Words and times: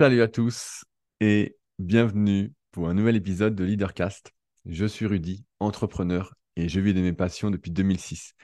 Salut 0.00 0.22
à 0.22 0.28
tous 0.28 0.84
et 1.20 1.56
bienvenue 1.78 2.52
pour 2.72 2.88
un 2.88 2.94
nouvel 2.94 3.14
épisode 3.14 3.54
de 3.54 3.62
Leadercast. 3.62 4.32
Je 4.66 4.86
suis 4.86 5.06
Rudy, 5.06 5.44
entrepreneur 5.60 6.34
et 6.56 6.68
je 6.68 6.80
vis 6.80 6.94
de 6.94 7.00
mes 7.00 7.12
passions 7.12 7.48
depuis 7.48 7.70
2006. 7.70 8.34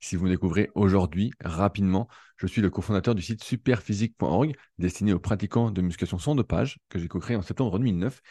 Si 0.00 0.16
vous 0.16 0.24
me 0.24 0.30
découvrez 0.30 0.70
aujourd'hui, 0.74 1.30
rapidement, 1.44 2.08
je 2.38 2.46
suis 2.46 2.62
le 2.62 2.70
cofondateur 2.70 3.14
du 3.14 3.20
site 3.20 3.44
superphysique.org 3.44 4.56
destiné 4.78 5.12
aux 5.12 5.18
pratiquants 5.18 5.70
de 5.70 5.82
musculation 5.82 6.18
sans 6.18 6.34
dopage 6.34 6.78
que 6.88 6.98
j'ai 6.98 7.06
co-créé 7.06 7.36
en 7.36 7.42
septembre 7.42 7.78
2009 7.78 8.22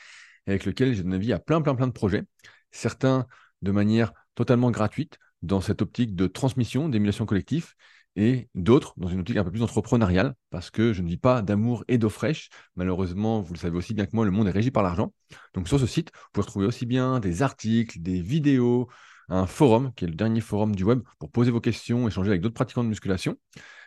et 0.48 0.50
avec 0.50 0.66
lequel 0.66 0.96
j'ai 0.96 1.04
donné 1.04 1.20
vie 1.20 1.32
à 1.32 1.38
plein 1.38 1.62
plein 1.62 1.76
plein 1.76 1.88
de 1.88 1.92
projets, 1.92 2.24
certains 2.72 3.28
de 3.62 3.72
manière 3.72 4.14
totalement 4.34 4.72
gratuite 4.72 5.20
dans 5.44 5.62
cette 5.62 5.84
optique 5.84 6.16
de 6.16 6.26
transmission, 6.26 6.90
d'émulation 6.90 7.28
collective 7.28 7.76
et 8.16 8.50
d'autres 8.56 8.94
dans 8.98 9.08
une 9.08 9.20
optique 9.20 9.38
un 9.38 9.44
peu 9.44 9.52
plus 9.52 9.64
entrepreneuriale, 9.64 10.36
parce 10.50 10.70
que 10.70 10.94
je 10.94 11.02
ne 11.02 11.08
vis 11.08 11.18
pas 11.18 11.42
d'amour 11.42 11.84
et 11.88 11.98
d'eau 11.98 12.10
fraîche. 12.10 12.50
Malheureusement, 12.76 13.42
vous 13.42 13.54
le 13.54 13.60
savez 13.60 13.76
aussi 13.78 13.94
bien 13.94 14.06
que 14.06 14.16
moi, 14.16 14.26
le 14.26 14.32
monde 14.32 14.48
est 14.48 14.52
régi 14.52 14.72
par 14.72 14.84
l'argent. 14.84 15.14
Donc 15.54 15.68
sur 15.68 15.80
ce 15.80 15.88
site, 15.88 16.12
vous 16.14 16.30
pouvez 16.34 16.46
retrouver 16.46 16.66
aussi 16.66 16.86
bien 16.86 17.20
des 17.20 17.42
articles, 17.42 18.00
des 18.00 18.22
vidéos, 18.22 18.88
un 19.30 19.48
forum, 19.48 19.92
qui 19.96 20.06
est 20.06 20.08
le 20.08 20.16
dernier 20.16 20.42
forum 20.42 20.76
du 20.76 20.84
web, 20.84 21.02
pour 21.20 21.32
poser 21.32 21.52
vos 21.52 21.62
questions, 21.62 22.08
échanger 22.08 22.30
avec 22.30 22.42
d'autres 22.42 22.54
pratiquants 22.54 22.84
de 22.84 22.90
musculation, 22.90 23.38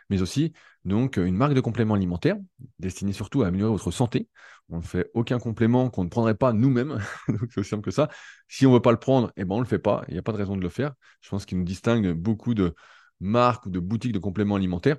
mais 0.09 0.21
aussi 0.21 0.53
donc 0.85 1.17
une 1.17 1.35
marque 1.35 1.53
de 1.53 1.59
compléments 1.61 1.95
alimentaires 1.95 2.37
destinée 2.79 3.13
surtout 3.13 3.43
à 3.43 3.47
améliorer 3.47 3.71
votre 3.71 3.91
santé. 3.91 4.29
On 4.69 4.77
ne 4.77 4.81
fait 4.81 5.09
aucun 5.13 5.39
complément 5.39 5.89
qu'on 5.89 6.03
ne 6.03 6.09
prendrait 6.09 6.35
pas 6.35 6.53
nous-mêmes, 6.53 6.99
c'est 7.49 7.59
aussi 7.59 7.69
simple 7.69 7.83
que 7.83 7.91
ça. 7.91 8.09
Si 8.47 8.65
on 8.65 8.69
ne 8.69 8.75
veut 8.75 8.81
pas 8.81 8.91
le 8.91 8.99
prendre, 8.99 9.31
eh 9.37 9.45
ben 9.45 9.55
on 9.55 9.57
ne 9.59 9.63
le 9.63 9.67
fait 9.67 9.79
pas, 9.79 10.03
il 10.07 10.13
n'y 10.13 10.19
a 10.19 10.23
pas 10.23 10.31
de 10.33 10.37
raison 10.37 10.55
de 10.55 10.61
le 10.61 10.69
faire. 10.69 10.93
Je 11.21 11.29
pense 11.29 11.45
qu'il 11.45 11.57
nous 11.57 11.63
distingue 11.63 12.11
beaucoup 12.13 12.53
de 12.53 12.73
marques 13.19 13.65
ou 13.65 13.69
de 13.69 13.79
boutiques 13.79 14.13
de 14.13 14.19
compléments 14.19 14.55
alimentaires. 14.55 14.97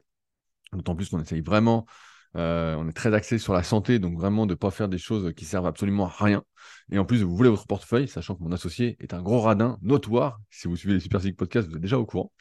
D'autant 0.72 0.94
plus 0.94 1.08
qu'on 1.08 1.20
essaye 1.20 1.40
vraiment, 1.40 1.86
euh, 2.36 2.74
on 2.76 2.88
est 2.88 2.92
très 2.92 3.14
axé 3.14 3.38
sur 3.38 3.54
la 3.54 3.62
santé, 3.62 3.98
donc 3.98 4.18
vraiment 4.18 4.46
de 4.46 4.52
ne 4.52 4.56
pas 4.56 4.70
faire 4.70 4.88
des 4.88 4.98
choses 4.98 5.32
qui 5.34 5.44
servent 5.44 5.66
absolument 5.66 6.06
à 6.06 6.24
rien. 6.24 6.42
Et 6.90 6.98
en 6.98 7.04
plus, 7.04 7.22
vous 7.22 7.34
voulez 7.34 7.50
votre 7.50 7.66
portefeuille, 7.66 8.08
sachant 8.08 8.34
que 8.34 8.42
mon 8.42 8.52
associé 8.52 8.96
est 9.00 9.14
un 9.14 9.22
gros 9.22 9.40
radin 9.40 9.78
notoire. 9.82 10.40
Si 10.50 10.68
vous 10.68 10.76
suivez 10.76 10.94
les 10.94 11.00
Super 11.00 11.20
Physique 11.20 11.36
Podcast, 11.36 11.68
vous 11.68 11.76
êtes 11.76 11.80
déjà 11.80 11.98
au 11.98 12.06
courant. 12.06 12.32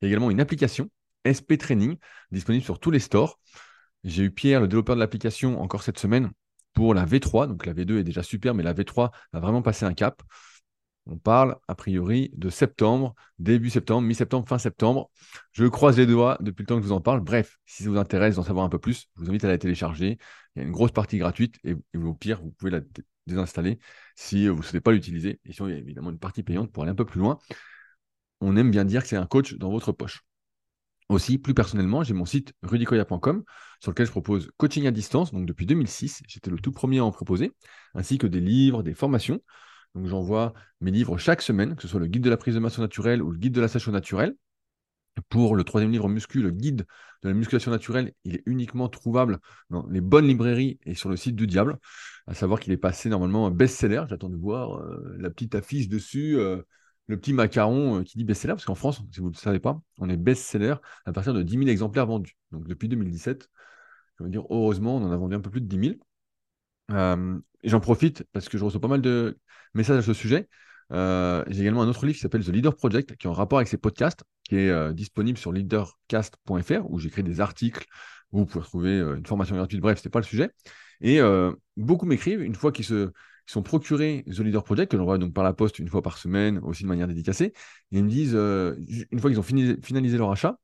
Il 0.00 0.06
y 0.06 0.06
a 0.06 0.08
également 0.08 0.30
une 0.30 0.40
application 0.40 0.90
SP 1.28 1.56
Training 1.58 1.96
disponible 2.30 2.64
sur 2.64 2.78
tous 2.78 2.90
les 2.90 2.98
stores. 2.98 3.38
J'ai 4.02 4.24
eu 4.24 4.30
Pierre, 4.30 4.60
le 4.60 4.68
développeur 4.68 4.96
de 4.96 5.00
l'application, 5.00 5.60
encore 5.60 5.82
cette 5.82 5.98
semaine 5.98 6.30
pour 6.74 6.94
la 6.94 7.06
V3. 7.06 7.46
Donc 7.46 7.66
la 7.66 7.72
V2 7.72 7.98
est 7.98 8.04
déjà 8.04 8.22
super, 8.22 8.54
mais 8.54 8.62
la 8.62 8.74
V3 8.74 9.10
va 9.32 9.40
vraiment 9.40 9.62
passer 9.62 9.84
un 9.84 9.94
cap. 9.94 10.22
On 11.06 11.18
parle 11.18 11.56
a 11.68 11.74
priori 11.74 12.30
de 12.34 12.48
septembre, 12.48 13.14
début 13.38 13.68
septembre, 13.68 14.06
mi-septembre, 14.06 14.48
fin 14.48 14.58
septembre. 14.58 15.10
Je 15.52 15.66
croise 15.66 15.98
les 15.98 16.06
doigts 16.06 16.38
depuis 16.40 16.62
le 16.62 16.66
temps 16.66 16.76
que 16.76 16.82
je 16.82 16.88
vous 16.88 16.94
en 16.94 17.00
parle. 17.02 17.20
Bref, 17.20 17.58
si 17.66 17.82
ça 17.82 17.90
vous 17.90 17.98
intéresse 17.98 18.36
d'en 18.36 18.42
savoir 18.42 18.64
un 18.64 18.70
peu 18.70 18.78
plus, 18.78 19.08
je 19.16 19.22
vous 19.22 19.28
invite 19.28 19.44
à 19.44 19.48
la 19.48 19.58
télécharger. 19.58 20.18
Il 20.54 20.60
y 20.60 20.62
a 20.62 20.66
une 20.66 20.72
grosse 20.72 20.92
partie 20.92 21.18
gratuite 21.18 21.56
et, 21.64 21.76
au 21.94 22.14
pire, 22.14 22.40
vous 22.40 22.52
pouvez 22.52 22.70
la 22.70 22.80
désinstaller 23.26 23.78
si 24.16 24.48
vous 24.48 24.58
ne 24.58 24.62
souhaitez 24.62 24.80
pas 24.80 24.92
l'utiliser. 24.92 25.40
Et 25.44 25.52
sinon, 25.52 25.68
il 25.68 25.72
y 25.72 25.74
a 25.74 25.78
évidemment 25.78 26.10
une 26.10 26.18
partie 26.18 26.42
payante 26.42 26.72
pour 26.72 26.82
aller 26.82 26.92
un 26.92 26.96
peu 26.96 27.04
plus 27.04 27.20
loin. 27.20 27.38
On 28.40 28.56
aime 28.56 28.70
bien 28.70 28.84
dire 28.86 29.02
que 29.02 29.08
c'est 29.08 29.16
un 29.16 29.26
coach 29.26 29.54
dans 29.54 29.70
votre 29.70 29.92
poche. 29.92 30.22
Aussi, 31.10 31.36
plus 31.36 31.52
personnellement, 31.52 32.02
j'ai 32.02 32.14
mon 32.14 32.24
site 32.24 32.54
rudicoya.com 32.62 33.44
sur 33.80 33.90
lequel 33.90 34.06
je 34.06 34.10
propose 34.10 34.50
coaching 34.56 34.86
à 34.86 34.90
distance, 34.90 35.32
donc 35.32 35.44
depuis 35.44 35.66
2006. 35.66 36.22
J'étais 36.26 36.50
le 36.50 36.58
tout 36.58 36.72
premier 36.72 36.98
à 36.98 37.04
en 37.04 37.10
proposer, 37.10 37.52
ainsi 37.94 38.16
que 38.16 38.26
des 38.26 38.40
livres, 38.40 38.82
des 38.82 38.94
formations. 38.94 39.40
Donc 39.94 40.06
j'envoie 40.06 40.54
mes 40.80 40.90
livres 40.90 41.18
chaque 41.18 41.42
semaine, 41.42 41.76
que 41.76 41.82
ce 41.82 41.88
soit 41.88 42.00
le 42.00 42.06
guide 42.06 42.22
de 42.22 42.30
la 42.30 42.36
prise 42.36 42.54
de 42.54 42.60
masse 42.60 42.78
naturelle 42.78 43.22
ou 43.22 43.30
le 43.30 43.38
guide 43.38 43.54
de 43.54 43.60
la 43.60 43.68
sèche 43.68 43.88
naturelle. 43.88 44.34
Pour 45.28 45.54
le 45.54 45.62
troisième 45.62 45.92
livre 45.92 46.08
Muscu, 46.08 46.42
le 46.42 46.50
guide 46.50 46.86
de 47.22 47.28
la 47.28 47.34
musculation 47.34 47.70
naturelle, 47.70 48.12
il 48.24 48.34
est 48.34 48.42
uniquement 48.46 48.88
trouvable 48.88 49.38
dans 49.70 49.86
les 49.86 50.00
bonnes 50.00 50.26
librairies 50.26 50.80
et 50.84 50.94
sur 50.94 51.08
le 51.08 51.16
site 51.16 51.36
du 51.36 51.46
diable. 51.46 51.78
À 52.26 52.34
savoir 52.34 52.58
qu'il 52.58 52.72
est 52.72 52.76
passé 52.78 53.08
normalement 53.08 53.48
best-seller. 53.50 54.04
J'attends 54.08 54.28
de 54.28 54.36
voir 54.36 54.80
euh, 54.80 55.16
la 55.18 55.30
petite 55.30 55.54
affiche 55.54 55.88
dessus, 55.88 56.36
euh, 56.38 56.62
le 57.06 57.16
petit 57.16 57.32
macaron 57.32 58.00
euh, 58.00 58.02
qui 58.02 58.18
dit 58.18 58.24
best-seller, 58.24 58.54
parce 58.54 58.64
qu'en 58.64 58.74
France, 58.74 59.02
si 59.12 59.20
vous 59.20 59.28
ne 59.28 59.34
le 59.34 59.38
savez 59.38 59.60
pas, 59.60 59.80
on 59.98 60.08
est 60.08 60.16
best-seller 60.16 60.74
à 61.04 61.12
partir 61.12 61.32
de 61.32 61.42
10 61.42 61.58
000 61.58 61.68
exemplaires 61.68 62.06
vendus. 62.06 62.36
Donc 62.50 62.66
depuis 62.66 62.88
2017, 62.88 63.48
je 64.18 64.24
veux 64.24 64.30
dire, 64.30 64.44
heureusement, 64.50 64.96
on 64.96 65.04
en 65.04 65.12
a 65.12 65.16
vendu 65.16 65.36
un 65.36 65.40
peu 65.40 65.50
plus 65.50 65.60
de 65.60 65.66
10 65.66 65.78
000. 65.78 65.94
J'en 66.88 67.80
profite 67.80 68.24
parce 68.32 68.48
que 68.48 68.58
je 68.58 68.64
reçois 68.64 68.80
pas 68.80 68.88
mal 68.88 69.00
de 69.00 69.38
message 69.74 69.98
à 69.98 70.02
ce 70.02 70.12
sujet. 70.12 70.48
J'ai 70.90 71.60
également 71.60 71.82
un 71.82 71.88
autre 71.88 72.06
livre 72.06 72.16
qui 72.16 72.22
s'appelle 72.22 72.44
The 72.44 72.48
Leader 72.48 72.76
Project, 72.76 73.16
qui 73.16 73.26
est 73.26 73.30
en 73.30 73.34
rapport 73.34 73.58
avec 73.58 73.68
ces 73.68 73.78
podcasts, 73.78 74.24
qui 74.44 74.56
est 74.56 74.94
disponible 74.94 75.38
sur 75.38 75.52
leadercast.fr, 75.52 76.90
où 76.90 76.98
j'écris 76.98 77.22
des 77.22 77.40
articles, 77.40 77.86
où 78.34 78.40
vous 78.40 78.46
pouvez 78.46 78.64
trouver 78.64 78.98
euh, 78.98 79.16
une 79.16 79.26
formation 79.26 79.56
gratuite. 79.56 79.80
Bref, 79.80 80.00
ce 80.00 80.08
n'est 80.08 80.10
pas 80.10 80.20
le 80.20 80.24
sujet. 80.24 80.50
Et 81.00 81.20
beaucoup 81.76 82.06
m'écrivent, 82.06 82.40
une 82.40 82.54
fois 82.54 82.72
qu'ils 82.72 82.84
se 82.84 83.10
sont 83.46 83.62
procurés 83.62 84.24
The 84.26 84.38
Leader 84.38 84.64
Project, 84.64 84.90
que 84.90 84.96
j'envoie 84.96 85.18
donc 85.18 85.34
par 85.34 85.44
la 85.44 85.52
poste 85.52 85.78
une 85.78 85.88
fois 85.88 86.02
par 86.02 86.16
semaine, 86.18 86.58
aussi 86.62 86.84
de 86.84 86.88
manière 86.88 87.08
dédicacée, 87.08 87.52
ils 87.90 88.02
me 88.02 88.08
disent, 88.08 88.34
une 88.34 89.18
fois 89.18 89.30
qu'ils 89.30 89.40
ont 89.40 89.42
finalisé 89.42 90.16
leur 90.16 90.30
achat, 90.30 90.56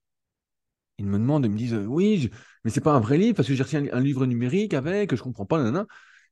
ils 0.99 1.07
me 1.07 1.19
demandent, 1.19 1.45
ils 1.45 1.51
me 1.51 1.59
disent, 1.59 1.79
oui, 1.87 2.31
mais 2.65 2.71
c'est 2.71 2.81
pas 2.81 2.93
un 2.93 3.01
vrai 3.01 3.19
livre, 3.19 3.35
parce 3.35 3.49
que 3.49 3.55
j'ai 3.55 3.63
reçu 3.63 3.77
un, 3.77 4.01
livre 4.01 4.25
numérique 4.25 4.73
avec, 4.73 5.15
je 5.15 5.23
comprends 5.23 5.47
pas, 5.47 5.59
nanana. 5.59 5.87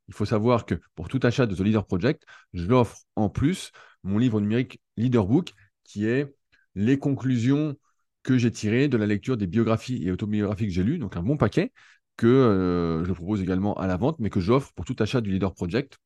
Il 0.08 0.14
faut 0.14 0.24
savoir 0.24 0.66
que 0.66 0.74
pour 0.94 1.08
tout 1.08 1.20
achat 1.22 1.46
de 1.46 1.54
The 1.54 1.60
Leader 1.60 1.86
Project, 1.86 2.24
je 2.54 2.66
l'offre 2.66 2.98
en 3.14 3.28
plus 3.28 3.72
mon 4.02 4.18
livre 4.18 4.40
numérique 4.40 4.80
Leaderbook, 4.96 5.52
qui 5.84 6.06
est 6.06 6.34
les 6.74 6.98
conclusions 6.98 7.76
que 8.22 8.38
j'ai 8.38 8.50
tirées 8.50 8.88
de 8.88 8.96
la 8.96 9.06
lecture 9.06 9.36
des 9.36 9.46
biographies 9.46 10.06
et 10.06 10.10
autobiographies 10.10 10.66
que 10.66 10.72
j'ai 10.72 10.82
lues, 10.82 10.98
donc 10.98 11.16
un 11.16 11.22
bon 11.22 11.36
paquet 11.36 11.72
que 12.16 12.26
euh, 12.26 13.04
je 13.04 13.12
propose 13.12 13.40
également 13.40 13.74
à 13.74 13.86
la 13.86 13.96
vente, 13.96 14.16
mais 14.18 14.28
que 14.28 14.40
j'offre 14.40 14.72
pour 14.74 14.84
tout 14.84 14.96
achat 14.98 15.20
du 15.20 15.30
Leader 15.30 15.54
Project. 15.54 15.98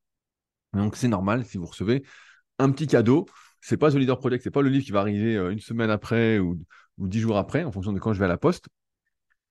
Donc 0.75 0.97
c'est 0.97 1.09
normal 1.09 1.45
si 1.45 1.59
vous 1.59 1.67
recevez 1.67 2.05
un 2.59 2.71
petit 2.71 2.87
cadeau. 2.87 3.27
C'est 3.61 3.77
pas 3.77 3.91
The 3.91 3.95
Leader 3.95 4.19
Project, 4.19 4.45
c'est 4.45 4.51
pas 4.51 4.63
le 4.63 4.69
livre 4.69 4.85
qui 4.85 4.93
va 4.93 5.01
arriver 5.01 5.37
euh, 5.37 5.51
une 5.51 5.61
semaine 5.61 5.91
après 5.91 6.39
ou, 6.39 6.59
dix 6.99 7.21
jours 7.21 7.39
après, 7.39 7.65
en 7.65 7.73
fonction 7.73 7.93
de 7.93 7.99
quand 7.99 8.13
je 8.13 8.19
vais 8.19 8.27
à 8.27 8.29
la 8.29 8.37
poste, 8.37 8.67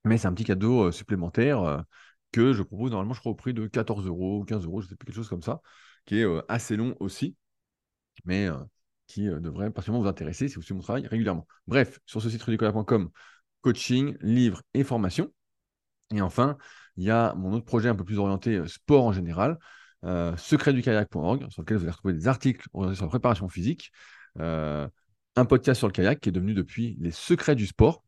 mais 0.06 0.18
c'est 0.18 0.28
un 0.28 0.34
petit 0.34 0.44
cadeau 0.46 0.88
euh, 0.88 0.92
supplémentaire 0.92 1.84
que 2.32 2.54
je 2.54 2.64
propose 2.64 2.92
normalement, 2.92 3.14
je 3.14 3.20
crois, 3.20 3.32
au 3.32 3.36
prix 3.36 3.54
de 3.54 3.68
14 3.68 4.06
euros, 4.08 4.44
15 4.46 4.66
euros, 4.66 4.82
je 4.82 4.88
sais 4.88 4.96
plus, 4.96 5.06
quelque 5.06 5.16
chose 5.16 5.30
comme 5.30 5.42
ça, 5.42 5.62
qui 6.06 6.20
est 6.20 6.26
euh, 6.26 6.42
assez 6.50 6.76
long 6.76 6.96
aussi, 7.00 7.36
mais 8.26 8.48
euh, 8.48 8.58
qui 9.08 9.28
euh, 9.28 9.40
devrait 9.40 9.72
particulièrement 9.72 10.04
vous 10.04 10.10
intéresser 10.10 10.48
si 10.48 10.56
vous 10.56 10.62
suivez 10.62 10.78
mon 10.78 10.84
travail 10.84 11.08
régulièrement. 11.08 11.48
Bref, 11.68 12.00
sur 12.06 12.22
ce 12.22 12.30
site 12.30 12.44
rudicola.com, 12.44 13.10
coaching, 13.62 14.18
livres 14.22 14.62
et 14.74 14.84
formation. 14.84 15.32
Et 16.14 16.22
enfin, 16.22 16.58
il 16.98 17.04
y 17.04 17.12
a 17.12 17.34
mon 17.36 17.54
autre 17.54 17.66
projet 17.66 17.90
un 17.90 17.96
peu 17.96 18.04
plus 18.04 18.18
orienté 18.18 18.68
sport 18.68 19.06
en 19.06 19.14
général, 19.14 19.58
secretdukayak.org, 20.04 21.50
sur 21.50 21.62
lequel 21.62 21.78
vous 21.78 21.84
allez 21.84 21.92
retrouver 21.92 22.14
des 22.16 22.28
articles 22.28 22.68
orientés 22.74 22.96
sur 22.98 23.06
la 23.06 23.10
préparation 23.10 23.48
physique, 23.48 23.94
un 24.38 24.90
podcast 25.48 25.80
sur 25.80 25.88
le 25.88 25.94
kayak 25.94 26.20
qui 26.20 26.28
est 26.28 26.34
devenu 26.34 26.54
depuis 26.54 26.98
les 27.00 27.12
secrets 27.12 27.56
du 27.56 27.66
sport. 27.66 28.04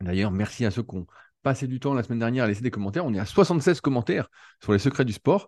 D'ailleurs, 0.00 0.30
merci 0.30 0.64
à 0.64 0.70
ceux 0.70 0.84
qui 0.84 0.94
ont 0.94 1.06
passé 1.44 1.68
du 1.68 1.78
temps 1.78 1.94
la 1.94 2.02
semaine 2.02 2.18
dernière 2.18 2.44
à 2.44 2.46
laisser 2.48 2.62
des 2.62 2.72
commentaires. 2.72 3.04
On 3.04 3.14
est 3.14 3.20
à 3.20 3.26
76 3.26 3.80
commentaires 3.80 4.28
sur 4.60 4.72
les 4.72 4.80
secrets 4.80 5.04
du 5.04 5.12
sport. 5.12 5.46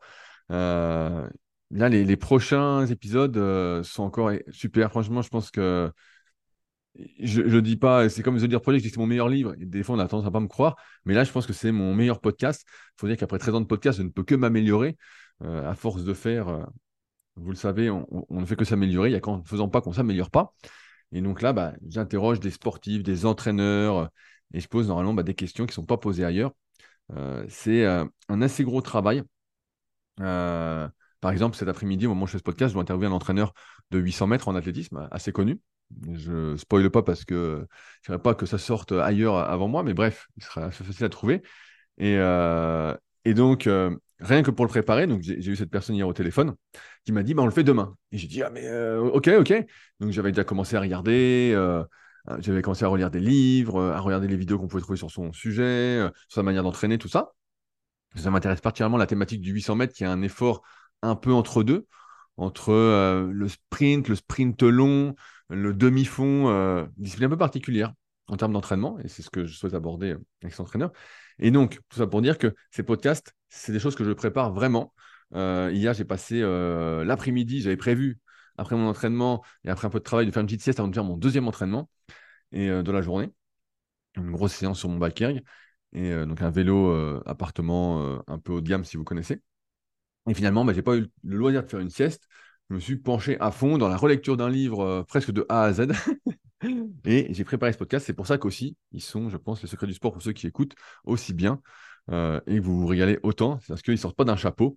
Euh, 0.53 1.29
là, 1.73 1.89
les, 1.89 2.17
prochains 2.17 2.87
épisodes 2.87 3.37
euh, 3.37 3.83
sont 3.83 4.05
encore 4.05 4.31
super. 4.51 4.91
Franchement, 4.91 5.23
je 5.23 5.29
pense 5.29 5.51
que 5.51 5.91
je 7.21 7.43
ne 7.43 7.61
dis 7.61 7.77
pas, 7.77 8.09
c'est 8.09 8.23
comme 8.23 8.39
The 8.39 8.43
Leader 8.43 8.63
Project, 8.63 8.85
c'est 8.85 8.97
mon 8.99 9.07
meilleur 9.07 9.29
livre. 9.29 9.55
Des 9.59 9.83
fois, 9.83 9.97
on 9.97 9.99
a 9.99 10.07
tendance 10.07 10.27
à 10.27 10.31
pas 10.31 10.41
me 10.41 10.47
croire. 10.47 10.77
Mais 11.05 11.15
là, 11.15 11.25
je 11.25 11.33
pense 11.33 11.47
que 11.47 11.53
c'est 11.53 11.73
mon 11.73 11.95
meilleur 11.95 12.21
podcast. 12.21 12.65
Il 12.69 13.01
faut 13.01 13.09
dire 13.09 13.17
qu'après 13.17 13.39
13 13.39 13.55
ans 13.57 13.61
de 13.61 13.67
podcast, 13.67 13.99
je 13.99 14.03
ne 14.05 14.11
peux 14.11 14.23
que 14.23 14.35
m'améliorer. 14.35 14.97
Euh, 15.43 15.69
à 15.69 15.75
force 15.75 16.05
de 16.05 16.15
faire, 16.15 16.67
vous 17.37 17.51
le 17.51 17.57
savez, 17.57 17.91
on, 17.91 18.07
ne 18.31 18.47
fait 18.47 18.57
que 18.57 18.65
s'améliorer. 18.65 19.09
Il 19.09 19.13
n'y 19.13 19.19
a 19.19 19.21
qu'en 19.21 19.39
ne 19.39 19.45
faisant 19.45 19.69
pas 19.69 19.81
qu'on 19.81 19.91
ne 19.91 19.97
s'améliore 19.97 20.31
pas. 20.31 20.55
Et 21.13 21.21
donc 21.21 21.43
là, 21.43 21.53
bah, 21.53 21.75
j'interroge 21.89 22.41
des 22.41 22.51
sportifs, 22.51 23.03
des 23.03 23.27
entraîneurs, 23.27 24.11
et 24.55 24.61
je 24.61 24.69
pose 24.69 24.89
normalement 24.89 25.15
bah, 25.15 25.23
des 25.23 25.35
questions 25.35 25.67
qui 25.67 25.71
ne 25.71 25.75
sont 25.75 25.85
pas 25.85 25.97
posées 25.97 26.25
ailleurs. 26.25 26.53
Euh, 27.15 27.45
c'est 27.49 27.85
euh, 27.85 28.05
un 28.29 28.43
assez 28.43 28.65
gros 28.65 28.81
travail. 28.81 29.23
Euh, 30.21 30.89
par 31.21 31.31
exemple, 31.31 31.57
cet 31.57 31.69
après-midi, 31.69 32.07
au 32.07 32.11
moment 32.11 32.25
où 32.25 32.27
je 32.27 32.33
fais 32.33 32.39
ce 32.39 32.43
podcast, 32.43 32.71
je 32.71 32.75
dois 32.75 32.83
interviewer 32.83 33.09
un 33.09 33.13
entraîneur 33.13 33.53
de 33.91 33.99
800 33.99 34.27
mètres 34.27 34.49
en 34.49 34.55
athlétisme, 34.55 35.09
assez 35.11 35.33
connu. 35.33 35.61
Je 36.13 36.53
ne 36.53 36.57
spoile 36.57 36.91
pas 36.91 37.03
parce 37.03 37.25
que 37.25 37.67
je 38.03 38.13
ne 38.13 38.17
pas 38.17 38.35
que 38.35 38.47
ça 38.47 38.59
sorte 38.59 38.93
ailleurs 38.93 39.37
avant 39.37 39.69
moi, 39.69 39.83
mais 39.83 39.95
bref, 39.95 40.27
il 40.37 40.43
sera 40.43 40.65
assez 40.67 40.85
facile 40.85 41.07
à 41.07 41.09
trouver. 41.09 41.43
Et, 41.99 42.17
donc, 43.35 43.69
rien 44.21 44.43
que 44.43 44.51
pour 44.51 44.65
le 44.65 44.71
préparer, 44.71 45.07
donc 45.07 45.23
j'ai 45.23 45.51
eu 45.51 45.57
cette 45.57 45.71
personne 45.71 45.95
hier 45.95 46.07
au 46.07 46.13
téléphone 46.13 46.55
qui 47.05 47.13
m'a 47.13 47.23
dit 47.23 47.35
bah, 47.35 47.43
on 47.43 47.47
le 47.47 47.53
fait 47.53 47.65
demain. 47.65 47.97
Et 48.11 48.19
j'ai 48.19 48.27
dit 48.27 48.43
ah 48.43 48.51
ok 49.01 49.29
ok. 49.39 49.67
Donc 50.01 50.11
j'avais 50.11 50.33
déjà 50.33 50.45
commencé 50.45 50.77
à 50.77 50.81
regarder. 50.81 51.55
Euh, 52.29 52.37
j'avais 52.41 52.63
commencé 52.63 52.85
à 52.85 52.89
relire 52.89 53.11
des 53.11 53.21
livres, 53.21 53.81
euh, 53.81 53.93
à 53.93 54.01
regarder 54.01 54.29
les 54.29 54.37
vidéos 54.37 54.59
qu'on 54.59 54.69
pouvait 54.69 54.83
trouver 54.83 54.99
sur 54.99 55.11
son 55.11 55.33
sujet, 55.33 55.63
euh, 55.63 56.11
sur 56.29 56.37
sa 56.37 56.43
manière 56.43 56.63
d'entraîner, 56.63 56.99
tout 56.99 57.09
ça. 57.09 57.33
Ça 58.17 58.31
m'intéresse 58.31 58.61
particulièrement 58.61 58.97
la 58.97 59.07
thématique 59.07 59.41
du 59.41 59.53
800 59.53 59.77
mètres, 59.77 59.95
qui 59.95 60.05
est 60.05 60.07
un 60.07 60.23
effort 60.23 60.63
un 61.03 61.17
peu 61.17 61.33
entre 61.33 61.63
deux, 61.63 61.87
entre 62.39 62.73
le 63.31 63.49
sprint, 63.49 64.09
le 64.09 64.15
sprint 64.15 64.63
long, 64.63 65.15
le 65.51 65.75
demi-fond, 65.75 66.89
discipline 66.97 67.27
un 67.27 67.31
peu 67.31 67.37
particulière. 67.37 67.93
en 68.29 68.37
termes 68.39 68.55
d'entraînement, 68.55 68.99
et 69.01 69.09
c'est 69.09 69.23
ce 69.23 69.31
que 69.31 69.45
je 69.45 69.55
souhaite 69.55 69.75
aborder 69.75 70.17
avec 70.43 70.53
cet 70.53 70.61
entraîneur. 70.61 70.93
Et 71.39 71.51
donc, 71.51 71.81
tout 71.91 71.99
ça 71.99 72.07
pour 72.07 72.23
dire 72.23 72.39
que 72.39 72.55
ces 72.71 72.83
podcasts, 72.83 73.35
c'est 73.51 73.73
des 73.73 73.79
choses 73.79 73.95
que 73.95 74.05
je 74.05 74.13
prépare 74.13 74.53
vraiment. 74.53 74.95
hier, 75.35 75.93
j'ai 75.93 76.07
passé 76.07 76.41
l'après-midi, 76.41 77.61
j'avais 77.61 77.77
prévu, 77.77 78.19
après 78.59 78.77
mon 78.77 78.89
entraînement 78.89 79.45
et 79.65 79.71
après 79.71 79.87
un 79.87 79.91
peu 79.91 79.99
de 79.99 80.05
travail, 80.05 80.27
de 80.27 80.31
faire 80.31 80.41
une 80.41 80.47
petite 80.47 80.63
sieste 80.63 80.81
avant 80.81 80.89
de 80.89 80.95
faire 80.95 81.05
mon 81.05 81.17
deuxième 81.17 81.49
entraînement 81.49 81.89
et, 82.53 82.69
de 82.69 82.93
la 82.93 83.03
journée. 83.03 83.33
Une 84.17 84.31
grosse 84.33 84.55
séance 84.55 84.79
sur 84.79 84.89
mon 84.89 84.99
bike 84.99 85.23
et 85.93 86.27
donc 86.27 86.43
un 86.43 86.51
vélo 86.51 87.21
appartement 87.27 88.21
un 88.27 88.39
peu 88.39 88.53
haut 88.53 88.61
de 88.61 88.69
gamme 88.69 88.85
si 88.85 88.97
vous 88.97 89.05
connaissez. 89.05 89.43
Et 90.29 90.35
finalement, 90.35 90.65
bah, 90.65 90.73
je 90.73 90.79
n'ai 90.79 90.83
pas 90.83 90.97
eu 90.97 91.07
le 91.25 91.37
loisir 91.37 91.63
de 91.63 91.69
faire 91.69 91.81
une 91.81 91.91
sieste. 91.91 92.29
Je 92.71 92.75
me 92.75 92.81
suis 92.81 92.97
penché 92.97 93.37
à 93.41 93.51
fond 93.51 93.79
dans 93.79 93.89
la 93.89 93.97
relecture 93.97 94.37
d'un 94.37 94.49
livre 94.49 95.05
presque 95.09 95.31
de 95.31 95.47
A 95.49 95.63
à 95.65 95.73
Z. 95.73 95.89
Et 97.05 97.33
j'ai 97.33 97.45
préparé 97.45 97.73
ce 97.73 97.79
podcast. 97.79 98.07
C'est 98.07 98.13
pour 98.13 98.27
ça 98.27 98.39
qu'aussi, 98.39 98.77
ils 98.93 99.03
sont, 99.03 99.29
je 99.29 99.37
pense, 99.37 99.63
les 99.63 99.69
secrets 99.69 99.87
du 99.87 99.95
sport 99.95 100.13
pour 100.13 100.23
ceux 100.23 100.33
qui 100.33 100.47
écoutent 100.47 100.75
aussi 101.05 101.35
bien 101.35 101.61
euh, 102.11 102.41
et 102.47 102.57
que 102.57 102.61
vous 102.61 102.81
vous 102.81 102.87
régalez 102.87 103.19
autant. 103.23 103.59
C'est 103.61 103.69
parce 103.69 103.83
qu'ils 103.83 103.95
ne 103.95 103.99
sortent 103.99 104.17
pas 104.17 104.25
d'un 104.25 104.37
chapeau. 104.37 104.77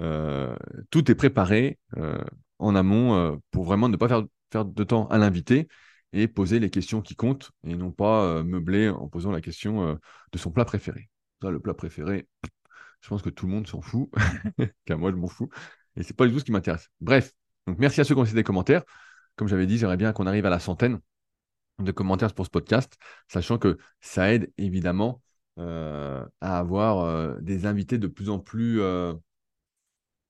Euh, 0.00 0.56
tout 0.90 1.10
est 1.10 1.14
préparé 1.14 1.78
euh, 1.96 2.22
en 2.62 2.74
amont 2.74 3.40
pour 3.50 3.64
vraiment 3.64 3.88
ne 3.88 3.96
pas 3.96 4.08
faire, 4.08 4.24
faire 4.50 4.64
de 4.64 4.84
temps 4.84 5.06
à 5.08 5.18
l'invité 5.18 5.68
et 6.12 6.28
poser 6.28 6.60
les 6.60 6.70
questions 6.70 7.00
qui 7.00 7.16
comptent 7.16 7.50
et 7.64 7.76
non 7.76 7.90
pas 7.90 8.42
meubler 8.42 8.88
en 8.88 9.08
posant 9.08 9.30
la 9.30 9.40
question 9.40 9.98
de 10.32 10.38
son 10.38 10.50
plat 10.50 10.64
préféré. 10.64 11.08
Ça, 11.40 11.50
le 11.50 11.60
plat 11.60 11.74
préféré, 11.74 12.28
je 13.00 13.08
pense 13.08 13.22
que 13.22 13.30
tout 13.30 13.46
le 13.46 13.52
monde 13.52 13.66
s'en 13.66 13.80
fout, 13.80 14.10
qu'à 14.84 14.96
moi 14.96 15.10
je 15.10 15.16
m'en 15.16 15.28
fous. 15.28 15.48
Et 15.96 16.02
c'est 16.02 16.16
pas 16.16 16.26
du 16.26 16.32
tout 16.32 16.38
ce 16.38 16.44
qui 16.44 16.52
m'intéresse. 16.52 16.88
Bref, 17.00 17.32
donc 17.66 17.78
merci 17.78 18.00
à 18.00 18.04
ceux 18.04 18.14
qui 18.14 18.20
ont 18.20 18.24
laissé 18.24 18.34
des 18.34 18.44
commentaires. 18.44 18.84
Comme 19.36 19.48
j'avais 19.48 19.66
dit, 19.66 19.78
j'aimerais 19.78 19.96
bien 19.96 20.12
qu'on 20.12 20.26
arrive 20.26 20.46
à 20.46 20.50
la 20.50 20.58
centaine 20.58 21.00
de 21.78 21.92
commentaires 21.92 22.34
pour 22.34 22.44
ce 22.44 22.50
podcast, 22.50 22.96
sachant 23.28 23.58
que 23.58 23.78
ça 24.00 24.32
aide 24.32 24.52
évidemment 24.58 25.22
euh, 25.58 26.24
à 26.40 26.58
avoir 26.58 27.00
euh, 27.00 27.36
des 27.40 27.66
invités 27.66 27.98
de 27.98 28.06
plus 28.06 28.30
en 28.30 28.38
plus 28.38 28.80
euh, 28.80 29.14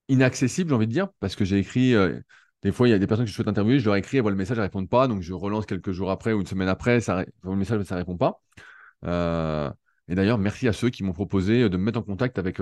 inaccessibles, 0.07 0.69
j'ai 0.69 0.75
envie 0.75 0.87
de 0.87 0.91
dire, 0.91 1.07
parce 1.19 1.35
que 1.35 1.45
j'ai 1.45 1.57
écrit, 1.57 1.93
des 2.61 2.71
fois 2.71 2.87
il 2.87 2.91
y 2.91 2.93
a 2.93 2.99
des 2.99 3.07
personnes 3.07 3.25
que 3.25 3.29
je 3.29 3.35
souhaite 3.35 3.47
interviewer, 3.47 3.79
je 3.79 3.85
leur 3.85 3.95
écris, 3.95 4.17
elles 4.17 4.23
voient 4.23 4.31
le 4.31 4.37
message, 4.37 4.57
elles 4.57 4.61
ne 4.61 4.67
répondent 4.67 4.89
pas, 4.89 5.07
donc 5.07 5.21
je 5.21 5.33
relance 5.33 5.65
quelques 5.65 5.91
jours 5.91 6.11
après 6.11 6.33
ou 6.33 6.41
une 6.41 6.47
semaine 6.47 6.67
après, 6.69 7.01
ça, 7.01 7.25
le 7.43 7.55
message, 7.55 7.83
ça 7.83 7.95
ne 7.95 7.99
répond 7.99 8.17
pas. 8.17 8.41
et 10.07 10.15
d'ailleurs, 10.15 10.37
merci 10.37 10.67
à 10.67 10.73
ceux 10.73 10.89
qui 10.89 11.03
m'ont 11.03 11.13
proposé 11.13 11.69
de 11.69 11.77
me 11.77 11.83
mettre 11.83 11.99
en 11.99 12.03
contact 12.03 12.37
avec 12.39 12.59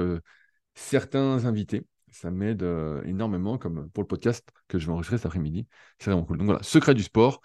certains 0.76 1.46
invités. 1.46 1.86
Ça 2.12 2.30
m'aide 2.32 2.66
énormément, 3.06 3.58
comme 3.58 3.90
pour 3.92 4.04
le 4.04 4.08
podcast 4.08 4.50
que 4.68 4.78
je 4.80 4.86
vais 4.86 4.92
enregistrer 4.92 5.18
cet 5.18 5.28
après-midi. 5.28 5.68
C'est 6.00 6.12
vraiment 6.12 6.26
cool. 6.26 6.38
Donc 6.38 6.46
voilà, 6.46 6.64
secret 6.64 6.94
du 6.94 7.04
sport. 7.04 7.42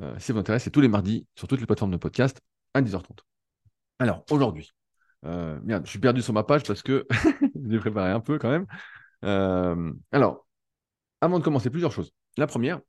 Euh, 0.00 0.14
si 0.18 0.32
vous 0.32 0.38
intéresse, 0.38 0.64
c'est 0.64 0.70
tous 0.70 0.80
les 0.80 0.88
mardis 0.88 1.26
sur 1.34 1.48
toutes 1.48 1.60
les 1.60 1.66
plateformes 1.66 1.90
de 1.90 1.96
podcast 1.96 2.40
à 2.74 2.82
10h30. 2.82 3.24
Alors, 3.98 4.24
aujourd'hui, 4.30 4.72
euh, 5.24 5.58
merde, 5.64 5.84
je 5.86 5.90
suis 5.90 5.98
perdu 5.98 6.22
sur 6.22 6.34
ma 6.34 6.42
page 6.44 6.64
parce 6.64 6.82
que 6.82 7.06
j'ai 7.68 7.78
préparé 7.78 8.10
un 8.10 8.20
peu 8.20 8.38
quand 8.38 8.50
même. 8.50 8.66
Euh, 9.24 9.92
alors, 10.12 10.46
avant 11.20 11.38
de 11.38 11.44
commencer, 11.44 11.70
plusieurs 11.70 11.92
choses. 11.92 12.12
La 12.36 12.46
première, 12.46 12.80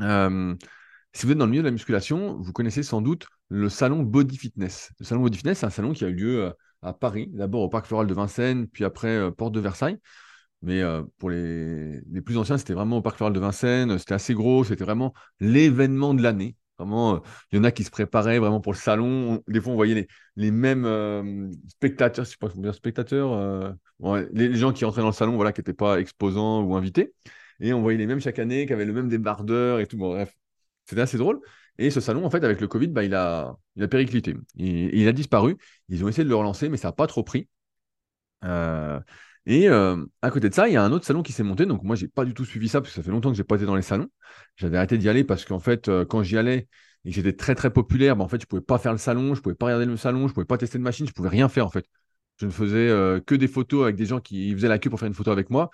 si 0.00 1.26
vous 1.26 1.32
êtes 1.32 1.38
dans 1.38 1.44
le 1.44 1.50
milieu 1.50 1.62
de 1.62 1.68
la 1.68 1.72
musculation, 1.72 2.38
vous 2.40 2.52
connaissez 2.52 2.82
sans 2.82 3.02
doute 3.02 3.26
le 3.48 3.68
salon 3.68 4.02
Body 4.02 4.36
Fitness. 4.36 4.90
Le 4.98 5.04
salon 5.04 5.20
Body 5.20 5.36
Fitness, 5.36 5.58
c'est 5.58 5.66
un 5.66 5.70
salon 5.70 5.92
qui 5.92 6.04
a 6.04 6.08
eu 6.08 6.14
lieu 6.14 6.52
à 6.80 6.92
Paris, 6.94 7.28
d'abord 7.32 7.62
au 7.62 7.68
Parc 7.68 7.86
Floral 7.86 8.06
de 8.06 8.14
Vincennes, 8.14 8.66
puis 8.66 8.84
après 8.84 9.30
Porte 9.32 9.52
de 9.52 9.60
Versailles. 9.60 9.98
Mais 10.62 10.80
euh, 10.80 11.02
pour 11.18 11.30
les, 11.30 12.00
plus 12.24 12.38
anciens, 12.38 12.56
c'était 12.56 12.74
vraiment 12.74 12.98
au 12.98 13.02
Parc 13.02 13.16
Floral 13.16 13.32
de 13.34 13.40
Vincennes. 13.40 13.98
C'était 13.98 14.14
assez 14.14 14.32
gros. 14.32 14.64
C'était 14.64 14.84
vraiment 14.84 15.12
l'événement 15.40 16.14
de 16.14 16.22
l'année. 16.22 16.56
Vraiment, 16.82 17.16
euh, 17.16 17.18
il 17.50 17.56
y 17.56 17.60
en 17.60 17.64
a 17.64 17.70
qui 17.70 17.84
se 17.84 17.90
préparaient 17.90 18.38
vraiment 18.38 18.60
pour 18.60 18.72
le 18.72 18.78
salon. 18.78 19.42
Des 19.48 19.60
fois, 19.60 19.72
on 19.72 19.76
voyait 19.76 20.08
les, 20.36 20.50
mêmes 20.50 20.84
euh, 20.84 21.50
spectateurs, 21.68 22.24
je 22.24 22.30
sais 22.30 22.36
pas 22.38 22.48
comment 22.48 22.62
dire 22.62 22.74
spectateurs, 22.74 23.76
les, 24.32 24.54
gens 24.54 24.72
qui 24.72 24.84
rentraient 24.84 25.02
dans 25.02 25.08
le 25.08 25.12
salon, 25.12 25.36
voilà, 25.36 25.52
qui 25.52 25.60
n'étaient 25.60 25.72
pas 25.72 26.00
exposants 26.00 26.62
ou 26.62 26.76
invités. 26.76 27.14
Et 27.60 27.72
on 27.72 27.82
voyait 27.82 27.98
les 27.98 28.06
mêmes 28.06 28.20
chaque 28.20 28.38
année, 28.38 28.66
qui 28.66 28.72
avaient 28.72 28.84
le 28.84 28.92
même 28.92 29.08
débardeur 29.08 29.80
et 29.80 29.86
tout. 29.86 29.96
Bref, 29.96 30.34
c'était 30.86 31.02
assez 31.02 31.18
drôle. 31.18 31.40
Et 31.78 31.90
ce 31.90 32.00
salon, 32.00 32.24
en 32.24 32.30
fait, 32.30 32.44
avec 32.44 32.60
le 32.60 32.68
Covid, 32.68 32.88
bah, 32.88 33.04
il, 33.04 33.14
a, 33.14 33.56
il 33.76 33.82
a 33.82 33.88
périclité. 33.88 34.36
Et, 34.58 35.00
il 35.00 35.08
a 35.08 35.12
disparu. 35.12 35.56
Ils 35.88 36.04
ont 36.04 36.08
essayé 36.08 36.24
de 36.24 36.28
le 36.28 36.36
relancer, 36.36 36.68
mais 36.68 36.76
ça 36.76 36.88
n'a 36.88 36.92
pas 36.92 37.06
trop 37.06 37.22
pris. 37.22 37.48
Et 39.46 39.68
euh, 39.68 40.04
à 40.22 40.30
côté 40.30 40.48
de 40.48 40.54
ça, 40.54 40.68
il 40.68 40.74
y 40.74 40.76
a 40.76 40.84
un 40.84 40.92
autre 40.92 41.04
salon 41.04 41.22
qui 41.22 41.32
s'est 41.32 41.42
monté. 41.42 41.66
Donc 41.66 41.82
moi, 41.82 41.96
j'ai 41.96 42.08
pas 42.08 42.24
du 42.24 42.34
tout 42.34 42.44
suivi 42.44 42.68
ça 42.68 42.80
parce 42.80 42.92
que 42.92 42.96
ça 42.96 43.02
fait 43.02 43.10
longtemps 43.10 43.30
que 43.30 43.36
j'ai 43.36 43.44
pas 43.44 43.56
été 43.56 43.64
dans 43.66 43.74
les 43.74 43.82
salons. 43.82 44.08
J'avais 44.56 44.76
arrêté 44.76 44.98
d'y 44.98 45.08
aller 45.08 45.24
parce 45.24 45.44
qu'en 45.44 45.58
fait, 45.58 45.88
euh, 45.88 46.04
quand 46.04 46.22
j'y 46.22 46.38
allais 46.38 46.68
et 47.04 47.10
que 47.10 47.14
j'étais 47.16 47.32
très 47.32 47.54
très 47.54 47.72
populaire, 47.72 48.16
bah, 48.16 48.24
en 48.24 48.28
fait, 48.28 48.40
je 48.40 48.46
pouvais 48.46 48.62
pas 48.62 48.78
faire 48.78 48.92
le 48.92 48.98
salon, 48.98 49.34
je 49.34 49.40
pouvais 49.42 49.56
pas 49.56 49.66
regarder 49.66 49.86
le 49.86 49.96
salon, 49.96 50.28
je 50.28 50.34
pouvais 50.34 50.46
pas 50.46 50.58
tester 50.58 50.78
de 50.78 50.84
machine, 50.84 51.06
je 51.08 51.12
pouvais 51.12 51.28
rien 51.28 51.48
faire 51.48 51.66
en 51.66 51.70
fait. 51.70 51.86
Je 52.36 52.46
ne 52.46 52.50
faisais 52.50 52.88
euh, 52.88 53.20
que 53.20 53.34
des 53.34 53.48
photos 53.48 53.82
avec 53.84 53.96
des 53.96 54.06
gens 54.06 54.20
qui 54.20 54.52
faisaient 54.54 54.68
la 54.68 54.78
queue 54.78 54.90
pour 54.90 55.00
faire 55.00 55.08
une 55.08 55.14
photo 55.14 55.32
avec 55.32 55.50
moi. 55.50 55.70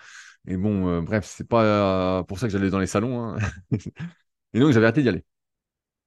Et 0.47 0.57
bon, 0.57 1.03
bref, 1.03 1.27
c'est 1.27 1.47
pas 1.47 2.25
pour 2.25 2.39
ça 2.39 2.47
que 2.47 2.53
j'allais 2.53 2.71
dans 2.71 2.79
les 2.79 2.87
salons. 2.87 3.23
Hein. 3.23 3.37
et 4.55 4.61
donc 4.61 4.73
j'avais 4.73 4.87
arrêté 4.87 5.03
d'y 5.03 5.09
aller. 5.11 5.25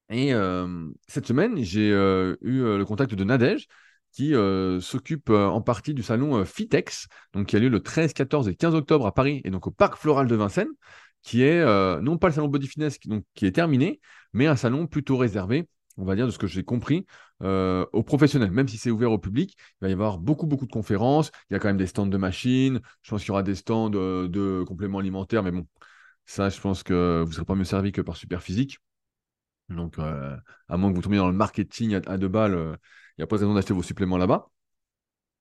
Et 0.09 0.33
cette 1.07 1.27
semaine, 1.27 1.57
j'ai 1.63 1.89
eu 1.89 2.77
le 2.77 2.83
contact 2.85 3.13
de 3.13 3.23
Nadège, 3.23 3.67
qui 4.11 4.35
euh, 4.35 4.79
s'occupe 4.81 5.29
euh, 5.29 5.47
en 5.47 5.61
partie 5.61 5.93
du 5.93 6.03
salon 6.03 6.37
euh, 6.37 6.45
Fitex, 6.45 7.07
donc 7.33 7.47
qui 7.47 7.55
a 7.55 7.59
lieu 7.59 7.69
le 7.69 7.81
13, 7.81 8.13
14 8.13 8.47
et 8.49 8.55
15 8.55 8.75
octobre 8.75 9.05
à 9.05 9.13
Paris 9.13 9.41
et 9.45 9.49
donc 9.49 9.67
au 9.67 9.71
Parc 9.71 9.95
Floral 9.95 10.27
de 10.27 10.35
Vincennes, 10.35 10.71
qui 11.23 11.43
est 11.43 11.63
non 12.01 12.17
pas 12.17 12.27
le 12.27 12.33
salon 12.33 12.47
Body 12.47 12.67
Fitness 12.67 12.97
qui, 12.97 13.07
donc, 13.07 13.23
qui 13.35 13.45
est 13.45 13.51
terminé, 13.51 13.99
mais 14.33 14.47
un 14.47 14.55
salon 14.55 14.87
plutôt 14.87 15.17
réservé, 15.17 15.67
on 15.97 16.03
va 16.03 16.15
dire 16.15 16.25
de 16.25 16.31
ce 16.31 16.39
que 16.39 16.47
j'ai 16.47 16.63
compris, 16.63 17.05
aux 17.41 18.03
professionnels. 18.03 18.49
Même 18.49 18.67
si 18.67 18.77
c'est 18.77 18.89
ouvert 18.89 19.11
au 19.11 19.19
public, 19.19 19.55
il 19.59 19.85
va 19.85 19.89
y 19.89 19.93
avoir 19.93 20.17
beaucoup, 20.17 20.47
beaucoup 20.47 20.65
de 20.65 20.71
conférences. 20.71 21.29
Il 21.49 21.53
y 21.53 21.55
a 21.55 21.59
quand 21.59 21.67
même 21.67 21.77
des 21.77 21.85
stands 21.85 22.07
de 22.07 22.17
machines. 22.17 22.79
Je 23.03 23.11
pense 23.11 23.21
qu'il 23.21 23.27
y 23.27 23.31
aura 23.31 23.43
des 23.43 23.53
stands 23.53 23.91
de 23.91 24.63
compléments 24.67 24.97
alimentaires, 24.97 25.43
mais 25.43 25.51
bon, 25.51 25.67
ça, 26.25 26.49
je 26.49 26.59
pense 26.59 26.81
que 26.81 27.21
vous 27.21 27.29
ne 27.29 27.33
serez 27.35 27.45
pas 27.45 27.53
mieux 27.53 27.65
servi 27.65 27.91
que 27.91 28.01
par 28.01 28.15
Superphysique. 28.15 28.79
Donc, 29.69 29.99
à 29.99 30.77
moins 30.77 30.89
que 30.89 30.95
vous 30.95 31.03
tombiez 31.03 31.19
dans 31.19 31.29
le 31.29 31.35
marketing 31.35 31.99
à, 32.07 32.17
deux 32.17 32.29
balles, 32.29 32.77
n'y 33.21 33.23
a 33.23 33.27
pas 33.27 33.37
raison 33.37 33.53
d'acheter 33.53 33.73
vos 33.73 33.83
suppléments 33.83 34.17
là-bas. 34.17 34.49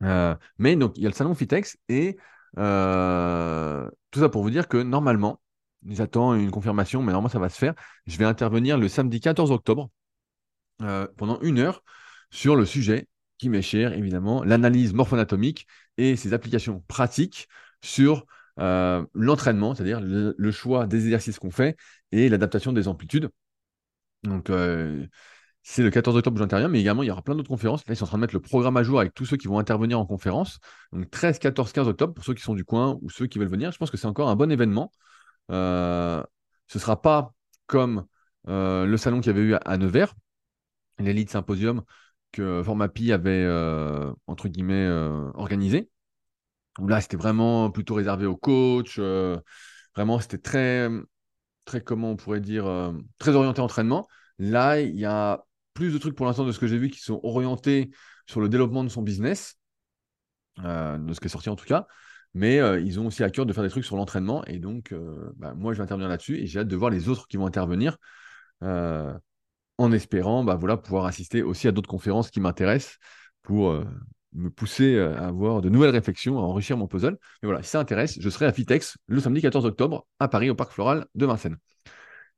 Euh, 0.03 0.35
mais 0.59 0.77
donc, 0.77 0.97
il 0.97 1.03
y 1.03 1.07
a 1.07 1.09
le 1.09 1.15
salon 1.15 1.35
Fitex 1.35 1.77
et 1.89 2.17
euh, 2.59 3.89
tout 4.11 4.21
ça 4.21 4.29
pour 4.29 4.43
vous 4.43 4.51
dire 4.51 4.69
que 4.69 4.79
normalement, 4.79 5.41
j'attends 5.87 6.35
une 6.35 6.51
confirmation, 6.51 7.01
mais 7.01 7.13
normalement 7.13 7.29
ça 7.29 7.39
va 7.39 7.49
se 7.49 7.59
faire. 7.59 7.75
Je 8.07 8.17
vais 8.19 8.25
intervenir 8.25 8.79
le 8.79 8.89
samedi 8.89 9.21
14 9.21 9.51
octobre 9.51 9.91
euh, 10.83 11.07
pendant 11.17 11.41
une 11.41 11.59
heure 11.59 11.83
sur 12.31 12.57
le 12.57 12.65
sujet 12.65 13.09
qui 13.39 13.49
m'est 13.49 13.63
cher, 13.63 13.93
évidemment, 13.95 14.45
l'analyse 14.45 14.93
morpho-anatomique 14.93 15.67
et 15.97 16.17
ses 16.17 16.35
applications 16.35 16.83
pratiques 16.89 17.49
sur 17.83 18.27
l'entraînement, 19.15 19.75
c'est-à-dire 19.75 20.01
le, 20.03 20.51
choix 20.51 20.87
des 20.87 21.05
exercices 21.05 21.39
qu'on 21.39 21.51
fait 21.51 21.79
et 22.13 22.29
l'adaptation 22.29 22.75
des 22.75 22.89
amplitudes. 22.89 23.31
Donc, 24.23 24.51
c'est 25.63 25.83
le 25.83 25.91
14 25.91 26.17
octobre 26.17 26.37
où 26.37 26.39
j'interviens, 26.39 26.69
mais 26.69 26.81
également, 26.81 27.03
il 27.03 27.07
y 27.07 27.11
aura 27.11 27.23
plein 27.23 27.35
d'autres 27.35 27.49
conférences. 27.49 27.87
Là, 27.87 27.95
ils 27.95 27.97
sont 27.97 28.05
en 28.05 28.09
train 28.09 28.17
de 28.19 28.23
mettre 28.23 28.35
le 28.35 28.41
programme 28.41 28.77
à 28.77 28.83
jour 28.83 28.99
avec 28.99 29.15
tous 29.15 29.27
ceux 29.27 29.37
qui 29.37 29.47
vont 29.47 29.59
intervenir 29.59 30.01
en 30.01 30.07
conférence. 30.07 30.59
Donc 30.93 31.11
13, 31.11 31.39
14, 31.39 31.73
15 31.73 31.89
octobre 31.89 32.15
pour 32.15 32.25
ceux 32.25 32.35
qui 32.35 32.43
sont 32.43 32.55
du 32.55 32.65
coin 32.65 32.99
ou 33.03 33.11
ceux 33.11 33.27
qui 33.27 33.39
veulent 33.39 33.49
venir. 33.49 33.71
Je 33.71 33.79
pense 33.79 33.91
que 33.91 33.97
c'est 33.97 34.07
encore 34.07 34.29
un 34.31 34.37
bon 34.37 34.51
événement. 34.51 34.91
Euh, 35.51 36.23
ce 36.67 36.79
ne 36.79 36.81
sera 36.81 37.03
pas 37.03 37.35
comme 37.67 38.07
euh, 38.49 38.87
le 38.87 38.97
salon 38.97 39.21
qu'il 39.21 39.29
y 39.29 39.31
avait 39.31 39.43
eu 39.43 39.55
à, 39.55 39.77
Nevers, 39.77 40.15
l'Elite 40.99 41.31
Symposium 41.31 41.83
que 42.33 42.63
Formapi 42.65 43.13
avait, 43.13 43.31
euh, 43.45 44.13
organisé. 45.35 45.91
Là, 46.79 47.01
c'était 47.01 47.17
vraiment 47.17 47.71
plutôt 47.71 47.95
réservé 47.95 48.27
aux 48.27 48.37
coachs. 48.37 48.99
vraiment, 49.95 50.21
c'était 50.21 50.39
très, 50.39 50.89
très, 51.65 51.83
comment 51.83 52.13
on 52.13 52.17
pourrait 52.17 52.41
dire, 52.41 52.93
très 53.19 53.35
orienté 53.35 53.61
entraînement. 53.61 54.09
Là, 54.39 54.81
il 54.81 54.97
y 54.97 55.05
a 55.05 55.45
plus 55.75 55.93
de 55.93 55.99
trucs 55.99 56.15
pour 56.15 56.27
l'instant 56.27 56.45
de 56.45 56.53
ce 56.53 56.59
que 56.59 56.67
j'ai 56.67 56.79
vu 56.79 56.91
qui 56.91 57.01
sont 57.01 57.21
orientés 57.23 57.91
sur 58.27 58.41
le 58.41 58.49
développement 58.49 58.85
de 58.85 58.89
son 58.89 59.03
business, 59.03 59.57
euh, 60.65 60.99
de 60.99 61.13
ce 61.13 61.21
qui 61.21 61.27
est 61.27 61.31
sorti 61.31 61.49
en 61.49 61.57
tout 61.57 61.67
cas. 61.67 61.87
Mais 62.35 62.61
euh, 62.61 62.81
ils 62.81 63.01
ont 63.01 63.07
aussi 63.07 63.25
à 63.25 63.31
cœur 63.31 63.45
de 63.45 63.53
faire 63.53 63.65
des 63.65 63.71
trucs 63.71 63.85
sur 63.85 63.97
l'entraînement. 63.97 64.45
Et 64.45 64.59
donc, 64.59 64.93
euh, 64.93 65.33
bah, 65.37 65.53
moi, 65.55 65.73
je 65.73 65.79
vais 65.79 65.83
intervenir 65.83 66.09
là-dessus 66.09 66.39
et 66.39 66.47
j'ai 66.47 66.61
hâte 66.61 66.69
de 66.69 66.77
voir 66.77 66.91
les 66.91 67.09
autres 67.09 67.27
qui 67.27 67.37
vont 67.37 67.47
intervenir 67.47 67.97
en 68.63 69.93
espérant 69.93 70.45
bah, 70.45 70.55
voilà, 70.57 70.77
pouvoir 70.77 71.07
assister 71.07 71.43
aussi 71.43 71.67
à 71.67 71.73
d'autres 71.73 71.89
conférences 71.89 72.31
qui 72.31 72.41
m'intéressent 72.41 72.99
pour 73.43 73.83
me 74.35 74.51
pousser 74.51 74.99
à 74.99 75.29
avoir 75.29 75.63
de 75.63 75.71
nouvelles 75.71 75.91
réflexions, 75.91 76.39
à 76.39 76.43
enrichir 76.43 76.77
mon 76.77 76.87
puzzle. 76.87 77.17
Mais 77.43 77.47
voilà, 77.47 77.63
si 77.63 77.71
ça 77.71 77.81
intéresse, 77.81 78.19
je 78.21 78.29
serai 78.29 78.45
à 78.45 78.53
Fitex 78.53 78.99
le 79.07 79.19
samedi 79.19 79.41
14 79.41 79.65
octobre 79.65 80.07
à 80.19 80.29
Paris, 80.29 80.51
au 80.51 80.55
Parc 80.55 80.73
Floral 80.73 81.07
de 81.15 81.25
Vincennes. 81.25 81.57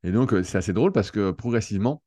Et 0.05 0.13
donc, 0.13 0.33
c'est 0.45 0.59
assez 0.59 0.73
drôle 0.73 0.93
parce 0.93 1.11
que 1.11 1.33
progressivement, 1.33 2.05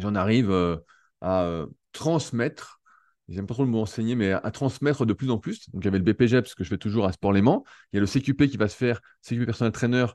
j'en 0.00 0.14
arrive 0.14 0.50
euh, 0.50 0.76
à 1.20 1.44
euh, 1.44 1.66
transmettre, 1.92 2.80
j'aime 3.28 3.46
pas 3.46 3.54
trop 3.54 3.64
le 3.64 3.70
mot 3.70 3.80
enseigner, 3.80 4.14
mais 4.14 4.32
à, 4.32 4.50
transmettre 4.50 5.06
de 5.06 5.12
plus 5.12 5.30
en 5.30 5.38
plus. 5.38 5.70
Donc, 5.70 5.82
il 5.82 5.86
y 5.86 5.88
avait 5.88 5.98
le 5.98 6.04
BPGEP, 6.04 6.46
ce 6.46 6.54
que 6.54 6.64
je 6.64 6.68
fais 6.68 6.78
toujours 6.78 7.06
à 7.06 7.12
Sport 7.12 7.32
Léman. 7.32 7.64
Il 7.92 7.96
y 7.96 7.98
a 7.98 8.00
le 8.00 8.06
CQP 8.06 8.48
qui 8.48 8.56
va 8.56 8.68
se 8.68 8.76
faire, 8.76 9.00
CQP 9.22 9.46
personnel 9.46 9.72
trainer 9.72 10.06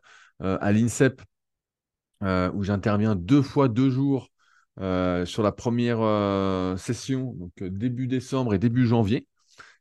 euh, 0.42 0.58
à 0.62 0.72
l'INSEP, 0.72 1.22
où 2.54 2.64
j'interviens 2.64 3.16
deux 3.16 3.42
fois 3.42 3.68
deux 3.68 3.90
jours 3.90 4.30
sur 4.78 5.44
la 5.44 5.52
première 5.52 6.78
session, 6.78 7.34
donc 7.34 7.52
début 7.64 8.08
décembre 8.08 8.54
et 8.54 8.60
début 8.60 8.86
janvier. 8.86 9.28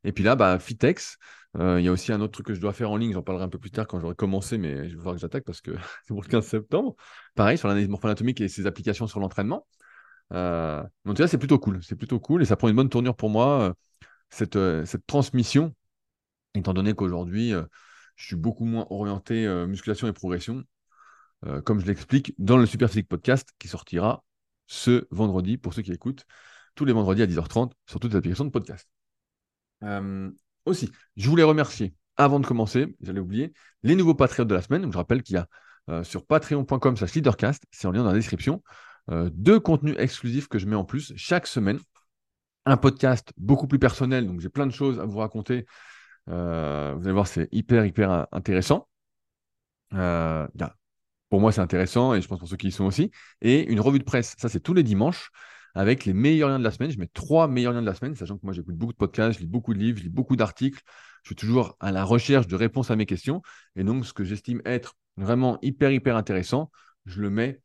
Et 0.05 0.13
puis 0.13 0.25
là, 0.25 0.37
bah, 0.37 0.59
Fitex. 0.59 1.19
Il 1.59 1.81
y 1.81 1.89
a 1.89 1.93
aussi 1.93 2.13
un 2.13 2.21
autre 2.21 2.33
truc 2.33 2.47
que 2.47 2.55
je 2.55 2.61
dois 2.61 2.73
faire 2.73 2.91
en 2.91 2.97
ligne, 2.97 3.13
j'en 3.13 3.23
parlerai 3.23 3.45
un 3.45 3.49
peu 3.49 3.59
plus 3.59 3.73
tard 3.73 3.87
quand 3.87 3.99
j'aurai 3.99 4.15
commencé, 4.15 4.57
mais 4.57 4.89
je 4.89 4.97
vais 4.97 5.03
voir 5.03 5.15
que 5.17 5.21
j'attaque 5.21 5.45
parce 5.45 5.61
que 5.61 5.73
c'est 6.07 6.15
pour 6.15 6.23
le 6.23 6.29
15 6.29 6.47
septembre. 6.47 6.95
Pareil, 7.35 7.59
sur 7.59 7.69
l'analyse 7.69 7.89
morpho-anatomique 7.89 8.41
et 8.41 8.49
ses 8.49 8.67
applications 8.67 9.07
sur 9.07 9.21
l'entraînement. 9.21 9.67
Euh, 10.33 10.83
là, 11.05 11.29
c'est 11.29 11.39
plutôt 11.39 11.59
cool. 11.59 11.83
C'est 11.83 11.97
plutôt 11.97 12.21
cool 12.21 12.43
et 12.43 12.45
ça 12.45 12.57
prend 12.57 12.69
une 12.69 12.77
bonne 12.77 12.89
tournure 12.89 13.17
pour 13.17 13.31
moi, 13.31 13.75
cette, 14.31 14.59
cette 14.85 15.07
transmission, 15.07 15.75
étant 16.55 16.75
donné 16.75 16.95
qu'aujourd'hui, 16.95 17.53
je 18.17 18.27
suis 18.27 18.37
beaucoup 18.37 18.65
moins 18.65 18.87
orienté 18.91 19.47
musculation 19.67 20.07
et 20.09 20.13
progression, 20.13 20.63
comme 21.65 21.81
je 21.81 21.87
l'explique 21.87 22.35
dans 22.39 22.57
le 22.57 22.67
Super 22.67 22.89
Physique 22.89 23.09
Podcast 23.09 23.51
qui 23.59 23.69
sortira 23.69 24.25
ce 24.67 25.07
vendredi 25.11 25.59
pour 25.59 25.75
ceux 25.75 25.83
qui 25.83 25.93
écoutent, 25.93 26.27
tous 26.75 26.85
les 26.85 26.93
vendredis 26.93 27.23
à 27.23 27.27
10h30 27.27 27.73
sur 27.87 27.99
toutes 27.99 28.13
les 28.13 28.19
applications 28.19 28.45
de 28.45 28.51
podcast. 28.51 28.89
aussi, 30.65 30.91
je 31.17 31.29
voulais 31.29 31.43
remercier, 31.43 31.95
avant 32.17 32.39
de 32.39 32.47
commencer, 32.47 32.95
j'allais 33.01 33.21
oublier, 33.21 33.53
les 33.83 33.97
nouveaux 33.97 34.15
patriotes 34.15 34.49
de 34.49 34.55
la 34.55 34.63
semaine. 34.63 34.83
Donc, 34.83 34.93
je 34.93 34.99
rappelle 34.99 35.23
qu'il 35.23 35.35
y 35.35 35.39
a 35.39 36.05
sur 36.05 36.25
patreon.com 36.25 36.97
slash 36.97 37.15
leadercast, 37.15 37.65
c'est 37.73 37.89
en 37.89 37.91
lien 37.91 38.05
dans 38.05 38.11
la 38.11 38.15
description, 38.15 38.63
deux 39.11 39.61
contenus 39.61 39.97
exclusifs 39.99 40.49
que 40.49 40.59
je 40.59 40.67
mets 40.67 40.77
en 40.77 40.85
plus 40.85 41.13
chaque 41.17 41.47
semaine. 41.47 41.79
Un 42.67 42.77
podcast 42.77 43.33
beaucoup 43.37 43.67
plus 43.67 43.79
personnel, 43.79 44.27
donc 44.27 44.41
j'ai 44.41 44.51
plein 44.51 44.67
de 44.67 44.73
choses 44.73 45.01
à 45.01 45.05
vous 45.05 45.19
raconter 45.19 45.67
euh, 46.29 46.95
vous 46.97 47.05
allez 47.05 47.13
voir, 47.13 47.27
c'est 47.27 47.49
hyper, 47.53 47.85
hyper 47.87 48.27
intéressant. 48.33 48.89
Euh, 49.95 50.47
pour 51.29 51.41
moi, 51.41 51.53
c'est 51.53 51.61
intéressant 51.61 52.15
et 52.15 52.21
je 52.23 52.29
pense 52.29 52.39
pour 52.39 52.49
ceux 52.49 52.57
qui 52.57 52.69
y 52.69 52.73
sont 52.73 52.85
aussi. 52.85 53.11
Et 53.41 53.71
une 53.71 53.81
revue 53.81 53.99
de 53.99 54.05
presse, 54.05 54.35
ça, 54.39 54.49
c'est 54.49 54.61
tous 54.61 54.75
les 54.75 54.83
dimanches 54.83 55.31
avec 55.75 56.05
les 56.05 56.13
meilleurs 56.13 56.49
liens 56.49 56.59
de 56.59 56.65
la 56.65 56.71
semaine. 56.71 56.91
Je 56.91 56.99
mets 56.99 57.09
trois 57.13 57.49
meilleurs 57.49 57.73
liens 57.73 57.83
de 57.83 57.87
la 57.87 57.95
semaine, 57.95 58.15
sachant 58.15 58.37
que 58.37 58.45
moi, 58.45 58.53
j'écoute 58.53 58.77
beaucoup 58.77 58.93
de 58.93 58.99
podcasts, 58.99 59.39
je 59.39 59.45
lis 59.45 59.51
beaucoup 59.51 59.75
de 59.75 59.79
livres, 59.79 59.99
je 59.99 60.05
lis 60.05 60.11
beaucoup 60.11 60.37
d'articles. 60.37 60.81
Je 61.23 61.29
suis 61.29 61.37
toujours 61.37 61.77
à 61.81 61.93
la 61.93 62.05
recherche 62.05 62.47
de 62.47 62.57
réponses 62.57 62.91
à 62.91 62.97
mes 62.97 63.07
questions. 63.07 63.43
Et 63.77 63.85
donc, 63.85 64.07
ce 64.07 64.13
que 64.13 64.25
j'estime 64.25 64.63
être 64.65 64.95
vraiment 65.17 65.59
hyper, 65.63 65.91
hyper 65.93 66.17
intéressant, 66.17 66.71
je 67.07 67.21
le 67.21 67.31
mets 67.31 67.61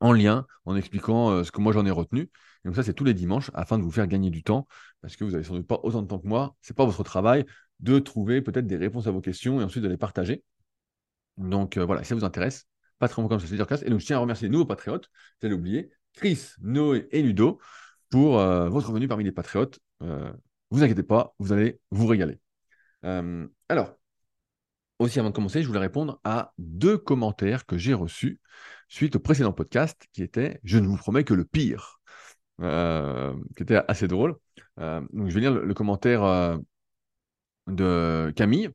en 0.00 0.12
lien 0.12 0.46
en 0.64 0.76
expliquant 0.76 1.30
euh, 1.30 1.44
ce 1.44 1.52
que 1.52 1.60
moi 1.60 1.72
j'en 1.72 1.86
ai 1.86 1.90
retenu. 1.90 2.30
donc 2.64 2.74
ça, 2.76 2.82
c'est 2.82 2.94
tous 2.94 3.04
les 3.04 3.14
dimanches 3.14 3.50
afin 3.54 3.78
de 3.78 3.82
vous 3.82 3.90
faire 3.90 4.06
gagner 4.06 4.30
du 4.30 4.42
temps 4.42 4.66
parce 5.00 5.16
que 5.16 5.24
vous 5.24 5.32
n'avez 5.32 5.44
sans 5.44 5.54
doute 5.54 5.66
pas 5.66 5.80
autant 5.82 6.02
de 6.02 6.06
temps 6.08 6.18
que 6.18 6.26
moi. 6.26 6.56
Ce 6.60 6.72
n'est 6.72 6.74
pas 6.74 6.84
votre 6.84 7.02
travail 7.02 7.46
de 7.80 7.98
trouver 7.98 8.42
peut-être 8.42 8.66
des 8.66 8.76
réponses 8.76 9.06
à 9.06 9.10
vos 9.10 9.20
questions 9.20 9.60
et 9.60 9.64
ensuite 9.64 9.82
de 9.82 9.88
les 9.88 9.96
partager. 9.96 10.42
Donc 11.36 11.76
euh, 11.76 11.84
voilà, 11.84 12.02
si 12.02 12.08
ça 12.10 12.14
vous 12.14 12.24
intéresse, 12.24 12.66
Patreon 12.98 13.28
comme 13.28 13.40
ça, 13.40 13.46
c'est 13.46 13.86
Et 13.86 13.90
donc 13.90 14.00
je 14.00 14.06
tiens 14.06 14.16
à 14.16 14.20
remercier 14.20 14.48
les 14.48 14.52
nouveaux 14.52 14.66
patriotes, 14.66 15.10
vous 15.40 15.46
allez 15.46 15.56
oublier, 15.56 15.90
Chris, 16.14 16.52
Noé 16.60 17.08
et 17.10 17.22
Ludo 17.22 17.60
pour 18.10 18.38
euh, 18.38 18.68
votre 18.68 18.92
venue 18.92 19.08
parmi 19.08 19.24
les 19.24 19.32
patriotes. 19.32 19.78
vous 20.00 20.82
inquiétez 20.82 21.02
pas, 21.02 21.34
vous 21.38 21.52
allez 21.52 21.78
vous 21.90 22.06
régaler. 22.06 22.38
alors, 23.02 23.96
aussi 24.98 25.18
avant 25.18 25.30
de 25.30 25.34
commencer, 25.34 25.62
je 25.62 25.66
voulais 25.66 25.80
répondre 25.80 26.20
à 26.24 26.52
deux 26.58 26.98
commentaires 26.98 27.66
que 27.66 27.76
j'ai 27.76 27.94
reçus 27.94 28.40
suite 28.88 29.16
au 29.16 29.20
précédent 29.20 29.52
podcast 29.52 30.06
qui 30.12 30.22
était 30.22 30.60
Je 30.64 30.78
ne 30.78 30.86
vous 30.86 30.96
promets 30.96 31.24
que 31.24 31.34
le 31.34 31.44
pire, 31.44 32.00
euh, 32.60 33.34
qui 33.56 33.62
était 33.62 33.80
assez 33.88 34.08
drôle. 34.08 34.36
Euh, 34.78 35.00
donc 35.12 35.28
je 35.28 35.34
vais 35.34 35.40
lire 35.40 35.52
le, 35.52 35.74
commentaire 35.74 36.24
euh, 36.24 36.56
de 37.66 38.32
Camille. 38.36 38.70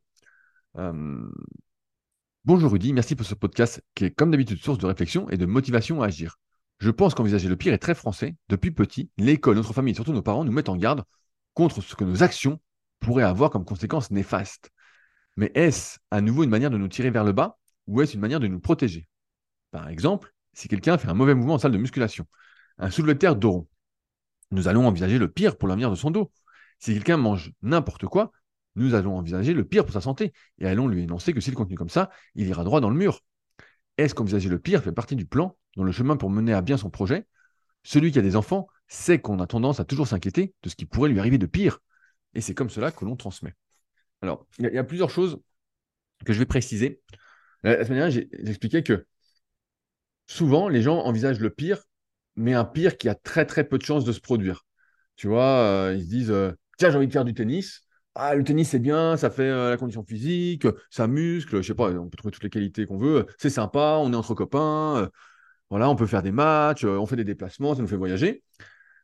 Bonjour 2.44 2.72
Rudy, 2.72 2.92
merci 2.94 3.16
pour 3.16 3.26
ce 3.26 3.36
podcast 3.36 3.84
qui 3.94 4.06
est 4.06 4.12
comme 4.12 4.32
d'habitude 4.32 4.58
source 4.58 4.80
de 4.80 4.88
réflexion 4.88 5.30
et 5.30 5.38
de 5.38 5.46
motivation 5.46 6.02
à 6.02 6.08
agir. 6.08 6.38
Je 6.80 6.90
pense 6.90 7.14
qu'envisager 7.14 7.48
le 7.48 7.56
pire 7.56 7.74
est 7.74 7.78
très 7.78 7.94
français. 7.94 8.36
Depuis 8.50 8.72
petit, 8.72 9.12
l'école, 9.18 9.56
notre 9.56 9.74
famille 9.74 9.92
et 9.92 9.96
surtout 9.96 10.14
nos 10.14 10.24
parents 10.24 10.44
nous 10.44 10.52
mettent 10.52 10.70
en 10.70 10.76
garde 10.76 11.04
contre 11.54 11.82
ce 11.82 11.96
que 11.96 12.04
nos 12.04 12.24
actions 12.24 12.60
pourraient 13.00 13.24
avoir 13.24 13.52
comme 13.52 13.66
conséquences 13.66 14.10
néfastes. 14.10 14.72
Mais 15.38 15.52
est-ce 15.56 16.00
à 16.12 16.22
nouveau 16.22 16.44
une 16.44 16.50
manière 16.50 16.72
de 16.72 16.78
nous 16.78 16.88
tirer 16.88 17.10
vers 17.10 17.24
le 17.24 17.32
bas 17.32 17.58
ou 17.88 18.02
est-ce 18.02 18.14
une 18.14 18.22
manière 18.22 18.40
de 18.40 18.48
nous 18.48 18.60
protéger? 18.60 19.08
Par 19.72 19.88
exemple, 19.90 20.34
si 20.54 20.68
quelqu'un 20.68 20.98
fait 20.98 21.08
un 21.08 21.14
mauvais 21.14 21.36
mouvement 21.36 21.56
en 21.56 21.60
salle 21.60 21.72
de 21.72 21.78
musculation, 21.78 22.26
un 22.78 22.90
soulevé 22.90 23.14
de 23.14 23.20
terre 23.20 23.36
dos 23.36 23.70
nous 24.52 24.68
allons 24.68 24.86
envisager 24.86 25.18
le 25.18 25.30
pire 25.30 25.58
pour 25.58 25.68
l'avenir 25.68 25.90
de 25.90 25.96
son 25.96 26.12
dos. 26.12 26.32
Si 26.80 26.94
quelqu'un 26.94 27.18
mange 27.18 27.54
n'importe 27.62 28.06
quoi, 28.06 28.32
nous 28.76 28.94
allons 28.94 29.18
envisager 29.18 29.54
le 29.54 29.66
pire 29.66 29.86
pour 29.86 29.94
sa 29.94 30.02
santé 30.02 30.34
et 30.60 30.68
allons 30.68 30.88
lui 30.88 31.04
énoncer 31.04 31.34
que 31.34 31.42
s'il 31.42 31.54
continue 31.54 31.78
comme 31.78 31.90
ça, 31.90 32.10
il 32.36 32.48
ira 32.48 32.64
droit 32.64 32.82
dans 32.82 32.90
le 32.90 32.96
mur. 32.96 33.22
Est-ce 33.98 34.14
qu'envisager 34.14 34.50
le 34.50 34.60
pire 34.60 34.84
fait 34.84 34.92
partie 34.92 35.16
du 35.16 35.26
plan, 35.26 35.58
dans 35.76 35.84
le 35.84 35.92
chemin 35.92 36.18
pour 36.18 36.30
mener 36.30 36.54
à 36.54 36.62
bien 36.62 36.78
son 36.78 36.90
projet? 36.90 37.28
Celui 37.84 38.12
qui 38.12 38.20
a 38.20 38.22
des 38.22 38.36
enfants 38.36 38.68
sait 38.88 39.20
qu'on 39.20 39.40
a 39.40 39.48
tendance 39.48 39.80
à 39.80 39.86
toujours 39.86 40.08
s'inquiéter 40.08 40.54
de 40.64 40.70
ce 40.70 40.76
qui 40.76 40.86
pourrait 40.86 41.10
lui 41.10 41.20
arriver 41.20 41.38
de 41.38 41.46
pire. 41.46 41.80
Et 42.34 42.42
c'est 42.42 42.54
comme 42.54 42.70
cela 42.70 42.92
que 42.92 43.06
l'on 43.06 43.16
transmet. 43.16 43.54
Alors, 44.22 44.46
il 44.60 44.72
y, 44.72 44.78
a 44.78 44.84
plusieurs 44.84 45.10
choses 45.10 45.40
que 46.26 46.34
je 46.34 46.40
vais 46.40 46.46
préciser. 46.46 47.02
La, 47.64 47.84
semaine 47.86 48.00
dernière, 48.00 48.12
j'ai 48.12 48.30
expliqué 48.50 48.84
que 48.84 49.06
souvent, 50.28 50.70
les 50.70 50.82
gens 50.82 51.00
envisagent 51.00 51.40
le 51.40 51.50
pire, 51.50 51.84
mais 52.36 52.54
un 52.54 52.66
pire 52.66 52.98
qui 52.98 53.10
a 53.10 53.16
très 53.16 53.46
très 53.46 53.64
peu 53.68 53.78
de 53.78 53.84
chances 53.84 54.06
de 54.06 54.12
se 54.12 54.20
produire. 54.20 54.66
Tu 55.16 55.28
vois, 55.28 55.60
euh, 55.60 55.96
ils 55.96 56.04
se 56.04 56.10
disent 56.10 56.32
euh, 56.32 56.52
tiens, 56.78 56.92
j'ai 56.92 56.98
envie 56.98 57.08
de 57.08 57.14
faire 57.14 57.26
du 57.26 57.34
tennis. 57.34 57.82
Ah, 58.16 58.36
le 58.36 58.44
tennis, 58.44 58.70
c'est 58.70 58.80
bien, 58.80 59.18
ça 59.18 59.30
fait 59.30 59.44
euh, 59.44 59.70
la 59.70 59.78
condition 59.78 60.04
physique, 60.04 60.68
ça 60.90 61.08
muscle, 61.08 61.62
je 61.62 61.68
sais 61.68 61.76
pas, 61.76 61.92
on 61.92 62.10
peut 62.10 62.18
trouver 62.18 62.32
toutes 62.32 62.44
les 62.44 62.50
qualités 62.50 62.86
qu'on 62.86 62.98
veut. 62.98 63.26
C'est 63.38 63.50
sympa, 63.50 63.98
on 64.02 64.12
est 64.14 64.16
entre 64.16 64.34
copains, 64.36 65.10
voilà, 65.70 65.90
on 65.90 65.96
peut 65.96 66.08
faire 66.08 66.24
des 66.24 66.32
matchs, 66.32 66.84
on 66.86 67.06
fait 67.06 67.16
des 67.16 67.24
déplacements, 67.24 67.76
ça 67.76 67.82
nous 67.82 67.88
fait 67.88 67.98
voyager. 67.98 68.44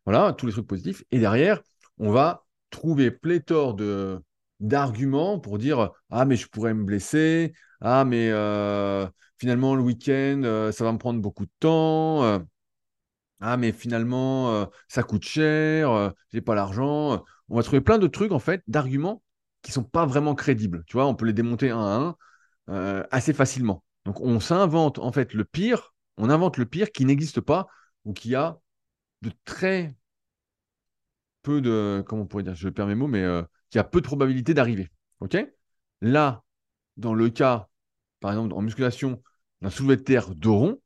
Voilà, 0.06 0.34
tous 0.34 0.46
les 0.46 0.52
trucs 0.54 0.68
positifs. 0.68 1.04
Et 1.12 1.20
derrière, 1.20 1.62
on 1.98 2.12
va 2.12 2.46
trouver 2.70 3.12
pléthore 3.12 3.76
de 3.76 4.22
d'arguments 4.60 5.40
pour 5.40 5.58
dire 5.58 5.92
ah 6.10 6.26
mais 6.26 6.36
je 6.36 6.48
pourrais 6.48 6.74
me 6.74 6.84
blesser, 6.84 7.54
ah 7.82 8.06
mais 8.06 8.32
finalement, 9.38 9.76
le 9.76 9.82
week-end, 9.82 10.42
euh, 10.44 10.72
ça 10.72 10.84
va 10.84 10.92
me 10.92 10.98
prendre 10.98 11.22
beaucoup 11.22 11.46
de 11.46 11.52
temps. 11.60 12.24
Euh. 12.24 12.40
ah, 13.40 13.58
mais 13.58 13.72
finalement, 13.72 14.52
euh, 14.54 14.66
ça 14.88 15.04
coûte 15.04 15.24
cher, 15.24 16.14
j'ai 16.32 16.42
pas 16.42 16.56
l'argent. 16.56 17.24
On 17.50 17.56
va 17.56 17.64
trouver 17.64 17.82
plein 17.82 18.00
de 18.00 18.08
trucs, 18.08 18.32
en 18.32 18.40
fait, 18.40 18.64
d'arguments 18.68 19.24
qui 19.62 19.72
sont 19.72 19.84
pas 19.84 20.06
vraiment 20.06 20.36
crédibles. 20.36 20.84
Tu 20.88 20.94
vois, 20.94 21.06
on 21.08 21.16
peut 21.16 21.26
les 21.26 21.34
démonter 21.34 21.70
un 21.72 21.80
à 21.80 22.16
un 22.70 23.06
assez 23.12 23.34
facilement. 23.34 23.84
Donc, 24.06 24.20
on 24.22 24.40
s'invente, 24.40 25.00
en 25.00 25.12
fait, 25.12 25.34
le 25.34 25.46
pire, 25.46 25.94
on 26.18 26.30
invente 26.30 26.58
le 26.58 26.66
pire 26.66 26.92
qui 26.92 27.06
n'existe 27.06 27.42
pas 27.42 27.68
ou 28.06 28.14
qui 28.14 28.36
a 28.36 28.60
de 29.22 29.32
très 29.46 29.96
peu 31.44 31.62
de, 31.62 32.04
comment 32.08 32.24
on 32.24 32.26
pourrait 32.28 32.44
dire, 32.44 32.56
je 32.56 32.70
perds 32.70 32.88
mes 32.88 32.96
mots, 32.96 33.08
mais 33.08 33.26
qui 33.70 33.80
a 33.80 33.84
peu 33.84 34.02
de 34.02 34.06
probabilité 34.06 34.54
d'arriver. 34.54 34.90
OK? 35.20 35.38
Là, 36.02 36.44
dans 36.96 37.14
le 37.14 37.30
cas 37.30 37.68
par 38.20 38.32
exemple, 38.32 38.54
en 38.54 38.62
musculation, 38.62 39.22
d'un 39.62 39.70
soulevé 39.70 39.98
de 39.98 40.02
terre 40.02 40.34
de 40.34 40.50
rond, 40.50 40.82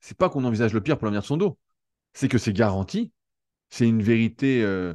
c'est 0.00 0.16
pas 0.16 0.28
qu'on 0.28 0.44
envisage 0.44 0.72
le 0.72 0.80
pire 0.80 0.98
pour 0.98 1.06
l'avenir 1.06 1.22
de 1.22 1.26
son 1.26 1.36
dos. 1.36 1.58
C'est 2.12 2.28
que 2.28 2.38
c'est 2.38 2.52
garanti, 2.52 3.12
c'est 3.70 3.86
une 3.86 4.02
vérité 4.02 4.62
euh, 4.62 4.94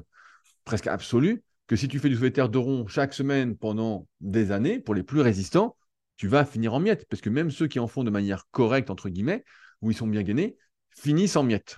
presque 0.63 0.87
absolue, 0.87 1.43
que 1.67 1.75
si 1.75 1.87
tu 1.87 1.99
fais 1.99 2.09
du 2.09 2.15
soulevé 2.15 2.29
de 2.31 2.35
terre 2.35 2.49
de 2.49 2.57
rond 2.57 2.87
chaque 2.87 3.13
semaine 3.13 3.55
pendant 3.55 4.07
des 4.19 4.51
années, 4.51 4.79
pour 4.79 4.95
les 4.95 5.03
plus 5.03 5.21
résistants, 5.21 5.77
tu 6.17 6.27
vas 6.27 6.45
finir 6.45 6.73
en 6.73 6.79
miettes. 6.79 7.07
Parce 7.09 7.21
que 7.21 7.29
même 7.29 7.51
ceux 7.51 7.67
qui 7.67 7.79
en 7.79 7.87
font 7.87 8.03
de 8.03 8.09
manière 8.09 8.47
correcte, 8.51 8.89
entre 8.89 9.09
guillemets, 9.09 9.43
où 9.81 9.91
ils 9.91 9.97
sont 9.97 10.07
bien 10.07 10.23
gainés, 10.23 10.57
finissent 10.95 11.35
en 11.35 11.43
miettes. 11.43 11.77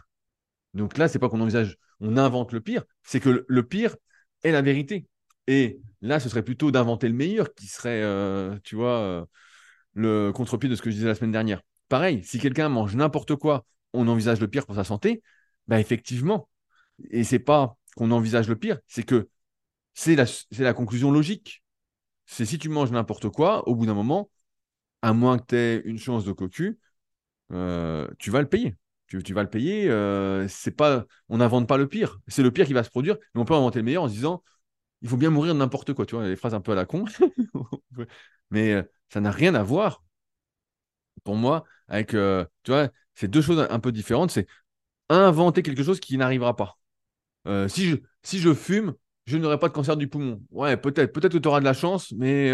Donc 0.74 0.98
là, 0.98 1.08
c'est 1.08 1.20
pas 1.20 1.30
qu'on 1.30 1.42
envisage, 1.42 1.78
on 2.00 2.18
invente 2.18 2.52
le 2.52 2.62
pire, 2.62 2.84
c'est 3.04 3.20
que 3.20 3.46
le 3.48 3.64
pire 3.64 3.96
est 4.44 4.52
la 4.52 4.62
vérité. 4.62 5.08
Et 5.48 5.80
là, 6.02 6.20
ce 6.20 6.30
serait 6.30 6.44
plutôt 6.44 6.72
d'inventer 6.72 7.08
le 7.08 7.14
meilleur 7.14 7.54
qui 7.54 7.68
serait, 7.68 8.02
euh, 8.02 8.58
tu 8.64 8.76
vois, 8.76 9.00
euh, 9.00 9.26
le 9.94 10.32
contre-pied 10.32 10.70
de 10.70 10.76
ce 10.76 10.82
que 10.82 10.90
je 10.90 10.96
disais 10.96 11.08
la 11.08 11.16
semaine 11.16 11.32
dernière. 11.32 11.62
Pareil, 11.90 12.24
si 12.24 12.40
quelqu'un 12.40 12.70
mange 12.70 12.96
n'importe 12.96 13.36
quoi, 13.36 13.66
on 13.94 14.08
envisage 14.08 14.40
le 14.40 14.48
pire 14.48 14.66
pour 14.66 14.76
sa 14.76 14.84
santé, 14.84 15.22
bah 15.68 15.80
effectivement. 15.80 16.50
Et 17.12 17.24
c'est 17.24 17.40
pas 17.40 17.78
qu'on 17.96 18.12
envisage 18.12 18.48
le 18.50 18.56
pire, 18.56 18.80
c'est 18.88 19.04
que 19.04 19.30
c'est 19.94 20.16
la, 20.16 20.74
conclusion 20.74 21.12
logique. 21.12 21.64
C'est 22.26 22.46
si 22.46 22.58
tu 22.58 22.70
manges 22.70 22.92
n'importe 22.92 23.30
quoi, 23.30 23.68
au 23.68 23.76
bout 23.76 23.86
d'un 23.86 23.94
moment, 23.94 24.30
à 25.02 25.14
moins 25.14 25.38
que 25.38 25.46
tu 25.48 25.56
aies 25.56 25.82
une 25.86 26.00
chance 26.00 26.26
de 26.26 26.32
cocu, 26.32 26.80
euh, 27.52 28.08
tu 28.20 28.32
vas 28.32 28.42
le 28.42 28.50
payer. 28.50 28.76
Tu, 29.08 29.22
tu 29.22 29.34
vas 29.34 29.44
le 29.44 29.50
payer. 29.50 29.90
c'est 30.50 30.72
pas, 30.76 31.06
on 31.30 31.38
n'invente 31.38 31.68
pas 31.68 31.78
le 31.78 31.88
pire. 31.88 32.20
C'est 32.28 32.44
le 32.44 32.52
pire 32.52 32.66
qui 32.66 32.74
va 32.74 32.84
se 32.84 32.90
produire, 32.90 33.18
mais 33.36 33.42
on 33.42 33.46
peut 33.46 33.54
inventer 33.54 33.80
le 33.80 33.86
meilleur 33.86 34.04
en 34.04 34.08
se 34.08 34.14
disant 34.14 34.44
il 35.04 35.10
faut 35.10 35.18
bien 35.18 35.30
mourir 35.30 35.54
de 35.54 35.60
n'importe 35.60 35.94
quoi, 35.94 36.06
tu 36.06 36.16
vois, 36.16 36.28
les 36.28 36.36
phrases 36.36 36.54
un 36.56 36.62
peu 36.62 36.72
à 36.72 36.76
la 36.76 36.86
con. 36.86 37.06
Mais 38.52 38.74
euh, 38.74 38.84
ça 39.10 39.22
n'a 39.22 39.32
rien 39.32 39.56
à 39.56 39.64
voir, 39.64 40.04
pour 41.24 41.36
moi, 41.36 41.64
avec, 41.88 42.14
euh, 42.14 42.46
tu 42.64 42.72
vois, 42.72 42.90
c'est 43.16 43.28
deux 43.30 43.42
choses 43.42 43.66
un 43.70 43.80
peu 43.80 43.92
différentes. 43.92 44.32
C'est 44.32 44.48
inventer 45.10 45.64
quelque 45.64 45.84
chose 45.84 46.00
qui 46.00 46.18
n'arrivera 46.18 46.56
pas. 46.56 46.78
Euh, 47.48 47.68
si, 47.68 47.86
je, 47.90 47.98
si 48.24 48.40
je 48.40 48.54
fume, 48.54 48.96
je 49.28 49.38
n'aurai 49.38 49.60
pas 49.60 49.70
de 49.70 49.74
cancer 49.74 49.98
du 49.98 50.10
poumon. 50.10 50.42
Ouais, 50.52 50.78
peut-être. 50.78 51.14
Peut-être 51.14 51.34
que 51.34 51.40
tu 51.40 51.50
auras 51.50 51.62
de 51.62 51.66
la 51.66 51.74
chance, 51.74 52.14
mais 52.18 52.52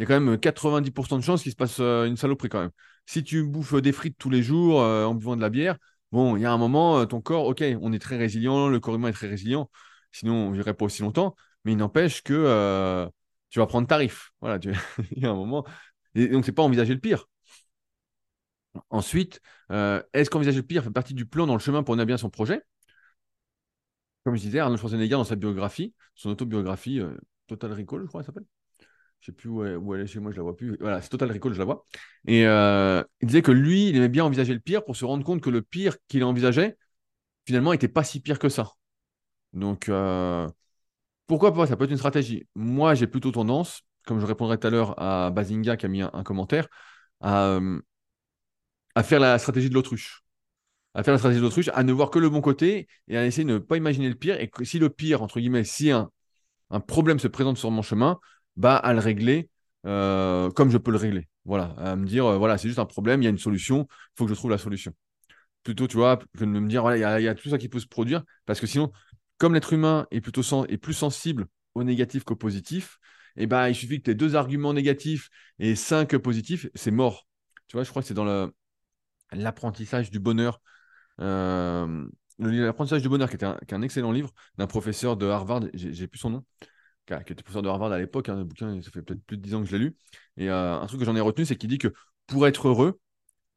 il 0.00 0.02
y 0.02 0.04
a 0.04 0.06
quand 0.06 0.18
même 0.18 0.38
90% 0.38 1.18
de 1.18 1.22
chances 1.22 1.42
qu'il 1.42 1.52
se 1.52 1.56
passe 1.56 1.78
une 1.78 2.16
saloperie 2.16 2.48
quand 2.48 2.60
même. 2.60 2.70
Si 3.06 3.22
tu 3.22 3.44
bouffes 3.44 3.74
des 3.76 3.92
frites 3.92 4.16
tous 4.18 4.30
les 4.30 4.42
jours 4.42 4.80
en 4.80 5.14
buvant 5.14 5.36
de 5.36 5.42
la 5.42 5.50
bière, 5.50 5.76
bon, 6.10 6.36
il 6.36 6.42
y 6.42 6.46
a 6.46 6.52
un 6.52 6.56
moment, 6.58 7.04
ton 7.06 7.20
corps, 7.20 7.46
ok, 7.46 7.62
on 7.82 7.92
est 7.92 7.98
très 7.98 8.16
résilient, 8.16 8.68
le 8.68 8.80
corps 8.80 8.94
humain 8.94 9.08
est 9.08 9.12
très 9.12 9.28
résilient, 9.28 9.70
sinon 10.10 10.34
on 10.34 10.50
ne 10.50 10.54
vivrait 10.54 10.74
pas 10.74 10.86
aussi 10.86 11.02
longtemps, 11.02 11.36
mais 11.64 11.72
il 11.72 11.76
n'empêche 11.76 12.22
que 12.22 13.06
tu 13.50 13.58
vas 13.58 13.66
prendre 13.66 13.86
tarif. 13.86 14.32
Voilà, 14.40 14.58
il 15.12 15.22
y 15.22 15.26
a 15.26 15.30
un 15.30 15.34
moment. 15.34 15.66
Et 16.14 16.28
donc, 16.28 16.44
c'est 16.44 16.52
pas 16.52 16.62
envisager 16.62 16.94
le 16.94 17.00
pire. 17.00 17.26
Ensuite, 18.90 19.40
est-ce 19.70 20.30
qu'envisager 20.30 20.58
le 20.58 20.66
pire 20.66 20.82
fait 20.84 20.90
partie 20.90 21.14
du 21.14 21.26
plan 21.26 21.46
dans 21.46 21.54
le 21.54 21.60
chemin 21.60 21.82
pour 21.82 21.94
mener 21.94 22.06
bien 22.06 22.16
son 22.16 22.30
projet? 22.30 22.62
Comme 24.24 24.34
je 24.36 24.40
disais, 24.42 24.58
Arnold 24.58 24.78
Schwarzenegger, 24.78 25.16
dans 25.16 25.24
sa 25.24 25.36
biographie, 25.36 25.94
son 26.14 26.30
autobiographie, 26.30 27.00
Total 27.46 27.72
Recall, 27.72 28.02
je 28.02 28.06
crois, 28.06 28.20
elle 28.20 28.26
s'appelle. 28.26 28.46
Je 29.20 29.26
sais 29.26 29.32
plus 29.32 29.50
où 29.50 29.94
elle, 29.94 30.00
est 30.00 30.06
chez 30.06 30.18
moi, 30.18 30.32
je 30.32 30.36
la 30.36 30.42
vois 30.42 30.56
plus. 30.56 30.76
Voilà, 30.80 31.02
c'est 31.02 31.10
Total 31.10 31.30
Recall, 31.30 31.52
je 31.52 31.58
la 31.58 31.64
vois. 31.64 31.84
Et 32.26 32.42
il 32.42 33.26
disait 33.26 33.42
que 33.42 33.52
lui, 33.52 33.88
il 33.88 33.96
aimait 33.96 34.08
bien 34.08 34.24
envisager 34.24 34.54
le 34.54 34.60
pire 34.60 34.84
pour 34.84 34.96
se 34.96 35.04
rendre 35.04 35.24
compte 35.24 35.42
que 35.42 35.50
le 35.50 35.62
pire 35.62 35.96
qu'il 36.08 36.24
envisageait, 36.24 36.76
finalement, 37.44 37.72
n'était 37.72 37.88
pas 37.88 38.04
si 38.04 38.20
pire 38.20 38.38
que 38.38 38.48
ça. 38.48 38.72
Donc, 39.52 39.90
pourquoi 41.30 41.54
pas 41.54 41.64
Ça 41.68 41.76
peut 41.76 41.84
être 41.84 41.92
une 41.92 41.96
stratégie. 41.96 42.48
Moi, 42.56 42.96
j'ai 42.96 43.06
plutôt 43.06 43.30
tendance, 43.30 43.82
comme 44.04 44.18
je 44.18 44.26
répondrai 44.26 44.58
tout 44.58 44.66
à 44.66 44.70
l'heure 44.70 45.00
à 45.00 45.30
Bazinga 45.30 45.76
qui 45.76 45.86
a 45.86 45.88
mis 45.88 46.02
un, 46.02 46.24
commentaire, 46.24 46.66
euh, 47.22 47.80
à, 48.96 49.02
faire 49.04 49.20
la 49.20 49.38
stratégie 49.38 49.68
de 49.68 49.74
l'autruche. 49.74 50.24
À 50.94 51.04
faire 51.04 51.14
la 51.14 51.18
stratégie 51.18 51.38
de 51.38 51.44
l'autruche, 51.44 51.70
à 51.72 51.84
ne 51.84 51.92
voir 51.92 52.10
que 52.10 52.18
le 52.18 52.28
bon 52.28 52.40
côté 52.40 52.88
et 53.06 53.16
à 53.16 53.24
essayer 53.24 53.44
de 53.44 53.52
ne 53.52 53.58
pas 53.58 53.76
imaginer 53.76 54.08
le 54.08 54.16
pire. 54.16 54.40
Et 54.40 54.50
si 54.64 54.80
le 54.80 54.90
pire, 54.90 55.22
entre 55.22 55.38
guillemets, 55.38 55.62
si 55.62 55.92
un, 55.92 56.10
problème 56.88 57.20
se 57.20 57.28
présente 57.28 57.56
sur 57.56 57.70
mon 57.70 57.82
chemin, 57.82 58.18
bah, 58.60 58.76
à 58.76 58.92
le 58.92 59.00
régler 59.00 59.50
euh, 59.86 60.50
comme 60.50 60.70
je 60.70 60.78
peux 60.78 60.90
le 60.90 60.98
régler. 60.98 61.28
Voilà, 61.44 61.74
à 61.78 61.96
me 61.96 62.06
dire, 62.06 62.26
euh, 62.26 62.38
voilà, 62.38 62.58
c'est 62.58 62.68
juste 62.68 62.78
un 62.78 62.86
problème, 62.86 63.22
il 63.22 63.24
y 63.24 63.28
a 63.28 63.30
une 63.30 63.38
solution, 63.38 63.86
il 63.90 64.18
faut 64.18 64.24
que 64.24 64.30
je 64.30 64.34
trouve 64.34 64.50
la 64.50 64.58
solution. 64.58 64.92
Plutôt, 65.62 65.86
tu 65.88 65.96
vois, 65.96 66.18
que 66.18 66.40
de 66.40 66.46
me 66.46 66.68
dire, 66.68 66.82
voilà, 66.82 67.18
il 67.18 67.24
y, 67.24 67.28
a 67.28 67.34
tout 67.34 67.48
ça 67.48 67.58
qui 67.58 67.68
peut 67.68 67.80
se 67.80 67.86
produire, 67.86 68.22
parce 68.46 68.60
que 68.60 68.66
sinon, 68.66 68.92
comme 69.38 69.54
l'être 69.54 69.72
humain 69.72 70.06
est 70.10 70.20
plutôt 70.20 70.42
est 70.66 70.78
plus 70.78 70.94
sensible 70.94 71.46
au 71.74 71.84
négatif 71.84 72.24
qu'au 72.24 72.36
positif, 72.36 72.98
eh 73.36 73.46
ben, 73.46 73.68
il 73.68 73.74
suffit 73.74 73.98
que 73.98 74.04
tu 74.04 74.10
aies 74.10 74.14
deux 74.14 74.36
arguments 74.36 74.74
négatifs 74.74 75.30
et 75.58 75.76
cinq 75.76 76.16
positifs, 76.18 76.68
c'est 76.74 76.90
mort. 76.90 77.26
Tu 77.68 77.76
vois, 77.76 77.84
je 77.84 77.90
crois 77.90 78.02
que 78.02 78.08
c'est 78.08 78.14
dans 78.14 78.50
l'apprentissage 79.32 80.10
du 80.10 80.18
bonheur. 80.18 80.60
Euh, 81.20 82.06
l'apprentissage 82.38 83.02
du 83.02 83.08
bonheur, 83.08 83.28
qui 83.28 83.36
était 83.36 83.46
un, 83.46 83.82
excellent 83.82 84.12
livre 84.12 84.32
d'un 84.58 84.66
professeur 84.66 85.16
de 85.16 85.26
Harvard, 85.26 85.62
j'ai 85.74 86.06
plus 86.08 86.18
son 86.18 86.30
nom, 86.30 86.44
qui, 87.24 87.32
était 87.32 87.42
professeur 87.42 87.62
de 87.62 87.68
Harvard 87.68 87.92
à 87.92 87.98
l'époque, 87.98 88.28
hein, 88.28 88.44
bouquin, 88.44 88.80
ça 88.82 88.90
fait 88.90 89.02
peut-être 89.02 89.22
plus 89.24 89.36
de 89.36 89.42
dix 89.42 89.54
ans 89.54 89.62
que 89.62 89.68
je 89.68 89.76
l'ai 89.76 89.84
lu. 89.84 89.96
Et 90.36 90.48
euh, 90.50 90.80
un 90.80 90.86
truc 90.86 91.00
que 91.00 91.06
j'en 91.06 91.16
ai 91.16 91.20
retenu, 91.20 91.44
c'est 91.44 91.56
qu'il 91.56 91.68
dit 91.68 91.78
que 91.78 91.92
pour 92.26 92.46
être 92.46 92.68
heureux, 92.68 93.00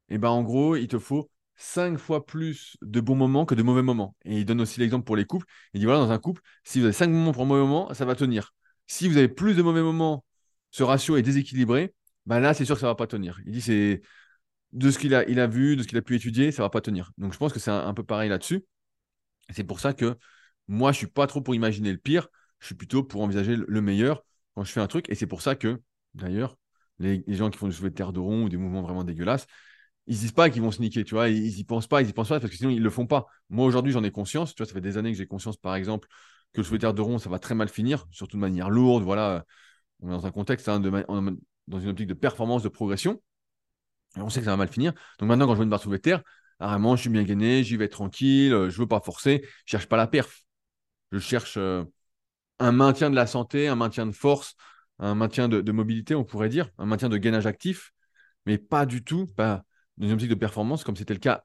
eh 0.08 0.18
ben, 0.18 0.28
en 0.28 0.42
gros, 0.42 0.76
il 0.76 0.88
te 0.88 0.98
faut 0.98 1.30
cinq 1.56 1.98
fois 1.98 2.26
plus 2.26 2.76
de 2.82 3.00
bons 3.00 3.14
moments 3.14 3.46
que 3.46 3.54
de 3.54 3.62
mauvais 3.62 3.82
moments. 3.82 4.16
Et 4.24 4.38
il 4.38 4.44
donne 4.44 4.60
aussi 4.60 4.80
l'exemple 4.80 5.04
pour 5.04 5.16
les 5.16 5.24
couples. 5.24 5.46
Il 5.72 5.80
dit 5.80 5.86
voilà, 5.86 6.00
dans 6.00 6.10
un 6.10 6.18
couple, 6.18 6.42
si 6.64 6.80
vous 6.80 6.86
avez 6.86 6.92
cinq 6.92 7.08
moments 7.08 7.32
pour 7.32 7.42
un 7.42 7.46
mauvais 7.46 7.60
moment, 7.60 7.94
ça 7.94 8.04
va 8.04 8.14
tenir. 8.14 8.54
Si 8.86 9.08
vous 9.08 9.16
avez 9.16 9.28
plus 9.28 9.54
de 9.54 9.62
mauvais 9.62 9.82
moments, 9.82 10.24
ce 10.70 10.82
ratio 10.82 11.16
est 11.16 11.22
déséquilibré, 11.22 11.94
ben 12.26 12.40
là, 12.40 12.54
c'est 12.54 12.64
sûr 12.64 12.74
que 12.76 12.80
ça 12.80 12.86
ne 12.86 12.90
va 12.90 12.96
pas 12.96 13.06
tenir. 13.06 13.40
Il 13.46 13.52
dit 13.52 13.60
c'est 13.60 14.02
de 14.72 14.90
ce 14.90 14.98
qu'il 14.98 15.14
a, 15.14 15.28
il 15.28 15.40
a 15.40 15.46
vu, 15.46 15.76
de 15.76 15.82
ce 15.82 15.88
qu'il 15.88 15.98
a 15.98 16.02
pu 16.02 16.16
étudier, 16.16 16.52
ça 16.52 16.62
ne 16.62 16.66
va 16.66 16.70
pas 16.70 16.80
tenir. 16.80 17.12
Donc 17.18 17.32
je 17.32 17.38
pense 17.38 17.52
que 17.52 17.60
c'est 17.60 17.70
un, 17.70 17.94
peu 17.94 18.04
pareil 18.04 18.28
là-dessus. 18.28 18.64
C'est 19.50 19.64
pour 19.64 19.80
ça 19.80 19.94
que 19.94 20.16
moi, 20.68 20.92
je 20.92 20.96
ne 20.96 20.98
suis 20.98 21.06
pas 21.06 21.26
trop 21.26 21.40
pour 21.40 21.54
imaginer 21.54 21.92
le 21.92 21.98
pire, 21.98 22.28
je 22.64 22.68
suis 22.68 22.74
plutôt 22.74 23.04
pour 23.04 23.20
envisager 23.20 23.56
le 23.56 23.80
meilleur 23.82 24.24
quand 24.54 24.64
je 24.64 24.72
fais 24.72 24.80
un 24.80 24.86
truc. 24.86 25.10
Et 25.10 25.14
c'est 25.14 25.26
pour 25.26 25.42
ça 25.42 25.54
que, 25.54 25.82
d'ailleurs, 26.14 26.56
les, 26.98 27.22
gens 27.28 27.50
qui 27.50 27.58
font 27.58 27.68
du 27.68 27.74
soulevé 27.74 27.90
de 27.90 27.94
terre 27.94 28.12
de 28.14 28.20
rond 28.20 28.44
ou 28.44 28.48
des 28.48 28.56
mouvements 28.56 28.80
vraiment 28.80 29.04
dégueulasses, 29.04 29.46
ils 30.06 30.16
disent 30.16 30.32
pas 30.32 30.48
qu'ils 30.48 30.62
vont 30.62 30.70
se 30.70 30.80
niquer, 30.80 31.04
tu 31.04 31.14
vois, 31.14 31.28
ils, 31.28 31.58
y 31.58 31.64
pensent 31.64 31.86
pas, 31.86 32.00
ils 32.00 32.08
y 32.08 32.12
pensent 32.14 32.30
pas 32.30 32.40
parce 32.40 32.50
que 32.50 32.56
sinon 32.56 32.70
ils 32.70 32.82
le 32.82 32.90
font 32.90 33.06
pas. 33.06 33.26
Moi 33.50 33.66
aujourd'hui 33.66 33.92
j'en 33.92 34.02
ai 34.02 34.10
conscience, 34.10 34.54
tu 34.54 34.62
vois, 34.62 34.66
ça 34.66 34.72
fait 34.72 34.80
des 34.80 34.96
années 34.96 35.12
que 35.12 35.18
j'ai 35.18 35.26
conscience 35.26 35.56
par 35.58 35.74
exemple 35.74 36.08
que 36.52 36.60
le 36.60 36.64
souhaiter 36.64 36.90
de 36.92 37.00
rond 37.00 37.18
ça 37.18 37.28
va 37.28 37.38
très 37.38 37.54
mal 37.54 37.68
finir, 37.68 38.06
surtout 38.10 38.36
de 38.36 38.40
manière 38.40 38.70
lourde, 38.70 39.02
voilà, 39.02 39.44
on 40.00 40.08
est 40.08 40.12
dans 40.12 40.26
un 40.26 40.30
contexte 40.30 40.68
hein, 40.68 40.80
de 40.80 40.90
dans 41.68 41.80
une 41.80 41.88
optique 41.88 42.06
de 42.06 42.14
performance, 42.14 42.62
de 42.62 42.68
progression, 42.68 43.20
et 44.16 44.20
on 44.20 44.30
sait 44.30 44.40
que 44.40 44.44
ça 44.46 44.52
va 44.52 44.56
mal 44.56 44.68
finir. 44.68 44.92
Donc 45.18 45.28
maintenant 45.28 45.46
quand 45.46 45.52
je 45.52 45.56
vois 45.56 45.64
une 45.64 45.70
barre 45.70 45.82
soulever 45.82 46.00
terre, 46.00 46.22
vraiment 46.60 46.96
je 46.96 47.02
suis 47.02 47.10
bien 47.10 47.24
gainé, 47.24 47.64
j'y 47.64 47.76
vais 47.76 47.88
tranquille, 47.88 48.52
euh, 48.52 48.70
je 48.70 48.78
veux 48.78 48.86
pas 48.86 49.00
forcer, 49.00 49.42
je 49.64 49.70
cherche 49.70 49.86
pas 49.86 49.96
la 49.96 50.06
perf, 50.06 50.42
je 51.12 51.18
cherche 51.18 51.56
euh, 51.56 51.84
un 52.58 52.72
maintien 52.72 53.10
de 53.10 53.16
la 53.16 53.26
santé, 53.26 53.68
un 53.68 53.76
maintien 53.76 54.06
de 54.06 54.12
force, 54.12 54.54
un 54.98 55.14
maintien 55.14 55.48
de, 55.48 55.72
mobilité, 55.72 56.14
on 56.14 56.24
pourrait 56.24 56.48
dire, 56.48 56.70
un 56.78 56.86
maintien 56.86 57.08
de 57.08 57.16
gainage 57.16 57.46
actif, 57.46 57.92
mais 58.46 58.58
pas 58.58 58.86
du 58.86 59.02
tout. 59.04 59.26
Bah, 59.36 59.64
dans 59.96 60.06
une 60.06 60.14
optique 60.14 60.30
de 60.30 60.34
performance, 60.34 60.84
comme 60.84 60.96
c'était 60.96 61.14
le 61.14 61.20
cas 61.20 61.44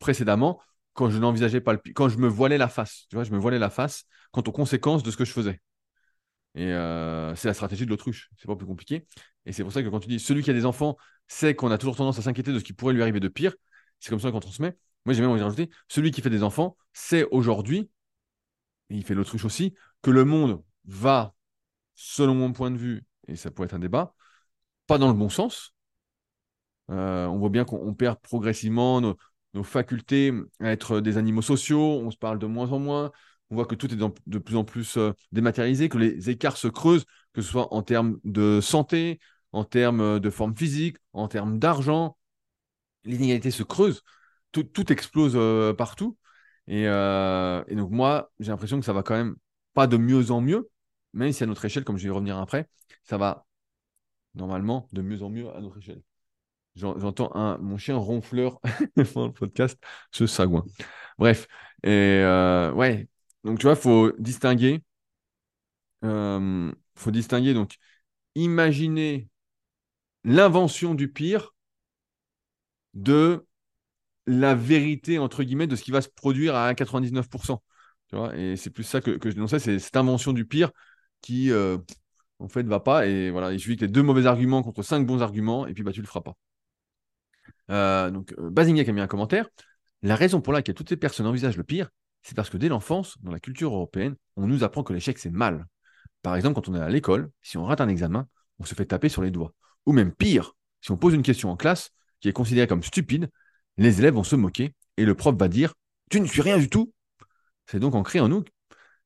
précédemment, 0.00 0.60
quand 0.92 1.10
je 1.10 1.18
n'envisageais 1.18 1.60
pas 1.60 1.72
le 1.72 1.80
quand 1.94 2.08
je 2.08 2.18
me 2.18 2.28
voilais 2.28 2.58
la 2.58 2.68
face. 2.68 3.06
Tu 3.08 3.16
vois, 3.16 3.24
je 3.24 3.30
me 3.32 3.38
voilais 3.38 3.58
la 3.58 3.70
face 3.70 4.04
quant 4.32 4.42
aux 4.46 4.52
conséquences 4.52 5.02
de 5.02 5.10
ce 5.10 5.16
que 5.16 5.24
je 5.24 5.32
faisais. 5.32 5.60
Et 6.54 6.72
euh, 6.72 7.34
c'est 7.36 7.48
la 7.48 7.54
stratégie 7.54 7.84
de 7.84 7.90
l'autruche. 7.90 8.30
C'est 8.36 8.46
pas 8.46 8.56
plus 8.56 8.66
compliqué. 8.66 9.06
Et 9.46 9.52
c'est 9.52 9.62
pour 9.62 9.72
ça 9.72 9.82
que 9.82 9.88
quand 9.88 10.00
tu 10.00 10.08
dis 10.08 10.18
celui 10.18 10.42
qui 10.42 10.50
a 10.50 10.54
des 10.54 10.66
enfants 10.66 10.96
sait 11.28 11.54
qu'on 11.54 11.70
a 11.70 11.78
toujours 11.78 11.96
tendance 11.96 12.18
à 12.18 12.22
s'inquiéter 12.22 12.52
de 12.52 12.58
ce 12.58 12.64
qui 12.64 12.72
pourrait 12.72 12.94
lui 12.94 13.02
arriver 13.02 13.20
de 13.20 13.28
pire, 13.28 13.54
c'est 14.00 14.10
comme 14.10 14.20
ça 14.20 14.30
qu'on 14.30 14.40
transmet. 14.40 14.76
Moi, 15.04 15.14
j'ai 15.14 15.20
même 15.20 15.30
envie 15.30 15.40
de 15.40 15.44
rajouter 15.44 15.70
celui 15.88 16.10
qui 16.10 16.20
fait 16.20 16.30
des 16.30 16.42
enfants 16.42 16.76
sait 16.92 17.26
aujourd'hui, 17.30 17.90
il 18.90 19.04
fait 19.04 19.14
l'autruche 19.14 19.44
aussi, 19.44 19.74
que 20.02 20.10
le 20.10 20.24
monde 20.24 20.62
va, 20.84 21.34
selon 21.94 22.34
mon 22.34 22.52
point 22.52 22.70
de 22.70 22.76
vue, 22.76 23.04
et 23.26 23.36
ça 23.36 23.50
pourrait 23.50 23.66
être 23.66 23.74
un 23.74 23.78
débat, 23.78 24.14
pas 24.86 24.98
dans 24.98 25.08
le 25.08 25.14
bon 25.14 25.28
sens, 25.28 25.74
euh, 26.90 27.26
on 27.26 27.38
voit 27.38 27.50
bien 27.50 27.64
qu'on 27.64 27.94
perd 27.94 28.18
progressivement 28.20 29.00
nos, 29.00 29.16
facultés 29.62 30.32
à 30.60 30.70
être 30.70 31.00
des 31.00 31.16
animaux 31.16 31.42
sociaux, 31.42 32.00
on 32.00 32.12
se 32.12 32.16
parle 32.16 32.38
de 32.38 32.46
moins 32.46 32.70
en 32.70 32.78
moins, 32.78 33.10
on 33.50 33.56
voit 33.56 33.66
que 33.66 33.74
tout 33.74 33.92
est 33.92 33.96
de 33.96 34.38
plus 34.38 34.56
en 34.56 34.64
plus 34.64 34.96
euh, 34.96 35.12
dématérialisé, 35.32 35.88
que 35.88 35.98
les 35.98 36.30
écarts 36.30 36.56
se 36.56 36.68
creusent, 36.68 37.04
que 37.32 37.42
ce 37.42 37.50
soit 37.50 37.74
en 37.74 37.82
termes 37.82 38.18
de 38.22 38.60
santé, 38.60 39.18
en 39.52 39.64
termes 39.64 40.20
de 40.20 40.30
forme 40.30 40.56
physique, 40.56 40.98
en 41.12 41.26
termes 41.26 41.58
d'argent. 41.58 42.16
L'inégalité 43.04 43.50
se 43.50 43.64
creuse, 43.64 44.02
tout, 44.52 44.92
explose 44.92 45.32
euh, 45.34 45.72
partout. 45.72 46.16
Et, 46.68 46.82
et, 46.84 47.74
donc 47.74 47.90
moi, 47.90 48.30
j'ai 48.40 48.50
l'impression 48.50 48.78
que 48.78 48.86
ça 48.86 48.92
va 48.92 49.02
quand 49.02 49.16
même 49.16 49.36
pas 49.74 49.86
de 49.86 49.96
mieux 49.96 50.30
en 50.30 50.40
mieux, 50.40 50.70
même 51.14 51.32
si 51.32 51.42
à 51.42 51.46
notre 51.46 51.64
échelle, 51.64 51.84
comme 51.84 51.96
je 51.96 52.04
vais 52.04 52.08
y 52.08 52.12
revenir 52.12 52.38
après, 52.38 52.68
ça 53.04 53.16
va 53.18 53.46
normalement 54.34 54.88
de 54.92 55.02
mieux 55.02 55.22
en 55.22 55.30
mieux 55.30 55.48
à 55.50 55.60
notre 55.60 55.78
échelle. 55.78 56.02
J'entends 56.76 57.34
un, 57.34 57.58
mon 57.58 57.76
chien 57.76 57.96
ronfleur 57.96 58.60
dans 59.14 59.26
le 59.26 59.32
podcast, 59.32 59.78
ce 60.12 60.26
sagouin. 60.26 60.64
Bref, 61.18 61.48
et 61.82 61.88
euh, 61.90 62.72
ouais, 62.72 63.08
donc 63.42 63.58
tu 63.58 63.64
vois, 63.64 63.72
il 63.74 63.80
faut 63.80 64.12
distinguer. 64.18 64.82
Euh, 66.04 66.72
faut 66.94 67.10
distinguer, 67.10 67.54
donc, 67.54 67.76
imaginer 68.36 69.28
l'invention 70.24 70.94
du 70.94 71.10
pire 71.10 71.54
de 72.94 73.46
la 74.28 74.54
vérité, 74.54 75.18
entre 75.18 75.42
guillemets, 75.42 75.66
de 75.66 75.74
ce 75.74 75.82
qui 75.82 75.90
va 75.90 76.02
se 76.02 76.08
produire 76.08 76.54
à 76.54 76.72
99%. 76.74 77.62
Tu 78.08 78.16
vois 78.16 78.36
et 78.36 78.56
c'est 78.56 78.70
plus 78.70 78.84
ça 78.84 79.00
que, 79.00 79.12
que 79.12 79.30
je 79.30 79.34
dénonçais, 79.34 79.58
c'est 79.58 79.78
cette 79.78 79.96
invention 79.96 80.32
du 80.32 80.44
pire 80.46 80.70
qui, 81.20 81.50
euh, 81.50 81.78
en 82.38 82.48
fait, 82.48 82.62
ne 82.62 82.68
va 82.68 82.80
pas. 82.80 83.06
Et 83.06 83.30
voilà, 83.30 83.52
il 83.52 83.60
suffit 83.60 83.76
que 83.76 83.86
tu 83.86 83.90
deux 83.90 84.02
mauvais 84.02 84.26
arguments 84.26 84.62
contre 84.62 84.82
cinq 84.82 85.06
bons 85.06 85.22
arguments, 85.22 85.66
et 85.66 85.74
puis 85.74 85.82
bah, 85.82 85.92
tu 85.92 86.00
le 86.00 86.06
feras 86.06 86.20
pas. 86.20 86.34
Euh, 87.70 88.10
donc, 88.10 88.34
euh, 88.38 88.52
a 88.56 88.64
mis 88.64 89.00
un 89.00 89.06
commentaire. 89.06 89.48
La 90.02 90.14
raison 90.14 90.40
pour 90.40 90.52
laquelle 90.52 90.74
toutes 90.74 90.88
ces 90.88 90.96
personnes 90.96 91.26
envisagent 91.26 91.56
le 91.56 91.64
pire, 91.64 91.90
c'est 92.22 92.34
parce 92.34 92.50
que 92.50 92.56
dès 92.56 92.68
l'enfance, 92.68 93.16
dans 93.22 93.32
la 93.32 93.40
culture 93.40 93.74
européenne, 93.74 94.14
on 94.36 94.46
nous 94.46 94.62
apprend 94.64 94.82
que 94.82 94.92
l'échec, 94.92 95.18
c'est 95.18 95.30
mal. 95.30 95.66
Par 96.22 96.36
exemple, 96.36 96.54
quand 96.54 96.68
on 96.68 96.74
est 96.74 96.80
à 96.80 96.88
l'école, 96.88 97.30
si 97.42 97.56
on 97.58 97.64
rate 97.64 97.80
un 97.80 97.88
examen, 97.88 98.28
on 98.58 98.64
se 98.64 98.74
fait 98.74 98.86
taper 98.86 99.08
sur 99.08 99.22
les 99.22 99.30
doigts. 99.30 99.52
Ou 99.86 99.92
même 99.92 100.12
pire, 100.12 100.54
si 100.80 100.90
on 100.90 100.96
pose 100.96 101.14
une 101.14 101.22
question 101.22 101.50
en 101.50 101.56
classe 101.56 101.90
qui 102.20 102.28
est 102.28 102.32
considérée 102.32 102.66
comme 102.66 102.82
stupide, 102.82 103.30
les 103.78 103.98
élèves 104.00 104.14
vont 104.14 104.24
se 104.24 104.36
moquer 104.36 104.74
et 104.96 105.04
le 105.04 105.14
prof 105.14 105.34
va 105.36 105.48
dire 105.48 105.72
Tu 106.10 106.20
ne 106.20 106.26
suis 106.26 106.42
rien 106.42 106.58
du 106.58 106.68
tout. 106.68 106.92
C'est 107.66 107.80
donc 107.80 107.94
ancré 107.94 108.20
en 108.20 108.28
nous 108.28 108.44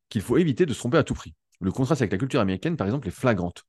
qu'il 0.08 0.22
faut 0.22 0.38
éviter 0.38 0.66
de 0.66 0.72
se 0.72 0.78
tromper 0.78 0.98
à 0.98 1.04
tout 1.04 1.14
prix. 1.14 1.34
Le 1.60 1.70
contraste 1.70 2.02
avec 2.02 2.12
la 2.12 2.18
culture 2.18 2.40
américaine, 2.40 2.76
par 2.76 2.86
exemple, 2.86 3.06
est 3.08 3.12
flagrante. 3.12 3.64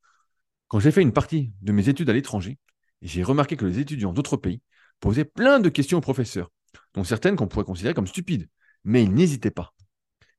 Quand 0.68 0.80
j'ai 0.80 0.90
fait 0.90 1.02
une 1.02 1.12
partie 1.12 1.52
de 1.62 1.72
mes 1.72 1.88
études 1.88 2.10
à 2.10 2.12
l'étranger, 2.12 2.58
j'ai 3.02 3.22
remarqué 3.22 3.56
que 3.56 3.64
les 3.64 3.78
étudiants 3.78 4.12
d'autres 4.12 4.36
pays 4.36 4.60
poser 5.00 5.24
plein 5.24 5.60
de 5.60 5.68
questions 5.68 5.98
au 5.98 6.00
professeur, 6.00 6.50
dont 6.94 7.04
certaines 7.04 7.36
qu'on 7.36 7.48
pourrait 7.48 7.64
considérer 7.64 7.94
comme 7.94 8.06
stupides, 8.06 8.48
mais 8.84 9.04
ils 9.04 9.12
n'hésitaient 9.12 9.50
pas. 9.50 9.74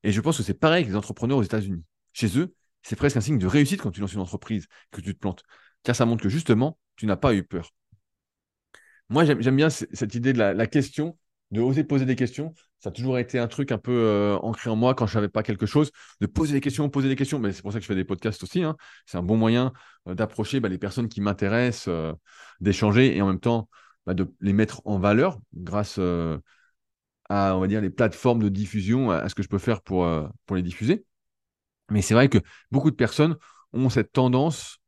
Et 0.03 0.11
je 0.11 0.21
pense 0.21 0.37
que 0.37 0.43
c'est 0.43 0.53
pareil 0.53 0.81
avec 0.81 0.89
les 0.89 0.95
entrepreneurs 0.95 1.37
aux 1.37 1.43
États-Unis. 1.43 1.83
Chez 2.13 2.37
eux, 2.39 2.55
c'est 2.81 2.95
presque 2.95 3.17
un 3.17 3.21
signe 3.21 3.37
de 3.37 3.47
réussite 3.47 3.81
quand 3.81 3.91
tu 3.91 4.01
lances 4.01 4.13
une 4.13 4.21
entreprise, 4.21 4.67
que 4.91 5.01
tu 5.01 5.13
te 5.13 5.19
plantes, 5.19 5.43
car 5.83 5.95
ça 5.95 6.05
montre 6.05 6.23
que 6.23 6.29
justement, 6.29 6.77
tu 6.95 7.05
n'as 7.05 7.17
pas 7.17 7.33
eu 7.33 7.43
peur. 7.43 7.71
Moi, 9.09 9.25
j'aime 9.25 9.55
bien 9.55 9.69
cette 9.69 10.15
idée 10.15 10.33
de 10.33 10.39
la, 10.39 10.67
question, 10.67 11.17
de 11.51 11.61
oser 11.61 11.83
poser 11.83 12.05
des 12.05 12.15
questions. 12.15 12.53
Ça 12.79 12.89
a 12.89 12.91
toujours 12.91 13.19
été 13.19 13.37
un 13.37 13.47
truc 13.47 13.71
un 13.71 13.77
peu 13.77 13.91
euh, 13.91 14.35
ancré 14.37 14.69
en 14.69 14.75
moi 14.75 14.95
quand 14.95 15.05
je 15.05 15.13
savais 15.13 15.29
pas 15.29 15.43
quelque 15.43 15.65
chose, 15.67 15.91
de 16.21 16.27
poser 16.27 16.53
des 16.53 16.61
questions, 16.61 16.89
poser 16.89 17.07
des 17.07 17.15
questions. 17.15 17.39
Mais 17.39 17.51
c'est 17.53 17.61
pour 17.61 17.71
ça 17.71 17.79
que 17.79 17.83
je 17.83 17.87
fais 17.87 17.95
des 17.95 18.03
podcasts 18.03 18.41
aussi. 18.43 18.63
Hein. 18.63 18.75
C'est 19.05 19.17
un 19.17 19.23
bon 19.23 19.37
moyen 19.37 19.73
euh, 20.07 20.15
d'approcher 20.15 20.59
bah, 20.59 20.69
les 20.69 20.79
personnes 20.79 21.07
qui 21.07 21.21
m'intéressent, 21.21 21.87
euh, 21.87 22.13
d'échanger 22.61 23.15
et 23.15 23.21
en 23.21 23.27
même 23.27 23.39
temps 23.39 23.69
bah, 24.07 24.15
de 24.15 24.33
les 24.41 24.53
mettre 24.53 24.81
en 24.85 24.97
valeur 24.97 25.39
grâce, 25.53 25.99
à, 27.29 27.55
on 27.55 27.59
va 27.59 27.67
dire, 27.67 27.81
les 27.81 27.89
plateformes 27.91 28.41
de 28.41 28.49
diffusion, 28.49 29.11
à, 29.11 29.29
ce 29.29 29.35
que 29.35 29.43
je 29.43 29.49
peux 29.49 29.57
faire 29.59 29.81
pour, 29.81 30.07
pour 30.45 30.55
les 30.55 30.63
diffuser. 30.63 31.05
Mais 31.91 32.01
c'est 32.01 32.13
vrai 32.15 32.29
que 32.29 32.39
beaucoup 32.71 32.91
de 32.91 32.95
personnes 32.95 33.37
ont 33.73 33.89
cette 33.89 34.11
tendance, 34.11 34.79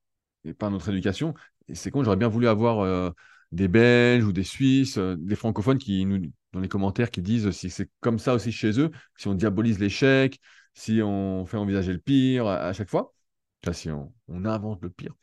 et 0.43 0.53
pas 0.53 0.69
notre 0.69 0.89
éducation, 0.89 1.33
et 1.67 1.75
c'est 1.75 1.91
con, 1.91 2.03
j'aurais 2.03 2.15
bien 2.15 2.27
voulu 2.27 2.47
avoir 2.47 3.13
des 3.51 3.67
Belges 3.67 4.25
ou 4.25 4.33
des 4.33 4.43
Suisses, 4.43 4.97
euh, 4.97 5.15
des 5.17 5.35
francophones 5.35 5.77
qui 5.77 6.05
nous, 6.05 6.19
dans 6.53 6.59
les 6.59 6.67
commentaires 6.67 7.11
qui 7.11 7.21
disent 7.21 7.51
si 7.51 7.69
c'est 7.69 7.89
comme 8.01 8.19
ça 8.19 8.33
aussi 8.33 8.51
chez 8.51 8.79
eux, 8.79 8.91
si 9.17 9.27
on 9.27 9.33
diabolise 9.33 9.79
l'échec, 9.79 10.39
si 10.73 11.01
on 11.01 11.45
fait 11.45 11.57
envisager 11.57 11.93
le 11.93 11.99
pire 11.99 12.47
à, 12.47 12.73
chaque 12.73 12.89
fois, 12.89 13.13
si 13.71 13.89
on, 13.91 14.13
invente 14.45 14.81
le 14.83 14.89
pire. 14.89 15.13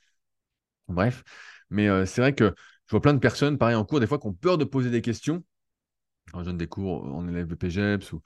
Bref, 0.89 1.25
mais 1.71 2.07
c'est 2.07 2.21
vrai 2.21 2.35
que 2.35 2.55
je 2.87 2.91
vois 2.91 3.01
plein 3.01 3.15
de 3.15 3.19
personnes, 3.19 3.59
pareil 3.59 3.77
en 3.77 3.85
cours, 3.85 4.01
des 4.01 4.07
fois, 4.07 4.19
qui 4.19 4.27
ont 4.27 4.35
peur 4.35 4.59
de 4.59 4.65
poser 4.65 4.91
des 4.91 5.03
questions. 5.03 5.43
Quand 6.33 6.41
je 6.41 6.47
donne 6.47 6.59
des 6.59 6.67
cours 6.67 7.05
en 7.15 7.29
élève 7.29 7.47
de 7.47 7.55
PGEPS 7.55 8.13
ou 8.13 8.23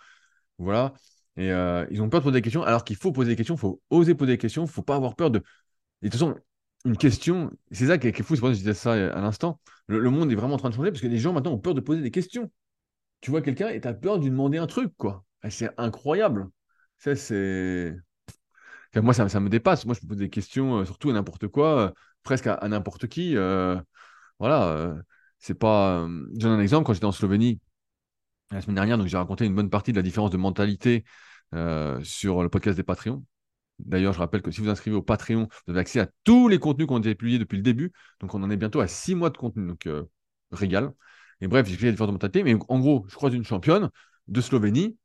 voilà. 0.59 0.95
Et 1.37 1.53
euh, 1.53 1.87
ils 1.91 2.03
ont 2.03 2.09
peur 2.11 2.21
de 2.21 2.25
poser 2.25 2.35
des 2.35 2.43
questions, 2.43 2.65
alors 2.65 2.85
qu'il 2.85 2.97
faut 2.97 3.13
poser 3.13 3.31
des 3.31 3.37
questions, 3.37 3.55
il 3.55 3.59
faut 3.61 3.81
oser 3.91 4.15
poser 4.15 4.33
des 4.33 4.39
questions, 4.39 4.63
il 4.63 4.67
ne 4.67 4.73
faut 4.73 4.83
pas 4.83 4.97
avoir 4.97 5.17
peur 5.17 5.31
de. 5.31 5.39
Et 6.03 6.07
de 6.07 6.11
toute 6.11 6.21
façon, 6.21 6.37
une 6.85 6.97
question, 6.97 7.51
c'est 7.71 7.87
ça 7.87 7.99
qui 7.99 8.09
est, 8.09 8.23
fou, 8.23 8.35
c'est 8.35 8.41
pour 8.41 8.49
ça 8.49 8.53
que 8.53 8.59
je 8.59 8.61
disais 8.61 8.75
ça 8.75 8.93
à 8.93 9.21
l'instant. 9.21 9.61
Le, 9.87 10.11
monde 10.11 10.31
est 10.31 10.35
vraiment 10.35 10.55
en 10.55 10.59
train 10.59 10.71
de 10.71 10.75
changer 10.75 10.91
parce 10.91 11.01
que 11.01 11.07
les 11.07 11.19
gens 11.19 11.33
maintenant 11.33 11.53
ont 11.53 11.59
peur 11.59 11.75
de 11.75 11.81
poser 11.81 12.03
des 12.03 12.11
questions. 12.11 12.51
Tu 13.21 13.31
vois 13.31 13.43
quelqu'un 13.43 13.69
et 13.69 13.81
tu 13.81 13.89
as 13.89 13.95
peur 13.95 14.19
de 14.19 14.25
lui 14.25 14.31
demander 14.31 14.59
un 14.59 14.67
truc, 14.67 14.93
quoi. 14.97 15.25
c'est 15.49 15.71
incroyable. 15.79 16.49
Ça, 16.99 17.17
c'est. 17.17 17.97
moi, 18.97 19.13
ça, 19.15 19.41
me 19.41 19.49
dépasse. 19.49 19.87
Moi, 19.87 19.95
je 19.95 20.05
me 20.05 20.09
pose 20.09 20.19
des 20.19 20.31
questions, 20.31 20.79
euh, 20.79 20.85
surtout 20.85 21.11
à 21.11 21.13
n'importe 21.13 21.49
quoi, 21.49 21.81
euh, 21.81 21.91
presque 22.23 22.47
à, 22.47 22.69
n'importe 22.69 23.09
qui. 23.09 23.35
voilà. 24.39 24.95
c'est 25.39 25.55
pas. 25.59 26.07
Je 26.35 26.41
donne 26.41 26.53
un 26.53 26.61
exemple. 26.61 26.87
Quand 26.87 26.95
j'étais 26.95 27.07
en 27.07 27.13
Slovénie, 27.13 27.61
la 28.51 28.61
semaine 28.61 28.77
dernière, 28.77 28.99
donc 28.99 29.07
j'ai 29.09 29.17
raconté 29.17 29.45
une 29.47 29.55
bonne 29.55 29.71
partie 29.71 29.93
de 29.93 29.97
la 29.97 30.03
différence 30.03 30.31
de 30.31 30.37
mentalité 30.37 31.05
euh, 31.55 32.03
sur 32.03 32.43
le 32.43 32.49
podcast 32.49 32.77
des 32.77 32.83
Patreons. 32.83 33.25
D'ailleurs, 33.79 34.13
je 34.13 34.19
rappelle 34.19 34.43
que 34.43 34.51
si 34.51 34.61
vous 34.61 34.69
inscrivez 34.69 34.97
au 34.97 35.03
Patreon, 35.03 35.49
vous 35.67 35.71
avez 35.71 35.81
accès 35.81 36.01
à 36.01 36.09
tous 36.25 36.49
les 36.49 36.59
contenus 36.59 36.87
qu'on 36.87 36.99
a 36.99 37.15
publiés 37.15 37.39
depuis 37.39 37.57
le 37.57 37.63
début. 37.63 37.93
Donc, 38.21 38.35
on 38.35 38.43
en 38.43 38.51
est 38.51 38.57
bientôt 38.57 38.81
à 38.81 38.89
six 38.89 39.15
mois 39.15 39.31
de 39.31 39.37
contenu. 39.37 39.67
Donc, 39.67 39.87
euh, 39.87 40.05
régal. 40.51 40.93
Et 41.41 41.47
bref, 41.47 41.67
j'ai 41.67 41.73
expliqué 41.73 41.87
la 41.87 41.93
différence 41.93 42.09
de 42.09 42.13
mentalité. 42.13 42.43
Mais 42.43 42.57
en 42.69 42.79
gros, 42.81 43.07
je 43.09 43.15
croise 43.15 43.35
une 43.35 43.45
championne 43.45 43.91
de 44.27 44.41
Slovénie. 44.41 44.97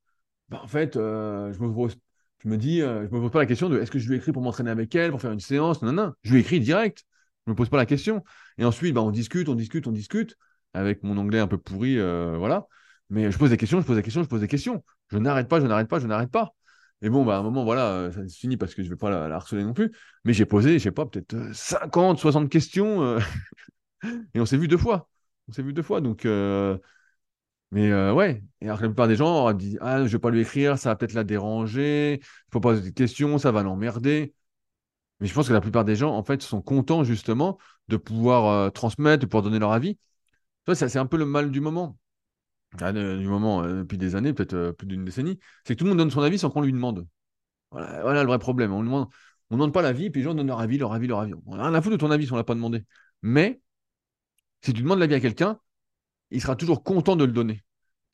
Bah, 0.50 0.62
en 0.64 0.68
fait, 0.68 0.96
euh, 0.98 1.54
je, 1.54 1.60
me 1.60 1.90
je 2.40 2.50
me 2.50 2.58
dis, 2.58 2.80
je 2.80 3.04
me 3.04 3.22
pose 3.22 3.32
pas 3.32 3.40
la 3.40 3.46
question 3.46 3.70
de 3.70 3.80
est-ce 3.80 3.92
que 3.92 4.00
je 4.00 4.10
lui 4.10 4.18
écris 4.18 4.32
pour 4.32 4.42
m'entraîner 4.42 4.72
avec 4.72 4.94
elle, 4.96 5.12
pour 5.12 5.22
faire 5.22 5.32
une 5.32 5.40
séance? 5.40 5.82
Non, 5.82 5.92
non. 5.92 6.14
Je 6.24 6.34
lui 6.34 6.42
écris 6.42 6.60
direct. 6.60 7.04
Je 7.46 7.52
me 7.52 7.56
pose 7.56 7.70
pas 7.70 7.78
la 7.78 7.86
question. 7.86 8.24
Et 8.58 8.66
ensuite, 8.66 8.94
bah, 8.94 9.02
on 9.02 9.12
discute, 9.12 9.50
on 9.50 9.56
discute, 9.56 9.88
on 9.88 9.92
discute. 9.92 10.36
Avec 10.74 11.04
mon 11.04 11.18
anglais 11.18 11.40
un 11.40 11.48
peu 11.48 11.60
pourri, 11.60 11.98
voilà. 11.98 12.66
Mais 13.12 13.30
je 13.30 13.38
pose 13.38 13.52
des 13.52 13.58
questions, 13.58 13.80
je 13.80 13.86
pose 13.86 13.98
des 13.98 14.02
questions, 14.02 14.24
je 14.24 14.28
pose 14.28 14.42
des 14.42 14.48
questions. 14.48 14.84
Je 15.12 15.20
n'arrête 15.20 15.48
pas, 15.48 15.60
je 15.60 15.68
n'arrête 15.68 15.88
pas, 15.88 16.00
je 16.00 16.08
n'arrête 16.08 16.32
pas. 16.32 16.56
Et 17.04 17.10
bon, 17.10 17.26
bah, 17.26 17.36
à 17.36 17.40
un 17.40 17.44
moment, 17.44 17.66
voilà, 17.66 17.92
euh, 17.92 18.12
ça 18.12 18.28
se 18.30 18.38
finit 18.38 18.56
parce 18.58 18.74
que 18.74 18.82
je 18.82 18.88
ne 18.88 18.94
vais 18.94 18.98
pas 18.98 19.10
la, 19.10 19.36
harceler 19.36 19.64
non 19.64 19.74
plus. 19.74 19.92
Mais 20.24 20.34
j'ai 20.34 20.46
posé, 20.46 20.80
je 20.80 20.84
sais 20.84 20.92
pas, 20.92 21.06
peut-être 21.06 21.36
50, 21.54 22.18
euh, 22.18 22.22
60 22.22 22.50
questions. 22.50 23.04
Euh, 23.04 23.20
et 24.34 24.40
on 24.40 24.46
s'est 24.46 24.58
vu 24.58 24.70
deux 24.70 24.78
fois. 24.78 25.10
On 25.50 25.52
s'est 25.52 25.64
vu 25.64 25.74
deux 25.74 25.82
fois. 25.84 26.00
Donc, 26.02 26.26
mais 27.72 27.92
ouais. 28.12 28.44
Et 28.62 28.66
alors, 28.68 28.82
la 28.82 28.88
plupart 28.88 29.08
des 29.08 29.16
gens 29.16 29.48
ont 29.48 29.52
dit 29.54 29.78
Ah, 29.82 29.98
je 30.00 30.04
ne 30.04 30.08
vais 30.08 30.20
pas 30.20 30.30
lui 30.30 30.42
écrire, 30.42 30.78
ça 30.78 30.90
va 30.90 30.96
peut-être 30.96 31.14
la 31.14 31.24
déranger. 31.24 32.20
Il 32.22 32.52
faut 32.52 32.60
poser 32.62 32.82
des 32.82 32.94
questions, 32.94 33.38
ça 33.38 33.52
va 33.52 33.64
l'emmerder. 33.64 34.34
Mais 35.20 35.28
je 35.28 35.34
pense 35.34 35.48
que 35.48 35.54
la 35.54 35.62
plupart 35.62 35.86
des 35.86 35.96
gens, 35.96 36.16
en 36.16 36.24
fait, 36.24 36.42
sont 36.42 36.62
contents 36.62 37.04
justement 37.04 37.58
de 37.90 37.98
pouvoir 37.98 38.72
transmettre, 38.74 39.22
de 39.22 39.26
pouvoir 39.28 39.44
donner 39.44 39.60
leur 39.60 39.74
avis. 39.74 39.98
C'est 40.74 40.98
un 40.98 41.06
peu 41.08 41.18
le 41.18 41.26
mal 41.26 41.52
du 41.52 41.62
moment. 41.62 41.98
Ah, 42.82 42.92
du 42.92 43.28
moment, 43.28 43.64
euh, 43.64 43.80
depuis 43.80 43.98
des 43.98 44.16
années, 44.16 44.34
peut-être 44.34 44.54
euh, 44.54 44.72
plus 44.72 44.88
d'une 44.88 45.06
décennie, 45.06 45.40
c'est 45.64 45.76
que 45.76 45.80
tout 45.80 45.86
le 45.86 45.90
monde 45.92 46.00
donne 46.00 46.12
son 46.12 46.22
avis 46.22 46.40
sans 46.40 46.50
qu'on 46.50 46.62
lui 46.62 46.74
demande. 46.74 47.08
Voilà, 47.72 48.22
le 48.22 48.28
vrai 48.28 48.40
problème. 48.40 48.72
On 48.74 48.82
ne 48.84 49.06
demande, 49.52 49.74
pas 49.74 49.82
l'avis, 49.82 50.10
puis 50.10 50.22
les 50.22 50.26
gens 50.26 50.34
donnent 50.34 50.48
leur 50.48 50.60
avis, 50.60 50.78
leur 50.78 50.94
avis, 50.94 51.08
leur 51.08 51.20
avis. 51.20 51.34
On 51.46 51.58
a 51.60 51.64
rien 51.64 51.74
à 51.74 51.82
foutre 51.82 51.96
de 51.96 52.00
ton 52.00 52.12
avis 52.12 52.26
si 52.26 52.32
on 52.32 52.36
ne 52.36 52.40
l'a 52.40 52.44
pas 52.44 52.56
demandé. 52.56 52.84
Mais 53.22 53.62
si 54.62 54.74
tu 54.74 54.82
demandes 54.82 55.00
l'avis 55.00 55.16
à 55.16 55.20
quelqu'un, 55.20 55.60
il 56.32 56.42
sera 56.42 56.56
toujours 56.56 56.84
content 56.84 57.16
de 57.16 57.26
le 57.26 57.32
donner. 57.32 57.64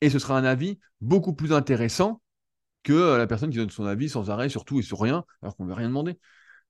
Et 0.00 0.10
ce 0.10 0.18
sera 0.18 0.36
un 0.38 0.44
avis 0.44 0.78
beaucoup 1.00 1.34
plus 1.34 1.52
intéressant 1.52 2.22
que 2.82 2.92
euh, 2.92 3.18
la 3.18 3.26
personne 3.26 3.50
qui 3.50 3.58
donne 3.58 3.70
son 3.70 3.84
avis 3.84 4.08
sans 4.08 4.30
arrêt 4.30 4.48
sur 4.48 4.64
tout 4.64 4.80
et 4.80 4.82
sur 4.82 5.00
rien, 5.00 5.24
alors 5.42 5.56
qu'on 5.56 5.64
ne 5.64 5.68
veut 5.68 5.74
rien 5.74 5.88
demander. 5.88 6.18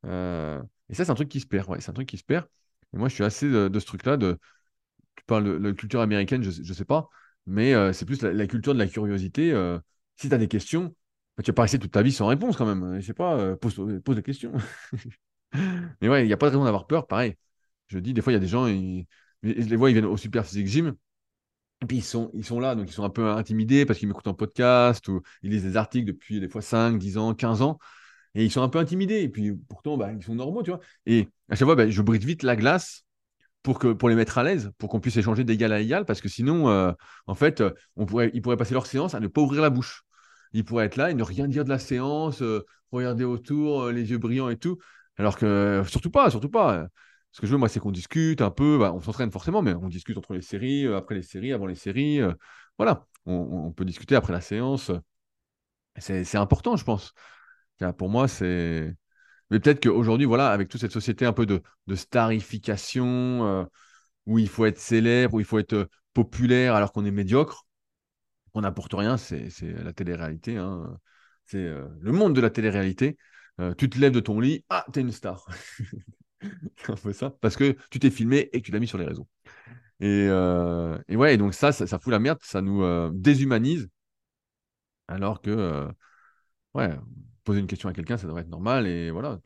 et 0.04 0.94
ça, 0.94 1.04
c'est 1.04 1.10
un 1.10 1.14
truc 1.14 1.28
qui 1.28 1.40
se 1.40 1.46
perd. 1.46 1.80
C'est 1.80 1.90
un 1.90 1.94
truc 1.94 2.08
qui 2.08 2.18
se 2.18 2.24
perd. 2.24 2.46
Et 2.94 2.98
moi, 2.98 3.08
je 3.08 3.14
suis 3.14 3.24
assez 3.24 3.48
de, 3.48 3.78
ce 3.78 3.86
truc-là. 3.86 4.16
De, 4.16 4.38
tu 5.16 5.24
parles 5.26 5.44
de, 5.44 5.68
la 5.68 5.72
culture 5.74 6.00
américaine, 6.00 6.42
je 6.42 6.60
ne 6.60 6.74
sais 6.74 6.84
pas 6.84 7.08
mais 7.50 7.74
euh, 7.74 7.92
c'est 7.92 8.04
plus 8.06 8.22
la, 8.22 8.46
culture 8.46 8.74
de 8.74 8.78
la 8.78 8.86
curiosité. 8.86 9.52
Euh, 9.52 9.78
si 10.16 10.28
tu 10.28 10.34
as 10.34 10.38
des 10.38 10.48
questions, 10.48 10.94
bah, 11.36 11.42
tu 11.42 11.50
vas 11.50 11.54
pas 11.54 11.62
rester 11.62 11.78
toute 11.78 11.90
ta 11.92 12.02
vie 12.02 12.12
sans 12.12 12.28
réponse 12.28 12.56
quand 12.56 12.66
même. 12.66 13.00
Je 13.00 13.06
sais 13.06 13.14
pas, 13.14 13.36
euh, 13.38 13.56
pose, 13.56 13.74
pose, 14.04 14.16
des 14.16 14.22
questions. 14.22 14.52
mais 16.00 16.08
ouais, 16.08 16.24
il 16.24 16.26
n'y 16.28 16.32
a 16.32 16.36
pas 16.36 16.46
de 16.46 16.52
raison 16.52 16.64
d'avoir 16.64 16.86
peur. 16.86 17.06
Pareil, 17.08 17.36
je 17.88 17.98
dis, 17.98 18.14
des 18.14 18.22
fois, 18.22 18.32
il 18.32 18.36
y 18.36 18.38
a 18.38 18.40
des 18.40 18.48
gens, 18.48 18.66
ils, 18.66 19.06
je 19.42 19.50
les 19.52 19.76
vois, 19.76 19.90
ils 19.90 19.94
viennent 19.94 20.06
au 20.06 20.16
Super 20.16 20.46
Physique 20.46 20.68
Gym. 20.68 20.94
Et 21.82 21.86
puis 21.86 21.98
ils 21.98 22.04
sont, 22.04 22.30
ils 22.34 22.44
sont 22.44 22.60
là, 22.60 22.74
donc 22.74 22.88
ils 22.90 22.92
sont 22.92 23.04
un 23.04 23.10
peu 23.10 23.26
intimidés 23.30 23.86
parce 23.86 23.98
qu'ils 23.98 24.06
m'écoutent 24.06 24.26
en 24.28 24.34
podcast 24.34 25.08
ou 25.08 25.22
ils 25.42 25.50
lisent 25.50 25.64
des 25.64 25.76
articles 25.78 26.06
depuis 26.06 26.38
des 26.38 26.48
fois 26.48 26.60
5, 26.62 26.98
10 26.98 27.18
ans, 27.18 27.34
15 27.34 27.62
ans. 27.62 27.78
Et 28.34 28.44
ils 28.44 28.50
sont 28.50 28.62
un 28.62 28.68
peu 28.68 28.78
intimidés. 28.78 29.22
Et 29.22 29.28
puis 29.28 29.52
pourtant, 29.68 29.96
bah, 29.96 30.12
ils 30.12 30.22
sont 30.22 30.34
normaux, 30.34 30.62
tu 30.62 30.70
vois. 30.70 30.80
Et 31.06 31.28
à 31.48 31.56
chaque 31.56 31.66
fois, 31.66 31.74
bah, 31.76 31.88
je 31.88 32.02
brise 32.02 32.24
vite 32.24 32.42
la 32.42 32.54
glace 32.54 33.04
pour, 33.62 33.78
que, 33.78 33.88
pour 33.88 34.08
les 34.08 34.14
mettre 34.14 34.38
à 34.38 34.42
l'aise, 34.42 34.70
pour 34.78 34.88
qu'on 34.88 35.00
puisse 35.00 35.16
échanger 35.16 35.44
d'égal 35.44 35.72
à 35.72 35.80
égal, 35.80 36.04
parce 36.04 36.20
que 36.20 36.28
sinon, 36.28 36.68
euh, 36.68 36.92
en 37.26 37.34
fait, 37.34 37.60
euh, 37.60 37.72
on 37.96 38.06
pourrait, 38.06 38.30
ils 38.34 38.42
pourraient 38.42 38.56
passer 38.56 38.74
leur 38.74 38.86
séance 38.86 39.14
à 39.14 39.20
ne 39.20 39.26
pas 39.28 39.40
ouvrir 39.40 39.62
la 39.62 39.70
bouche. 39.70 40.04
Ils 40.52 40.64
pourraient 40.64 40.86
être 40.86 40.96
là 40.96 41.10
et 41.10 41.14
ne 41.14 41.22
rien 41.22 41.46
dire 41.48 41.64
de 41.64 41.68
la 41.68 41.78
séance, 41.78 42.42
euh, 42.42 42.64
regarder 42.92 43.24
autour, 43.24 43.90
les 43.90 44.10
yeux 44.10 44.18
brillants 44.18 44.48
et 44.48 44.56
tout. 44.56 44.78
Alors 45.16 45.36
que, 45.36 45.82
surtout 45.88 46.10
pas, 46.10 46.30
surtout 46.30 46.48
pas. 46.50 46.86
Ce 47.32 47.40
que 47.40 47.46
je 47.46 47.52
veux, 47.52 47.58
moi, 47.58 47.68
c'est 47.68 47.80
qu'on 47.80 47.92
discute 47.92 48.40
un 48.40 48.50
peu. 48.50 48.78
Bah, 48.78 48.92
on 48.94 49.00
s'entraîne 49.00 49.30
forcément, 49.30 49.62
mais 49.62 49.74
on 49.74 49.88
discute 49.88 50.16
entre 50.18 50.34
les 50.34 50.42
séries, 50.42 50.86
après 50.86 51.14
les 51.14 51.22
séries, 51.22 51.52
avant 51.52 51.66
les 51.66 51.74
séries. 51.74 52.20
voilà, 52.78 53.06
on, 53.26 53.72
peut 53.72 53.84
discuter 53.84 54.16
après 54.16 54.32
la 54.32 54.40
séance. 54.40 54.90
C'est 55.98 56.36
important, 56.36 56.76
je 56.76 56.84
pense. 56.84 57.12
Pour 57.98 58.08
moi, 58.08 58.28
c'est 58.28 58.94
mais 59.50 59.58
peut-être 59.58 59.82
qu'aujourd'hui, 59.82 60.26
voilà, 60.26 60.50
avec 60.50 60.68
toute 60.68 60.80
cette 60.80 60.92
société 60.92 61.26
un 61.26 61.32
peu 61.32 61.46
de, 61.46 61.62
starification, 61.94 63.06
euh, 63.46 63.64
où 64.26 64.38
il 64.38 64.48
faut 64.48 64.66
être 64.66 64.78
célèbre, 64.78 65.34
où 65.34 65.40
il 65.40 65.46
faut 65.46 65.58
être 65.58 65.72
euh, 65.74 65.86
populaire 66.14 66.74
alors 66.74 66.92
qu'on 66.92 67.04
est 67.04 67.10
médiocre, 67.10 67.66
on 68.54 68.62
n'apporte 68.62 68.94
rien, 68.94 69.16
c'est 69.16 69.48
la 69.62 69.92
télé-réalité. 69.92 70.56
Hein. 70.56 70.96
C'est 71.46 71.58
euh, 71.58 71.88
le 72.00 72.12
monde 72.12 72.34
de 72.34 72.40
la 72.40 72.50
télé-réalité. 72.50 73.16
tu 73.78 73.90
te 73.90 73.98
lèves 73.98 74.12
de 74.12 74.20
ton 74.20 74.40
lit, 74.40 74.64
ah, 74.70 74.86
t'es 74.92 75.00
une 75.00 75.12
star. 75.12 75.46
un 76.88 76.94
peu 76.96 77.12
ça, 77.12 77.30
parce 77.40 77.56
que 77.56 77.76
tu 77.90 77.98
t'es 77.98 78.10
filmé 78.10 78.48
et 78.52 78.60
que 78.60 78.66
tu 78.66 78.72
l'as 78.72 78.80
mis 78.80 78.86
sur 78.88 78.98
les 78.98 79.04
réseaux. 79.04 79.28
Et, 80.00 80.26
et 81.08 81.16
ouais, 81.16 81.36
donc 81.36 81.54
ça, 81.54 81.72
ça, 81.72 81.98
fout 81.98 82.10
la 82.10 82.18
merde, 82.18 82.38
ça 82.42 82.62
nous 82.62 83.10
déshumanise, 83.12 83.88
alors 85.08 85.42
que, 85.42 85.88
ouais, 86.74 86.96
poser 87.50 87.60
une 87.60 87.66
question 87.66 87.88
à 87.88 87.92
quelqu'un, 87.92 88.16
ça 88.16 88.28
devrait 88.28 88.42
être 88.42 88.48
normal. 88.48 88.86
Et 88.86 89.10
voilà, 89.10 89.40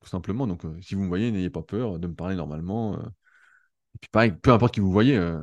tout, 0.00 0.08
simplement. 0.08 0.46
Donc, 0.46 0.64
euh, 0.64 0.80
si 0.80 0.94
vous 0.94 1.02
me 1.02 1.08
voyez, 1.08 1.32
n'ayez 1.32 1.50
pas 1.50 1.62
peur 1.62 1.98
de 1.98 2.06
me 2.06 2.14
parler 2.14 2.36
normalement. 2.36 2.94
Euh. 2.94 3.02
Et 3.94 3.98
puis, 4.00 4.10
pareil, 4.12 4.32
peu 4.32 4.52
importe 4.52 4.74
qui 4.74 4.80
vous 4.80 4.92
voyez. 4.92 5.16
Euh. 5.16 5.42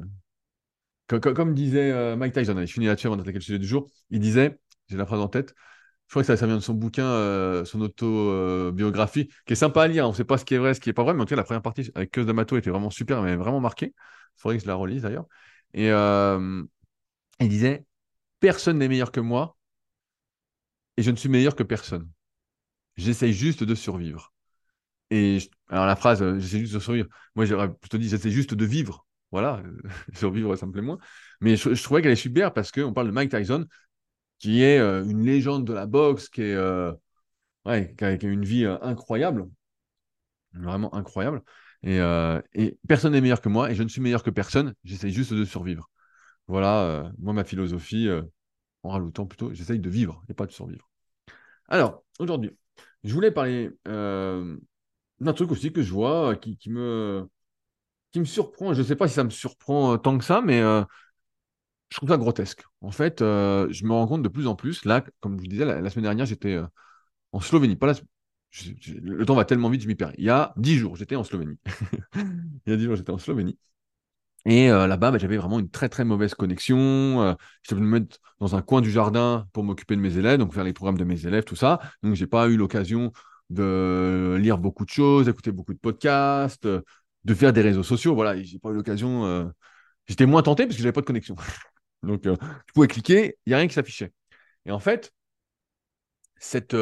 Comme, 1.08 1.54
disait 1.54 2.16
Mike 2.18 2.34
Tyson, 2.34 2.56
je 2.60 2.66
finis 2.72 2.86
là-dessus 2.86 3.08
avant 3.08 3.16
d'attaquer 3.16 3.38
le 3.38 3.44
sujet 3.44 3.60
du 3.60 3.68
jour, 3.68 3.90
il 4.10 4.20
disait, 4.20 4.60
j'ai 4.90 4.98
la 4.98 5.06
phrase 5.06 5.22
en 5.22 5.30
tête, 5.30 5.54
je 6.08 6.12
crois 6.12 6.22
que 6.22 6.36
ça, 6.36 6.46
vient 6.46 6.58
de 6.58 6.62
son 6.62 6.74
bouquin, 6.74 7.64
son 7.64 7.80
autobiographie, 7.80 9.30
qui 9.46 9.54
est 9.54 9.56
sympa 9.56 9.84
à 9.84 9.88
lire. 9.88 10.06
On 10.06 10.10
ne 10.10 10.14
sait 10.14 10.26
pas 10.26 10.38
ce 10.38 10.44
qui 10.44 10.56
est 10.56 10.58
vrai, 10.58 10.74
ce 10.74 10.82
qui 10.82 10.90
n'est 10.90 10.94
pas 10.94 11.04
vrai, 11.04 11.14
mais 11.14 11.22
en 11.22 11.26
tout 11.26 11.30
cas, 11.30 11.38
la 11.38 11.46
première 11.46 11.62
partie 11.62 11.90
avec 11.96 12.12
Keus 12.12 12.26
D'Amato 12.26 12.58
était 12.58 12.70
vraiment 12.70 12.90
super, 12.90 13.22
mais 13.22 13.38
vraiment 13.38 13.62
marquée. 13.62 13.94
Il 13.96 14.42
faudrait 14.42 14.58
que 14.58 14.64
je 14.64 14.68
la 14.68 14.76
relise 14.76 15.04
d'ailleurs. 15.04 15.28
Et 15.74 15.88
il 15.88 17.50
disait 17.50 17.86
Personne 18.42 18.78
n'est 18.78 18.90
meilleur 18.90 19.14
que 19.14 19.22
moi, 19.22 19.57
et 20.98 21.04
je 21.04 21.12
ne 21.12 21.16
suis 21.16 21.30
meilleur 21.30 21.56
que 21.56 21.64
personne. 21.64 22.10
J'essaye 22.98 23.34
juste 23.34 23.64
de 23.64 23.76
survivre. 23.76 24.34
Et 25.12 25.38
alors 25.70 25.86
la 25.86 25.96
phrase, 25.96 26.22
euh, 26.22 26.40
j'essaie 26.40 26.60
juste 26.60 26.74
de 26.74 26.80
survivre. 26.80 27.08
Moi, 27.36 27.46
j'aurais 27.46 27.74
plutôt 27.74 27.98
dit, 27.98 28.10
j'essaie 28.10 28.32
juste 28.32 28.54
de 28.54 28.66
vivre. 28.66 29.06
Voilà, 29.32 29.62
survivre, 30.14 30.56
ça 30.56 30.66
me 30.66 30.72
plaît 30.72 30.82
moins. 30.82 30.98
Mais 31.42 31.56
je, 31.56 31.82
trouvais 31.84 32.02
qu'elle 32.02 32.12
est 32.12 32.16
super 32.16 32.54
parce 32.54 32.72
qu'on 32.72 32.94
parle 32.94 33.08
de 33.08 33.12
Mike 33.12 33.32
Tyson, 33.32 33.66
qui 34.40 34.64
est 34.64 34.80
euh, 34.80 35.06
une 35.06 35.24
légende 35.26 35.66
de 35.66 35.74
la 35.74 35.86
boxe, 35.86 36.30
qui, 36.30 36.42
est, 36.42 36.56
euh, 36.56 36.94
ouais, 37.66 37.96
qui, 37.98 38.06
a, 38.06 38.12
une 38.14 38.46
vie 38.46 38.66
incroyable, 38.82 39.48
vraiment 40.54 40.94
incroyable. 40.96 41.44
Et, 41.84 42.00
et 42.54 42.78
personne 42.88 43.14
n'est 43.14 43.22
meilleur 43.22 43.40
que 43.40 43.50
moi, 43.50 43.72
et 43.72 43.76
je 43.76 43.84
ne 43.84 43.88
suis 43.88 44.02
meilleur 44.02 44.24
que 44.24 44.32
personne. 44.32 44.74
J'essaie 44.84 45.12
juste 45.12 45.34
de 45.34 45.46
survivre. 45.46 45.90
Voilà, 46.48 47.12
moi, 47.20 47.34
ma 47.34 47.44
philosophie, 47.44 48.10
en 48.84 48.90
rajoutant 48.90 49.26
plutôt, 49.26 49.54
j'essaye 49.54 49.80
de 49.80 49.90
vivre 49.90 50.24
et 50.30 50.34
pas 50.34 50.46
de 50.46 50.52
survivre. 50.52 50.90
Alors, 51.68 52.04
aujourd'hui, 52.20 52.52
je 53.04 53.14
voulais 53.14 53.32
parler 53.32 53.72
euh, 53.88 54.58
d'un 55.20 55.34
truc 55.34 55.52
aussi 55.52 55.74
que 55.74 55.82
je 55.82 55.92
vois 55.92 56.36
qui, 56.36 56.58
me, 56.70 57.28
qui 58.12 58.20
me 58.20 58.26
surprend. 58.26 58.74
Je 58.74 58.82
ne 58.82 58.86
sais 58.86 58.96
pas 58.96 59.08
si 59.08 59.16
ça 59.16 59.24
me 59.24 59.30
surprend 59.30 59.94
euh, 59.94 59.98
tant 59.98 60.18
que 60.18 60.24
ça, 60.26 60.42
mais 60.42 60.62
euh, 60.62 60.84
je 61.90 61.98
trouve 61.98 62.10
ça 62.10 62.18
grotesque. 62.18 62.64
En 62.82 62.92
fait, 62.92 63.22
euh, 63.22 63.68
je 63.72 63.86
me 63.86 63.94
rends 63.94 64.08
compte 64.08 64.24
de 64.24 64.30
plus 64.30 64.48
en 64.48 64.56
plus, 64.56 64.86
là, 64.86 65.04
comme 65.20 65.38
je 65.38 65.42
vous 65.42 65.48
disais, 65.48 65.66
la, 65.66 65.90
semaine 65.90 66.04
dernière, 66.04 66.26
j'étais 66.26 66.54
euh, 66.54 66.68
en 67.34 67.40
Slovénie. 67.42 67.76
Pas 67.76 67.88
la- 67.88 67.94
le 69.04 69.26
temps 69.26 69.36
va 69.36 69.46
tellement 69.46 69.70
vite, 69.70 69.82
je 69.82 69.88
m'y 69.88 69.96
perds. 69.96 70.14
Il 70.18 70.26
y 70.26 70.30
a 70.30 70.54
dix 70.58 70.78
jours, 70.78 70.96
j'étais 70.96 71.16
en 71.16 71.24
Slovénie. 71.24 71.60
Il 72.16 72.72
y 72.72 72.74
a 72.74 72.78
dix 72.78 72.86
jours, 72.86 72.96
j'étais 72.96 73.12
en 73.12 73.18
Slovénie. 73.18 73.58
Et 74.50 74.70
euh, 74.72 74.88
là-bas, 74.88 75.12
bah, 75.12 75.18
j'avais 75.18 75.38
vraiment 75.38 75.60
une 75.60 75.70
très 75.70 75.90
très 75.90 76.06
mauvaise 76.06 76.34
connexion. 76.34 76.78
Euh, 77.22 77.34
je 77.64 77.76
devais 77.76 77.86
me 77.86 78.00
mettre 78.00 78.18
dans 78.40 78.56
un 78.56 78.62
coin 78.62 78.82
du 78.82 78.90
jardin 78.92 79.48
pour 79.54 79.64
m'occuper 79.64 79.96
de 79.96 80.02
mes 80.02 80.18
élèves, 80.18 80.40
donc 80.40 80.54
faire 80.54 80.64
les 80.64 80.74
programmes 80.74 80.98
de 80.98 81.04
mes 81.04 81.26
élèves, 81.26 81.44
tout 81.44 81.56
ça. 81.58 81.80
Donc, 82.04 82.16
j'ai 82.16 82.28
pas 82.28 82.48
eu 82.48 82.56
l'occasion 82.58 83.12
de 83.50 84.38
lire 84.40 84.58
beaucoup 84.58 84.86
de 84.86 84.90
choses, 84.90 85.26
d'écouter 85.26 85.52
beaucoup 85.52 85.74
de 85.74 85.80
podcasts, 85.80 86.66
euh, 86.66 86.82
de 87.26 87.34
faire 87.34 87.52
des 87.54 87.62
réseaux 87.62 87.84
sociaux. 87.84 88.16
Voilà, 88.16 88.42
j'ai 88.42 88.60
pas 88.60 88.70
eu 88.70 88.74
l'occasion. 88.76 89.26
euh, 89.26 89.46
J'étais 90.08 90.26
moins 90.28 90.44
tenté 90.44 90.66
parce 90.66 90.76
que 90.78 90.84
j'avais 90.84 90.94
pas 90.94 91.02
de 91.02 91.08
connexion. 91.08 91.36
Donc, 92.04 92.24
je 92.26 92.74
pouvais 92.74 92.88
cliquer, 92.88 93.38
il 93.46 93.52
n'y 93.52 93.56
a 93.56 93.58
rien 93.60 93.68
qui 93.68 93.76
s'affichait. 93.76 94.14
Et 94.66 94.72
en 94.72 94.80
fait, 94.80 95.14
cette 96.40 96.76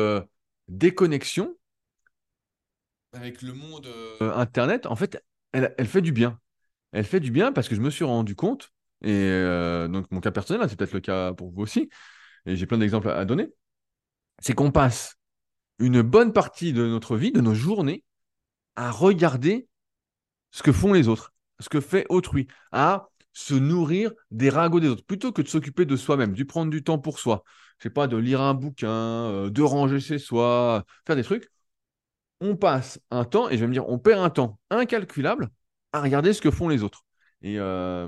déconnexion 0.69 1.57
avec 3.13 3.41
le 3.41 3.53
monde 3.53 3.87
Internet, 4.19 4.85
en 4.85 4.95
fait, 4.95 5.23
elle 5.53 5.87
fait 5.87 6.01
du 6.01 6.11
bien. 6.11 6.39
Elle 6.95 7.03
fait 7.03 7.19
du 7.19 7.29
bien 7.29 7.51
parce 7.51 7.67
que 7.67 7.75
je 7.75 7.81
me 7.81 7.89
suis 7.89 8.05
rendu 8.05 8.35
compte, 8.35 8.71
et 9.01 9.11
euh, 9.11 9.89
donc 9.89 10.09
mon 10.11 10.21
cas 10.21 10.31
personnel, 10.31 10.63
hein, 10.63 10.67
c'est 10.69 10.77
peut-être 10.77 10.93
le 10.93 11.01
cas 11.01 11.33
pour 11.33 11.51
vous 11.51 11.61
aussi, 11.61 11.89
et 12.45 12.55
j'ai 12.55 12.65
plein 12.65 12.77
d'exemples 12.77 13.09
à, 13.09 13.25
donner, 13.25 13.49
c'est 14.39 14.53
qu'on 14.53 14.71
passe 14.71 15.17
une 15.77 16.01
bonne 16.01 16.31
partie 16.31 16.71
de 16.71 16.87
notre 16.87 17.17
vie, 17.17 17.33
de 17.33 17.41
nos 17.41 17.53
journées, 17.53 18.05
à 18.77 18.91
regarder 18.91 19.67
ce 20.51 20.63
que 20.63 20.71
font 20.71 20.93
les 20.93 21.09
autres, 21.09 21.33
ce 21.59 21.67
que 21.67 21.81
fait 21.81 22.05
autrui, 22.07 22.47
à 22.71 23.09
se 23.33 23.55
nourrir 23.55 24.13
des 24.31 24.49
ragots 24.49 24.79
des 24.79 24.87
autres, 24.87 25.03
plutôt 25.05 25.33
que 25.33 25.41
de 25.41 25.49
s'occuper 25.49 25.83
de 25.83 25.97
soi-même, 25.97 26.33
de 26.33 26.43
prendre 26.45 26.71
du 26.71 26.81
temps 26.81 26.97
pour 26.97 27.19
soi. 27.19 27.43
Je 27.79 27.83
sais 27.83 27.89
pas, 27.89 28.07
de 28.07 28.15
lire 28.15 28.39
un 28.39 28.53
bouquin, 28.53 28.89
euh, 28.89 29.49
de 29.49 29.61
ranger 29.61 29.99
chez 29.99 30.17
soi, 30.17 30.85
faire 31.05 31.17
des 31.17 31.23
trucs. 31.23 31.51
On 32.39 32.55
passe 32.55 33.01
un 33.11 33.25
temps, 33.25 33.49
et 33.49 33.55
je 33.55 33.59
vais 33.59 33.67
me 33.67 33.73
dire, 33.73 33.89
on 33.89 33.99
perd 33.99 34.21
un 34.21 34.29
temps 34.29 34.59
incalculable 34.69 35.51
à 35.95 36.01
regarder 36.01 36.33
ce 36.33 36.41
que 36.41 36.51
font 36.51 36.67
les 36.69 36.83
autres. 36.83 37.03
Et 37.41 37.59
euh, 37.59 38.07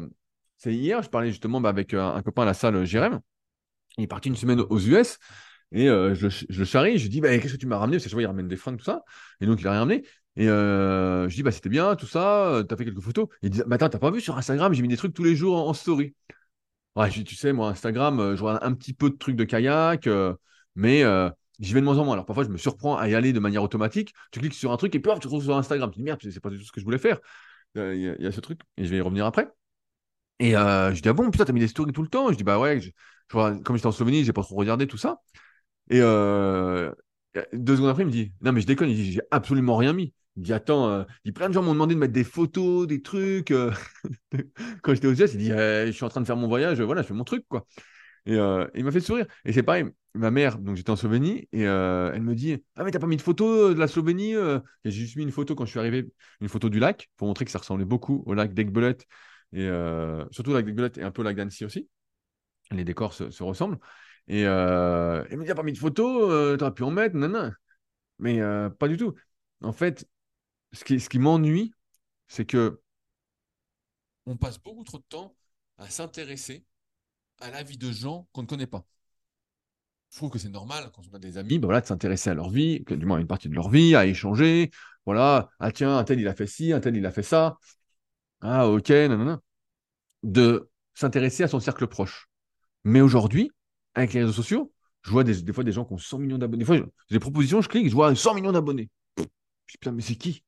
c'est 0.58 0.74
hier, 0.74 1.02
je 1.04 1.10
parlais 1.10 1.30
justement 1.30 1.62
bah, 1.62 1.70
avec 1.70 1.94
un, 1.94 2.16
un 2.16 2.22
copain 2.22 2.44
à 2.44 2.46
la 2.46 2.54
salle, 2.54 2.86
Jérém. 2.86 3.20
Il 3.98 4.04
est 4.04 4.08
parti 4.08 4.30
une 4.30 4.36
semaine 4.36 4.62
aux 4.62 4.80
US. 4.80 5.18
Et 5.74 5.90
euh, 5.90 6.16
je, 6.16 6.28
le, 6.50 6.66
charrie, 6.66 6.98
je 6.98 7.04
lui 7.04 7.10
dis 7.10 7.22
bah, 7.22 7.38
Qu'est-ce 7.40 7.54
que 7.54 7.60
tu 7.60 7.68
m'as 7.68 7.78
ramené? 7.78 7.98
Parce 7.98 8.06
que 8.06 8.10
je 8.10 8.16
vois, 8.16 8.24
il 8.24 8.28
ramène 8.28 8.48
des 8.48 8.56
fringues, 8.56 8.78
tout 8.78 8.86
ça. 8.86 9.04
Et 9.42 9.46
donc, 9.46 9.60
il 9.62 9.68
a 9.68 9.72
rien 9.72 9.82
ramené. 9.82 10.04
Et 10.36 10.48
euh, 10.50 11.28
je 11.30 11.36
dis 11.36 11.44
bah, 11.44 11.52
C'était 11.52 11.70
bien, 11.70 11.96
tout 11.96 12.06
ça. 12.08 12.48
euh, 12.50 12.64
T'as 12.64 12.76
fait 12.78 12.86
quelques 12.86 13.02
photos. 13.02 13.28
Et 13.42 13.48
il 13.48 13.50
dit 13.50 13.62
bah, 13.66 13.76
Attends, 13.76 13.90
t'as 13.90 14.00
pas 14.00 14.12
vu 14.12 14.22
sur 14.22 14.38
Instagram? 14.38 14.74
J'ai 14.74 14.82
mis 14.82 14.88
des 14.88 14.98
trucs 14.98 15.14
tous 15.14 15.24
les 15.24 15.36
jours 15.36 15.68
en, 15.68 15.74
story. 15.74 16.16
Ouais, 16.96 17.12
je 17.12 17.20
dis, 17.20 17.24
tu 17.26 17.36
sais, 17.36 17.54
moi, 17.54 17.70
Instagram, 17.70 18.20
euh, 18.20 18.36
je 18.36 18.40
vois 18.42 18.64
un 18.66 18.74
petit 18.74 18.94
peu 18.94 19.10
de 19.12 19.16
trucs 19.16 19.36
de 19.36 19.44
kayak, 19.44 20.08
euh, 20.08 20.34
mais 20.76 21.04
euh, 21.04 21.30
j'y 21.60 21.74
vais 21.74 21.80
de 21.80 21.86
moins 21.86 21.98
en 22.00 22.06
moins. 22.06 22.14
Alors, 22.14 22.26
parfois, 22.26 22.44
je 22.44 22.50
me 22.50 22.58
surprends 22.58 22.98
à 22.98 23.08
y 23.08 23.14
aller 23.14 23.34
de 23.34 23.40
manière 23.40 23.62
automatique. 23.62 24.14
Tu 24.32 24.40
cliques 24.40 24.56
sur 24.56 24.72
un 24.72 24.78
truc 24.78 24.96
et 24.96 25.00
puis, 25.00 25.12
tu 25.14 25.20
te 25.20 25.28
retrouves 25.28 25.44
sur 25.44 25.56
Instagram. 25.56 25.92
Tu 25.92 26.00
dis 26.00 26.04
Merde, 26.04 26.20
c'est 26.24 26.40
pas 26.40 26.50
du 26.50 26.58
tout 26.58 26.66
ce 26.66 26.72
que 26.72 26.80
je 26.80 26.86
voulais 26.86 26.98
faire. 26.98 27.20
Il 27.78 28.02
y, 28.22 28.28
a- 28.28 28.32
ce 28.32 28.40
truc. 28.42 28.62
Et 28.78 28.86
je 28.86 28.90
vais 28.90 28.98
y 28.98 29.02
revenir 29.02 29.26
après. 29.26 29.50
Et 30.40 30.56
euh, 30.58 30.94
je 30.94 31.02
dis 31.02 31.10
Ah 31.10 31.14
bon, 31.14 31.32
putain, 31.32 31.46
t'as 31.46 31.54
mis 31.54 31.60
des 31.60 31.68
stories 31.68 31.94
tout 31.94 32.04
le 32.04 32.10
temps 32.10 32.32
Je 32.32 32.38
dis 32.38 32.44
Bah 32.44 32.60
ouais, 32.60 32.82
comme 33.30 33.76
j'étais 33.76 33.88
en 33.88 33.92
Slovénie, 33.92 34.24
j'ai 34.26 34.34
pas 34.34 34.44
trop 34.44 34.56
regardé 34.56 34.88
tout 34.88 34.98
ça. 34.98 35.22
Et 35.90 36.00
euh, 36.02 36.92
deux 37.54 37.76
secondes 37.78 37.90
après, 37.90 38.04
il 38.04 38.08
me 38.08 38.12
dit, 38.12 38.34
non 38.42 38.52
mais 38.52 38.62
je 38.62 38.68
déconne, 38.68 38.90
il 38.90 38.96
dit, 38.96 39.14
j'ai 39.14 39.22
absolument 39.32 39.78
rien 39.78 39.94
mis. 39.94 40.14
Il 40.38 40.44
dit, 40.44 40.54
attends, 40.54 40.90
euh, 40.90 41.04
il 41.26 41.34
plein 41.34 41.50
de 41.50 41.54
gens 41.54 41.64
m'ont 41.64 41.74
demandé 41.74 41.96
de 41.96 42.00
mettre 42.00 42.14
des 42.14 42.24
photos, 42.24 42.88
des 42.88 43.02
trucs. 43.02 43.52
euh. 43.52 43.72
Quand 44.84 44.94
j'étais 44.94 45.08
aux 45.08 45.14
US, 45.14 45.34
il 45.34 45.40
dit, 45.40 45.50
je 45.50 45.92
suis 45.94 46.06
en 46.06 46.10
train 46.10 46.22
de 46.22 46.26
faire 46.28 46.38
mon 46.38 46.48
voyage, 46.48 46.82
voilà, 46.82 47.02
je 47.02 47.08
fais 47.08 47.14
mon 47.14 47.24
truc, 47.24 47.46
quoi. 47.50 47.66
Et 48.26 48.36
il 48.76 48.84
m'a 48.86 48.92
fait 48.92 49.00
sourire. 49.02 49.28
Et 49.46 49.54
c'est 49.54 49.64
pareil, 49.64 49.86
ma 50.18 50.32
mère, 50.32 50.58
donc 50.60 50.76
j'étais 50.76 50.90
en 50.90 50.96
Slovénie, 50.96 51.48
et 51.52 51.68
euh, 51.68 52.12
elle 52.14 52.22
me 52.22 52.36
dit, 52.36 52.64
ah 52.76 52.84
mais 52.84 52.92
t'as 52.92 53.00
pas 53.00 53.08
mis 53.08 53.18
de 53.18 53.22
photo 53.22 53.74
de 53.74 53.80
la 53.80 53.88
Slovénie 53.88 54.36
euh? 54.36 54.60
J'ai 54.86 54.92
juste 54.92 55.16
mis 55.16 55.24
une 55.24 55.32
photo 55.32 55.56
quand 55.56 55.66
je 55.66 55.72
suis 55.72 55.80
arrivé, 55.80 56.10
une 56.42 56.50
photo 56.50 56.70
du 56.70 56.80
lac, 56.80 57.10
pour 57.18 57.28
montrer 57.28 57.46
que 57.46 57.52
ça 57.52 57.60
ressemblait 57.60 57.86
beaucoup 57.86 58.24
au 58.26 58.34
lac 58.34 58.54
d'Aiguebelette, 58.54 59.06
et 59.54 59.68
euh, 59.68 60.26
surtout 60.32 60.52
au 60.52 60.54
lac 60.54 60.66
d'Aiguebelette 60.66 60.98
et 60.98 61.04
un 61.04 61.12
peu 61.12 61.22
au 61.22 61.26
lac 61.26 61.36
d'Annecy 61.36 61.66
aussi. 61.66 61.88
Les 62.72 62.84
décors 62.84 63.14
se, 63.14 63.30
se 63.30 63.44
ressemblent. 63.44 63.80
Et 64.28 64.46
euh, 64.46 65.24
elle 65.30 65.38
me 65.38 65.46
dit, 65.46 65.52
ah, 65.52 65.56
pas 65.56 65.64
mis 65.64 65.72
de 65.74 65.78
photos, 65.78 66.30
euh, 66.32 66.58
t'aurais 66.58 66.74
pu 66.74 66.84
en 66.84 66.92
mettre, 66.92 67.16
non, 67.16 67.30
non. 67.30 67.52
Mais 68.20 68.42
euh, 68.42 68.70
pas 68.70 68.88
du 68.88 68.98
tout. 68.98 69.16
En 69.62 69.72
fait, 69.72 70.08
ce 70.74 70.84
qui, 70.84 71.00
ce 71.00 71.10
qui 71.10 71.20
m'ennuie, 71.20 71.74
c'est 72.28 72.46
que 72.46 72.82
on 74.26 74.36
passe 74.36 74.60
beaucoup 74.60 74.84
trop 74.84 74.98
de 74.98 75.06
temps 75.08 75.36
à 75.78 75.90
s'intéresser 75.90 76.66
à 77.40 77.50
la 77.52 77.64
vie 77.64 77.78
de 77.78 77.92
gens 77.92 78.28
qu'on 78.34 78.42
ne 78.42 78.48
connaît 78.48 78.68
pas. 78.68 78.86
Je 80.12 80.18
trouve 80.18 80.30
que 80.30 80.40
c'est 80.40 80.50
normal 80.50 80.90
quand 80.96 81.04
on 81.12 81.16
a 81.16 81.20
des 81.20 81.38
amis, 81.38 81.60
ben 81.60 81.68
voilà, 81.68 81.82
de 81.82 81.86
s'intéresser 81.86 82.30
à 82.30 82.34
leur 82.34 82.50
vie, 82.50 82.80
du 82.88 83.06
moins 83.06 83.18
à 83.18 83.22
une 83.22 83.28
partie 83.28 83.50
de 83.50 83.56
leur 83.56 83.70
vie, 83.70 83.96
à 83.96 84.06
échanger. 84.06 84.72
Voilà, 85.06 85.50
ah 85.60 85.72
tiens, 85.72 85.98
un 85.98 86.04
tel 86.04 86.20
il 86.20 86.28
a 86.28 86.34
fait 86.34 86.48
ci, 86.48 86.74
un 86.74 86.80
tel 86.80 86.96
il 86.96 87.06
a 87.06 87.12
fait 87.12 87.24
ça. 87.24 87.58
Ah 88.42 88.68
ok, 88.70 88.90
non. 88.90 89.40
De 90.24 90.70
s'intéresser 90.94 91.44
à 91.44 91.48
son 91.48 91.60
cercle 91.60 91.88
proche. 91.88 92.28
Mais 92.84 93.02
aujourd'hui, 93.02 93.52
avec 93.96 94.14
les 94.14 94.22
réseaux 94.22 94.34
sociaux, 94.34 94.74
je 95.04 95.12
vois 95.12 95.24
des, 95.24 95.54
fois 95.54 95.64
des 95.64 95.72
gens 95.72 95.86
qui 95.86 95.94
ont 95.94 95.98
100 95.98 96.20
millions 96.20 96.38
d'abonnés. 96.38 96.60
Des 96.60 96.66
fois, 96.66 96.78
j'ai 96.78 97.16
des 97.16 97.20
propositions, 97.20 97.62
je 97.62 97.70
clique, 97.70 97.90
je 97.90 97.94
vois 97.94 98.14
100 98.16 98.34
millions 98.34 98.52
d'abonnés. 98.52 98.90
Je 99.18 99.24
dis, 99.24 99.78
putain, 99.80 99.92
mais 99.92 100.02
c'est 100.02 100.16
qui? 100.16 100.44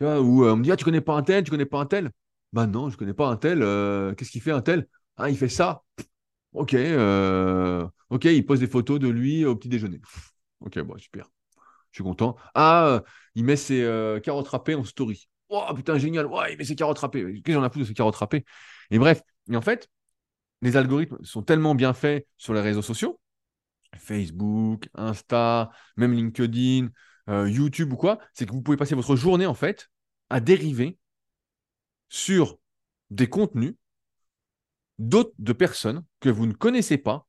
Ou 0.00 0.04
euh, 0.44 0.52
on 0.52 0.56
me 0.56 0.64
dit, 0.64 0.72
ah, 0.72 0.76
tu 0.76 0.84
connais 0.84 1.00
pas 1.00 1.14
un 1.14 1.22
tel, 1.22 1.44
tu 1.44 1.50
connais 1.50 1.66
pas 1.66 1.80
un 1.80 1.86
tel? 1.86 2.10
Bah 2.52 2.66
non, 2.66 2.90
je 2.90 2.96
connais 2.96 3.14
pas 3.14 3.28
un 3.28 3.36
tel. 3.36 3.62
euh, 3.62 4.14
qu'est-ce 4.14 4.30
qu'il 4.30 4.42
fait 4.42 4.50
un 4.52 4.62
tel? 4.62 4.86
Ah, 5.16 5.30
il 5.30 5.36
fait 5.36 5.48
ça. 5.48 5.82
Ok, 6.52 6.74
euh, 6.74 7.86
ok, 8.10 8.24
il 8.26 8.44
pose 8.44 8.60
des 8.60 8.66
photos 8.66 9.00
de 9.00 9.08
lui 9.08 9.44
au 9.44 9.56
petit 9.56 9.68
déjeuner. 9.68 10.00
Ok, 10.60 10.78
bon, 10.80 10.98
super. 10.98 11.30
Je 11.90 11.96
suis 11.98 12.04
content. 12.04 12.36
Ah, 12.54 12.86
euh, 12.88 13.00
il 13.34 13.44
met 13.44 13.56
ses 13.56 13.82
euh, 13.82 14.20
carottes 14.20 14.48
râpées 14.48 14.74
en 14.74 14.84
story. 14.84 15.28
Oh 15.48 15.64
putain, 15.74 15.98
génial. 15.98 16.26
Ouais, 16.26 16.52
il 16.52 16.58
met 16.58 16.64
ses 16.64 16.76
carottes 16.76 16.98
râpées. 16.98 17.22
Qu'est-ce 17.24 17.42
que 17.42 17.52
j'en 17.52 17.64
ai 17.64 17.68
foutre 17.68 17.80
de 17.80 17.84
ses 17.84 17.94
carottes 17.94 18.16
râpées? 18.16 18.44
Et 18.90 18.98
bref, 18.98 19.22
et 19.50 19.56
en 19.56 19.60
fait, 19.62 19.88
les 20.62 20.76
algorithmes 20.76 21.18
sont 21.24 21.42
tellement 21.42 21.74
bien 21.74 21.94
faits 21.94 22.26
sur 22.38 22.54
les 22.54 22.60
réseaux 22.60 22.82
sociaux, 22.82 23.20
Facebook, 23.96 24.88
Insta, 24.94 25.70
même 25.96 26.12
LinkedIn, 26.12 26.90
YouTube 27.28 27.92
ou 27.92 27.96
quoi, 27.96 28.18
c'est 28.34 28.46
que 28.46 28.52
vous 28.52 28.62
pouvez 28.62 28.76
passer 28.76 28.94
votre 28.94 29.16
journée 29.16 29.46
en 29.46 29.54
fait 29.54 29.90
à 30.30 30.40
dériver 30.40 30.98
sur 32.08 32.58
des 33.10 33.28
contenus 33.28 33.74
d'autres 34.98 35.32
de 35.38 35.52
personnes 35.52 36.04
que 36.20 36.28
vous 36.28 36.46
ne 36.46 36.52
connaissez 36.52 36.98
pas, 36.98 37.26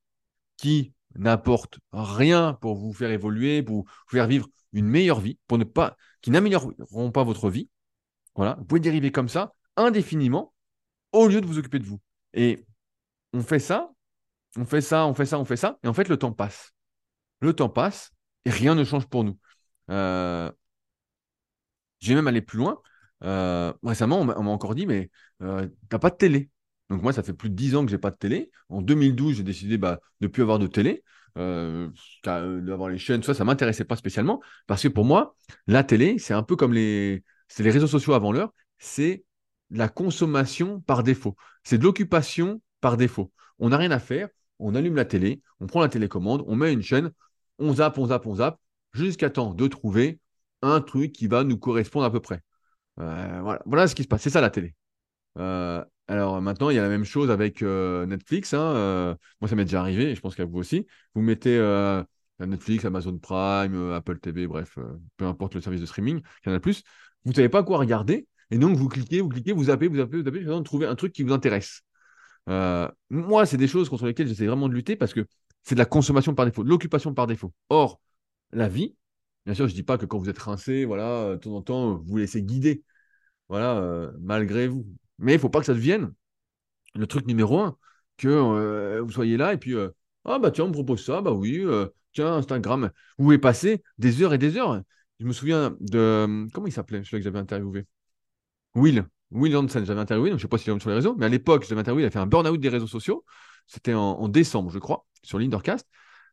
qui 0.56 0.92
n'apportent 1.16 1.78
rien 1.92 2.54
pour 2.54 2.76
vous 2.76 2.92
faire 2.92 3.10
évoluer, 3.10 3.62
pour 3.62 3.84
vous 3.84 3.88
faire 4.08 4.26
vivre 4.26 4.48
une 4.72 4.86
meilleure 4.86 5.20
vie, 5.20 5.38
qui 6.20 6.30
n'amélioreront 6.30 7.12
pas 7.12 7.24
votre 7.24 7.50
vie. 7.50 7.68
Voilà, 8.34 8.56
vous 8.58 8.64
pouvez 8.64 8.80
dériver 8.80 9.12
comme 9.12 9.28
ça 9.28 9.54
indéfiniment 9.76 10.52
au 11.12 11.28
lieu 11.28 11.40
de 11.40 11.46
vous 11.46 11.58
occuper 11.58 11.78
de 11.78 11.84
vous. 11.84 12.00
Et 12.32 12.66
on 13.32 13.42
fait 13.42 13.60
ça, 13.60 13.90
on 14.56 14.64
fait 14.66 14.80
ça, 14.80 15.06
on 15.06 15.14
fait 15.14 15.26
ça, 15.26 15.38
on 15.38 15.44
fait 15.44 15.56
ça, 15.56 15.78
et 15.84 15.88
en 15.88 15.94
fait 15.94 16.08
le 16.08 16.16
temps 16.16 16.32
passe. 16.32 16.72
Le 17.40 17.52
temps 17.54 17.68
passe 17.68 18.12
et 18.44 18.50
rien 18.50 18.74
ne 18.74 18.84
change 18.84 19.06
pour 19.06 19.24
nous. 19.24 19.38
Euh, 19.90 20.50
j'ai 22.00 22.14
même 22.14 22.26
allé 22.26 22.42
plus 22.42 22.58
loin. 22.58 22.80
Euh, 23.22 23.72
récemment, 23.82 24.20
on 24.20 24.24
m'a 24.24 24.34
on 24.36 24.42
m'a 24.44 24.50
encore 24.50 24.74
dit, 24.74 24.86
mais 24.86 25.10
euh, 25.42 25.68
t'as 25.88 25.98
pas 25.98 26.10
de 26.10 26.16
télé. 26.16 26.50
Donc 26.90 27.02
moi, 27.02 27.12
ça 27.12 27.22
fait 27.22 27.32
plus 27.32 27.50
de 27.50 27.54
10 27.54 27.76
ans 27.76 27.84
que 27.84 27.90
j'ai 27.90 27.98
pas 27.98 28.10
de 28.10 28.16
télé. 28.16 28.50
En 28.68 28.82
2012, 28.82 29.36
j'ai 29.36 29.42
décidé 29.42 29.78
bah, 29.78 30.00
de 30.20 30.26
plus 30.26 30.42
avoir 30.42 30.58
de 30.58 30.66
télé, 30.66 31.02
euh, 31.38 31.88
euh, 32.26 32.60
d'avoir 32.60 32.90
les 32.90 32.98
chaînes, 32.98 33.22
ça, 33.22 33.34
ça 33.34 33.44
m'intéressait 33.44 33.84
pas 33.84 33.96
spécialement. 33.96 34.40
Parce 34.66 34.82
que 34.82 34.88
pour 34.88 35.04
moi, 35.04 35.36
la 35.66 35.84
télé, 35.84 36.18
c'est 36.18 36.34
un 36.34 36.42
peu 36.42 36.56
comme 36.56 36.72
les, 36.72 37.24
les 37.58 37.70
réseaux 37.70 37.86
sociaux 37.86 38.14
avant 38.14 38.32
l'heure, 38.32 38.52
c'est 38.78 39.24
la 39.70 39.88
consommation 39.88 40.80
par 40.80 41.02
défaut. 41.02 41.36
C'est 41.62 41.78
de 41.78 41.84
l'occupation 41.84 42.60
par 42.80 42.96
défaut. 42.96 43.32
On 43.58 43.70
n'a 43.70 43.78
rien 43.78 43.90
à 43.90 43.98
faire, 43.98 44.28
on 44.58 44.74
allume 44.74 44.96
la 44.96 45.04
télé, 45.04 45.42
on 45.60 45.66
prend 45.66 45.80
la 45.80 45.88
télécommande, 45.88 46.44
on 46.46 46.56
met 46.56 46.72
une 46.72 46.82
chaîne, 46.82 47.10
on 47.58 47.74
zappe, 47.74 47.98
on 47.98 48.06
zappe, 48.06 48.26
on 48.26 48.36
zappe, 48.36 48.60
jusqu'à 48.92 49.30
temps 49.30 49.54
de 49.54 49.66
trouver 49.66 50.20
un 50.62 50.80
truc 50.80 51.12
qui 51.12 51.26
va 51.28 51.44
nous 51.44 51.58
correspondre 51.58 52.04
à 52.04 52.12
peu 52.12 52.20
près. 52.20 52.40
Euh, 53.00 53.40
voilà. 53.64 53.88
ce 53.88 53.94
qui 53.94 54.02
se 54.02 54.08
passe. 54.08 54.22
C'est 54.22 54.30
ça 54.30 54.40
la 54.40 54.50
télé. 54.50 54.74
Alors 56.06 56.40
maintenant, 56.42 56.70
il 56.70 56.76
y 56.76 56.78
a 56.78 56.82
la 56.82 56.88
même 56.88 57.04
chose 57.04 57.30
avec 57.30 57.62
euh, 57.62 58.04
Netflix. 58.06 58.52
hein, 58.52 58.60
euh, 58.60 59.14
moi, 59.40 59.48
ça 59.48 59.56
m'est 59.56 59.64
déjà 59.64 59.80
arrivé, 59.80 60.14
je 60.14 60.20
pense 60.20 60.34
qu'à 60.34 60.44
vous 60.44 60.58
aussi. 60.58 60.86
Vous 61.14 61.22
mettez 61.22 61.56
euh, 61.56 62.02
Netflix, 62.40 62.84
Amazon 62.84 63.18
Prime, 63.18 63.92
Apple 63.92 64.18
TV, 64.18 64.46
bref, 64.46 64.78
peu 65.16 65.24
importe 65.24 65.54
le 65.54 65.60
service 65.60 65.80
de 65.80 65.86
streaming, 65.86 66.20
Canal+. 66.42 66.60
Vous 66.62 67.30
ne 67.30 67.34
savez 67.34 67.48
pas 67.48 67.62
quoi 67.62 67.78
regarder, 67.78 68.26
et 68.50 68.58
donc 68.58 68.76
vous 68.76 68.88
cliquez, 68.88 69.22
vous 69.22 69.30
cliquez, 69.30 69.52
vous 69.52 69.64
zappez, 69.64 69.88
vous 69.88 69.96
zappez, 69.96 70.18
vous 70.18 70.24
zappez, 70.24 70.44
de 70.44 70.60
trouver 70.60 70.86
un 70.86 70.94
truc 70.94 71.12
qui 71.12 71.22
vous 71.22 71.32
intéresse. 71.32 71.82
Moi, 72.46 73.46
c'est 73.46 73.56
des 73.56 73.68
choses 73.68 73.88
contre 73.88 74.06
lesquelles 74.06 74.28
j'essaie 74.28 74.46
vraiment 74.46 74.68
de 74.68 74.74
lutter 74.74 74.96
parce 74.96 75.14
que 75.14 75.26
c'est 75.62 75.74
de 75.74 75.80
la 75.80 75.86
consommation 75.86 76.34
par 76.34 76.44
défaut, 76.44 76.64
de 76.64 76.68
l'occupation 76.68 77.14
par 77.14 77.26
défaut. 77.26 77.54
Or, 77.70 77.98
la 78.52 78.68
vie, 78.68 78.94
bien 79.46 79.54
sûr, 79.54 79.66
je 79.66 79.72
ne 79.72 79.76
dis 79.76 79.82
pas 79.82 79.96
que 79.96 80.04
quand 80.04 80.18
vous 80.18 80.28
êtes 80.28 80.38
rincé, 80.38 80.84
voilà, 80.84 81.30
de 81.30 81.36
temps 81.36 81.56
en 81.56 81.62
temps, 81.62 81.94
vous 81.94 82.04
vous 82.04 82.16
laissez 82.18 82.42
guider, 82.42 82.82
voilà, 83.48 84.10
malgré 84.20 84.68
vous. 84.68 84.84
Mais 85.18 85.32
il 85.32 85.36
ne 85.36 85.40
faut 85.40 85.48
pas 85.50 85.60
que 85.60 85.66
ça 85.66 85.74
devienne 85.74 86.12
le 86.94 87.06
truc 87.06 87.26
numéro 87.26 87.60
un. 87.60 87.76
que 88.16 88.28
euh, 88.28 89.02
vous 89.02 89.10
soyez 89.10 89.36
là 89.36 89.52
et 89.52 89.58
puis, 89.58 89.74
euh, 89.74 89.90
ah 90.24 90.38
bah 90.38 90.50
tiens, 90.50 90.64
on 90.64 90.68
me 90.68 90.72
propose 90.72 91.04
ça, 91.04 91.20
bah 91.20 91.32
oui, 91.32 91.60
euh, 91.60 91.86
tiens, 92.12 92.34
Instagram. 92.34 92.90
Vous 93.18 93.24
pouvez 93.24 93.38
passer 93.38 93.82
des 93.98 94.22
heures 94.22 94.34
et 94.34 94.38
des 94.38 94.56
heures. 94.56 94.82
Je 95.20 95.26
me 95.26 95.32
souviens 95.32 95.76
de, 95.80 96.46
comment 96.52 96.66
il 96.66 96.72
s'appelait, 96.72 97.02
celui 97.04 97.18
que 97.18 97.24
j'avais 97.24 97.38
interviewé? 97.38 97.86
Will. 98.74 99.06
Will 99.30 99.56
Hansen, 99.56 99.84
j'avais 99.84 100.00
interviewé, 100.00 100.30
je 100.30 100.34
ne 100.34 100.38
sais 100.38 100.48
pas 100.48 100.58
s'il 100.58 100.72
est 100.72 100.80
sur 100.80 100.90
les 100.90 100.96
réseaux, 100.96 101.16
mais 101.16 101.26
à 101.26 101.28
l'époque, 101.28 101.64
je 101.64 101.70
l'avais 101.70 101.80
interviewé, 101.80 102.04
il 102.04 102.06
a 102.06 102.10
fait 102.10 102.18
un 102.18 102.26
burn-out 102.26 102.60
des 102.60 102.68
réseaux 102.68 102.86
sociaux. 102.86 103.24
C'était 103.66 103.94
en, 103.94 104.28
décembre, 104.28 104.70
je 104.70 104.78
crois, 104.78 105.06
sur 105.22 105.38
l'Intercast. 105.38 105.88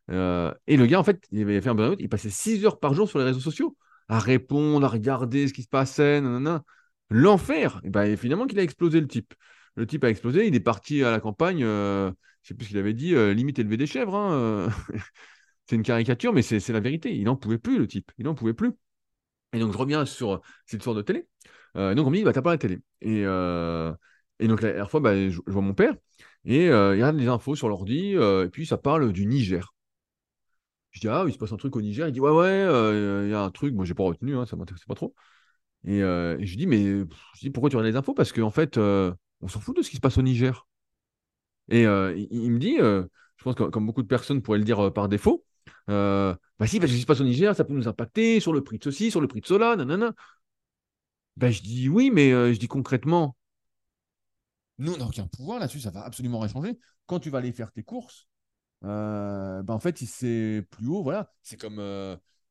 et 0.08 0.76
le 0.76 0.86
gars, 0.86 1.00
en 1.00 1.04
fait, 1.04 1.26
il 1.32 1.42
avait 1.42 1.60
fait 1.60 1.70
un 1.70 1.74
burn-out, 1.74 1.98
il 2.00 2.08
passait 2.08 2.30
6 2.30 2.64
heures 2.64 2.78
par 2.78 2.94
jour 2.94 3.08
sur 3.08 3.18
les 3.18 3.24
réseaux 3.24 3.40
sociaux 3.40 3.76
à 4.08 4.18
répondre, 4.18 4.84
à 4.86 4.88
regarder 4.88 5.48
ce 5.48 5.52
qui 5.52 5.62
se 5.62 5.68
passait, 5.68 6.20
nanana. 6.20 6.64
L'enfer. 7.12 7.80
Et 7.84 7.90
ben, 7.90 8.16
finalement, 8.16 8.46
qu'il 8.46 8.58
a 8.58 8.62
explosé 8.62 9.00
le 9.00 9.06
type. 9.06 9.34
Le 9.76 9.86
type 9.86 10.04
a 10.04 10.10
explosé, 10.10 10.46
il 10.46 10.54
est 10.54 10.60
parti 10.60 11.02
à 11.02 11.10
la 11.10 11.20
campagne, 11.20 11.64
euh, 11.64 12.08
je 12.08 12.10
ne 12.10 12.48
sais 12.48 12.54
plus 12.54 12.64
ce 12.66 12.70
qu'il 12.70 12.78
avait 12.78 12.92
dit, 12.92 13.14
euh, 13.14 13.32
limite 13.32 13.58
élever 13.58 13.76
des 13.76 13.86
chèvres. 13.86 14.14
Hein, 14.14 14.32
euh. 14.34 14.68
c'est 15.66 15.76
une 15.76 15.82
caricature, 15.82 16.32
mais 16.32 16.42
c'est 16.42 16.66
la 16.70 16.80
vérité. 16.80 17.14
Il 17.16 17.24
n'en 17.24 17.36
pouvait 17.36 17.58
plus, 17.58 17.78
le 17.78 17.86
type. 17.86 18.12
Il 18.18 18.24
n'en 18.24 18.34
pouvait 18.34 18.54
plus. 18.54 18.72
Et 19.52 19.58
donc, 19.58 19.72
je 19.72 19.78
reviens 19.78 20.04
sur 20.06 20.40
cette 20.66 20.80
histoire 20.80 20.96
de 20.96 21.02
télé. 21.02 21.26
donc, 21.74 22.06
on 22.06 22.10
me 22.10 22.16
dit, 22.16 22.24
bah, 22.24 22.32
t'as 22.32 22.42
pas 22.42 22.50
la 22.50 22.58
télé. 22.58 22.80
Et, 23.00 23.24
donc, 23.24 24.62
la 24.62 24.68
dernière 24.68 24.90
fois, 24.90 25.00
bah, 25.00 25.28
je, 25.28 25.40
vois 25.46 25.62
mon 25.62 25.74
père, 25.74 25.94
et 26.44 26.66
il 26.66 26.72
regarde 26.72 27.16
des 27.16 27.28
infos 27.28 27.54
sur 27.54 27.68
l'ordi, 27.68 28.14
et 28.14 28.48
puis 28.50 28.66
ça 28.66 28.78
parle 28.78 29.12
du 29.12 29.26
Niger. 29.26 29.74
Je 30.90 31.00
dis, 31.00 31.08
ah, 31.08 31.24
il 31.26 31.32
se 31.32 31.38
passe 31.38 31.52
un 31.52 31.56
truc 31.56 31.74
au 31.76 31.80
Niger. 31.82 32.08
Il 32.08 32.12
dit, 32.12 32.20
ouais, 32.20 32.30
ouais, 32.30 33.24
il 33.24 33.30
y 33.30 33.34
a 33.34 33.42
un 33.42 33.50
truc. 33.50 33.74
Moi, 33.74 33.84
j'ai 33.84 33.94
pas 33.94 34.04
retenu, 34.04 34.36
hein, 34.36 34.46
ça 34.46 34.56
m'intéressait 34.56 34.86
pas 34.86 34.94
trop. 34.94 35.14
Et, 35.84 36.00
je 36.00 36.56
dis, 36.56 36.66
mais 36.66 37.04
pourquoi 37.52 37.70
tu 37.70 37.76
regardes 37.76 37.92
les 37.92 37.98
infos? 37.98 38.14
Parce 38.14 38.32
qu'en 38.32 38.50
fait, 38.50 38.78
on 38.78 39.48
s'en 39.48 39.60
fout 39.60 39.76
de 39.76 39.82
ce 39.82 39.90
qui 39.90 39.96
se 39.96 40.00
passe 40.00 40.18
au 40.18 40.22
Niger. 40.22 40.66
Et 41.68 41.82
il, 41.82 42.50
me 42.50 42.58
dit, 42.58 42.76
je 42.78 43.44
pense 43.44 43.54
que 43.54 43.64
comme 43.64 43.86
beaucoup 43.86 44.02
de 44.02 44.08
personnes 44.08 44.42
pourraient 44.42 44.58
le 44.58 44.64
dire 44.64 44.92
par 44.92 45.08
défaut, 45.08 45.44
bah 45.88 46.36
si, 46.66 46.78
parce 46.78 46.90
que 46.90 46.92
ce 46.92 46.94
qui 46.94 47.02
se 47.02 47.06
passe 47.06 47.20
au 47.20 47.24
Niger, 47.24 47.54
ça 47.56 47.64
peut 47.64 47.74
nous 47.74 47.88
impacter 47.88 48.40
sur 48.40 48.52
le 48.52 48.62
prix 48.62 48.78
de 48.78 48.84
ceci, 48.84 49.10
sur 49.10 49.20
le 49.20 49.28
prix 49.28 49.40
de 49.40 49.46
cela, 49.46 49.76
nanana. 49.76 50.14
Ben, 51.36 51.50
je 51.50 51.62
dis 51.62 51.88
oui, 51.88 52.10
mais 52.10 52.30
je 52.30 52.58
dis 52.58 52.68
concrètement, 52.68 53.36
nous, 54.78 54.94
on 54.94 54.98
n'a 54.98 55.06
aucun 55.06 55.26
pouvoir 55.26 55.58
là-dessus, 55.58 55.80
ça 55.80 55.90
va 55.90 56.04
absolument 56.04 56.40
rien 56.40 56.48
changer. 56.48 56.78
Quand 57.06 57.20
tu 57.20 57.30
vas 57.30 57.38
aller 57.38 57.52
faire 57.52 57.72
tes 57.72 57.82
courses, 57.82 58.26
ben, 58.82 59.64
en 59.68 59.78
fait, 59.78 59.98
c'est 59.98 60.66
plus 60.70 60.88
haut, 60.88 61.02
voilà. 61.02 61.32
C'est 61.42 61.60
comme. 61.60 61.78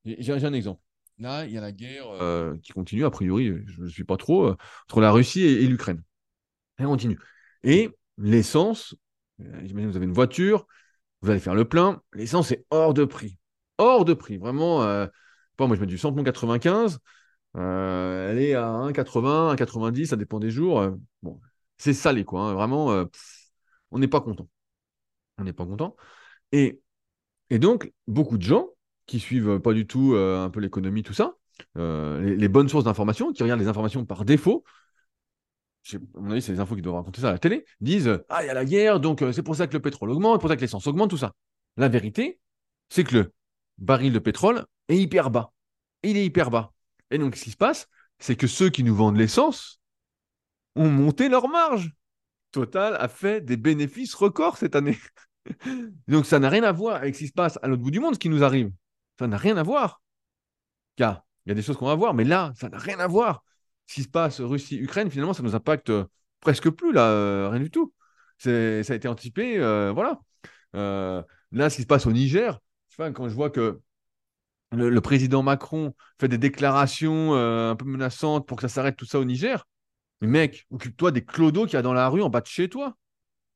J'ai 0.06 0.32
un 0.32 0.54
exemple. 0.54 0.82
Là, 1.22 1.46
il 1.46 1.54
y 1.54 1.58
a 1.58 1.62
la 1.62 1.72
guerre 1.72 2.08
qui 2.62 2.74
continue, 2.74 3.06
a 3.06 3.12
priori, 3.12 3.54
je 3.68 3.82
ne 3.82 3.88
suis 3.88 4.04
pas 4.04 4.18
trop, 4.18 4.50
entre 4.50 5.02
la 5.02 5.12
Russie 5.12 5.44
et 5.44 5.68
l'Ukraine. 5.68 6.04
On 6.80 6.86
continue. 6.86 7.20
Et 7.64 7.90
l'essence, 8.18 8.96
euh, 9.42 9.62
j'imagine 9.64 9.90
vous 9.90 9.98
avez 9.98 10.06
une 10.06 10.14
voiture, 10.14 10.68
vous 11.22 11.30
allez 11.30 11.40
faire 11.40 11.56
le 11.56 11.66
plein, 11.66 12.02
l'essence 12.14 12.52
est 12.52 12.66
hors 12.70 12.94
de 12.94 13.06
prix. 13.06 13.38
Hors 13.78 14.06
de 14.06 14.14
prix, 14.14 14.38
vraiment. 14.38 14.84
Euh, 14.84 15.08
moi, 15.60 15.76
je 15.76 15.82
mets 15.82 15.88
du 15.88 16.00
samplon 16.00 16.24
95, 16.24 16.98
euh, 17.56 18.32
elle 18.32 18.40
est 18.40 18.56
à 18.56 18.68
1,80, 18.68 19.52
1,90, 19.56 20.08
ça 20.08 20.16
dépend 20.16 20.40
des 20.40 20.50
jours. 20.50 20.80
Euh, 20.80 20.92
bon, 21.22 21.40
c'est 21.78 21.94
salé, 21.94 22.26
quoi. 22.26 22.42
Hein, 22.42 22.54
vraiment, 22.54 23.06
on 23.92 24.00
n'est 24.00 24.08
pas 24.08 24.22
content. 24.22 24.50
On 25.38 25.44
n'est 25.44 25.54
pas 25.54 25.66
content. 25.66 25.96
Et, 26.52 26.82
et 27.52 27.60
donc, 27.60 27.92
beaucoup 28.08 28.40
de 28.40 28.44
gens 28.44 28.70
qui 29.06 29.20
suivent 29.20 29.60
pas 29.60 29.74
du 29.74 29.88
tout 29.88 30.16
un 30.16 30.50
peu 30.50 30.60
l'économie, 30.60 31.04
tout 31.04 31.14
ça, 31.14 31.34
les, 31.76 32.36
les, 32.36 32.48
bonnes 32.48 32.70
sources 32.70 32.86
d'informations, 32.86 33.32
qui 33.34 33.44
regardent 33.44 33.62
les 33.62 33.68
informations 33.68 34.06
par 34.06 34.26
défaut, 34.26 34.64
à 35.94 36.20
mon 36.20 36.32
avis, 36.32 36.42
c'est 36.42 36.52
les 36.52 36.60
infos 36.60 36.76
qui 36.76 36.82
doivent 36.82 36.96
raconter 36.96 37.22
ça 37.22 37.30
à 37.30 37.32
la 37.34 37.40
télé, 37.40 37.66
disent 37.80 38.20
Ah, 38.30 38.44
il 38.44 38.48
y 38.48 38.50
a 38.50 38.54
la 38.54 38.66
guerre, 38.66 39.00
donc 39.00 39.22
euh, 39.22 39.32
c'est 39.32 39.44
pour 39.44 39.56
ça 39.56 39.68
que 39.68 39.74
le 39.74 39.82
pétrole 39.82 40.12
augmente, 40.12 40.40
pour 40.40 40.50
ça 40.50 40.56
que 40.56 40.62
l'essence 40.62 40.88
augmente, 40.88 41.10
tout 41.10 41.18
ça. 41.18 41.34
La 41.78 41.90
vérité, 41.90 42.40
c'est 42.90 43.04
que 43.04 43.16
le 43.16 43.34
baril 43.78 44.14
de 44.14 44.20
pétrole 44.20 44.66
est 44.88 44.98
hyper 44.98 45.32
bas. 45.32 45.52
Il 46.04 46.18
est 46.18 46.26
hyper 46.26 46.52
bas. 46.52 46.74
Et 47.10 47.18
donc, 47.18 47.36
ce 47.36 47.44
qui 47.44 47.52
se 47.52 47.58
passe, 47.58 47.88
c'est 48.20 48.36
que 48.36 48.48
ceux 48.48 48.70
qui 48.70 48.84
nous 48.84 48.96
vendent 48.96 49.18
l'essence 49.18 49.82
ont 50.76 50.90
monté 50.90 51.30
leur 51.30 51.48
marge. 51.50 51.92
Total 52.52 52.96
a 53.00 53.08
fait 53.08 53.42
des 53.42 53.58
bénéfices 53.58 54.14
records 54.14 54.58
cette 54.58 54.76
année. 54.76 55.00
donc, 56.08 56.26
ça 56.26 56.40
n'a 56.40 56.50
rien 56.50 56.64
à 56.64 56.72
voir 56.72 56.98
avec 56.98 57.16
ce 57.16 57.22
qui 57.22 57.28
se 57.28 57.34
passe 57.34 57.58
à 57.62 57.68
l'autre 57.68 57.82
bout 57.82 57.92
du 57.92 58.00
monde, 58.00 58.14
ce 58.14 58.20
qui 58.20 58.30
nous 58.30 58.44
arrive. 58.44 58.72
Ça 59.22 59.28
n'a 59.28 59.38
rien 59.38 59.56
à 59.58 59.62
voir. 59.62 60.02
Il 60.98 61.04
y 61.46 61.52
a 61.52 61.54
des 61.54 61.62
choses 61.62 61.78
qu'on 61.78 61.86
va 61.86 61.94
voir, 61.94 62.16
mais 62.16 62.24
là, 62.24 62.54
ça 62.56 62.70
n'a 62.70 62.80
rien 62.80 63.00
à 63.00 63.06
voir 63.06 63.44
ce 63.86 63.94
qui 63.94 64.02
se 64.02 64.08
passe 64.08 64.42
Russie-Ukraine, 64.42 65.12
finalement, 65.12 65.34
ça 65.34 65.44
nous 65.44 65.54
impacte 65.54 65.92
euh, 65.92 66.06
presque 66.40 66.72
plus, 66.72 66.92
là, 66.92 67.10
euh, 67.10 67.50
rien 67.50 67.60
du 67.60 67.70
tout. 67.70 67.94
Ça 68.40 68.50
a 68.50 68.96
été 68.96 69.08
anticipé, 69.08 69.60
euh, 69.60 69.92
voilà. 69.92 70.20
là, 70.74 71.70
ce 71.70 71.76
qui 71.76 71.84
se 71.84 71.88
passe 71.88 72.08
au 72.08 72.12
Niger, 72.12 72.60
quand 72.98 73.30
je 73.30 73.36
vois 73.36 73.52
que 73.52 73.80
le, 74.72 75.02
président 75.02 75.44
Macron 75.44 75.94
fait 76.20 76.28
des 76.28 76.40
déclarations 76.40 77.36
un 77.36 77.76
peu 77.76 77.86
menaçantes 77.86 78.48
pour 78.48 78.58
que 78.58 78.62
ça 78.62 78.70
s'arrête 78.70 78.96
tout 78.96 79.06
ça 79.06 79.20
au 79.20 79.26
Niger, 79.26 79.68
mais 80.22 80.28
mec, 80.28 80.66
occupe-toi 80.72 81.12
des 81.12 81.24
clodos 81.24 81.66
qu'il 81.66 81.74
y 81.76 81.78
a 81.78 81.84
dans 81.84 81.94
la 81.94 82.10
rue 82.10 82.24
en 82.24 82.32
bas 82.32 82.42
de 82.42 82.48
chez 82.48 82.70
toi. 82.70 82.98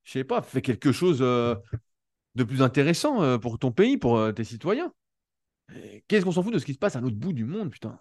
Je 0.04 0.12
sais 0.12 0.24
pas, 0.24 0.44
fais 0.44 0.62
quelque 0.62 0.92
chose 0.92 1.20
de 1.22 2.44
plus 2.44 2.62
intéressant 2.62 3.40
pour 3.40 3.58
ton 3.58 3.72
pays, 3.72 3.98
pour 3.98 4.32
tes 4.36 4.44
citoyens. 4.44 4.92
Qu'est-ce 6.08 6.26
qu'on 6.26 6.32
s'en 6.32 6.44
fout 6.44 6.54
de 6.54 6.60
ce 6.60 6.66
qui 6.66 6.74
se 6.74 6.80
passe 6.80 6.96
à 6.96 7.02
l'autre 7.02 7.16
bout 7.16 7.34
du 7.34 7.46
monde, 7.46 7.72
putain? 7.72 8.00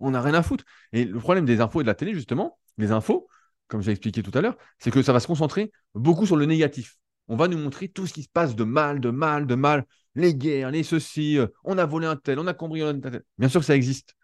On 0.00 0.10
n'a 0.10 0.20
rien 0.20 0.34
à 0.34 0.42
foutre. 0.42 0.64
Et 0.92 1.04
le 1.04 1.18
problème 1.18 1.46
des 1.46 1.60
infos 1.60 1.80
et 1.80 1.84
de 1.84 1.88
la 1.88 1.94
télé, 1.94 2.12
justement, 2.12 2.58
les 2.76 2.92
infos, 2.92 3.28
comme 3.68 3.82
j'ai 3.82 3.92
expliqué 3.92 4.22
tout 4.22 4.36
à 4.36 4.40
l'heure, 4.40 4.56
c'est 4.78 4.90
que 4.90 5.02
ça 5.02 5.12
va 5.12 5.20
se 5.20 5.26
concentrer 5.26 5.72
beaucoup 5.94 6.26
sur 6.26 6.36
le 6.36 6.46
négatif. 6.46 6.96
On 7.28 7.36
va 7.36 7.48
nous 7.48 7.58
montrer 7.58 7.88
tout 7.88 8.06
ce 8.06 8.12
qui 8.12 8.22
se 8.22 8.28
passe 8.28 8.54
de 8.54 8.64
mal, 8.64 9.00
de 9.00 9.10
mal, 9.10 9.46
de 9.46 9.54
mal, 9.54 9.84
les 10.14 10.34
guerres, 10.34 10.70
les 10.70 10.82
ceci, 10.82 11.38
euh, 11.38 11.46
on 11.64 11.78
a 11.78 11.84
volé 11.86 12.06
un 12.06 12.16
tel, 12.16 12.38
on 12.38 12.46
a 12.46 12.54
cambriolé 12.54 12.98
un 12.98 13.00
tel. 13.00 13.22
Bien 13.38 13.48
sûr 13.48 13.60
que 13.60 13.66
ça 13.66 13.74
existe. 13.74 14.14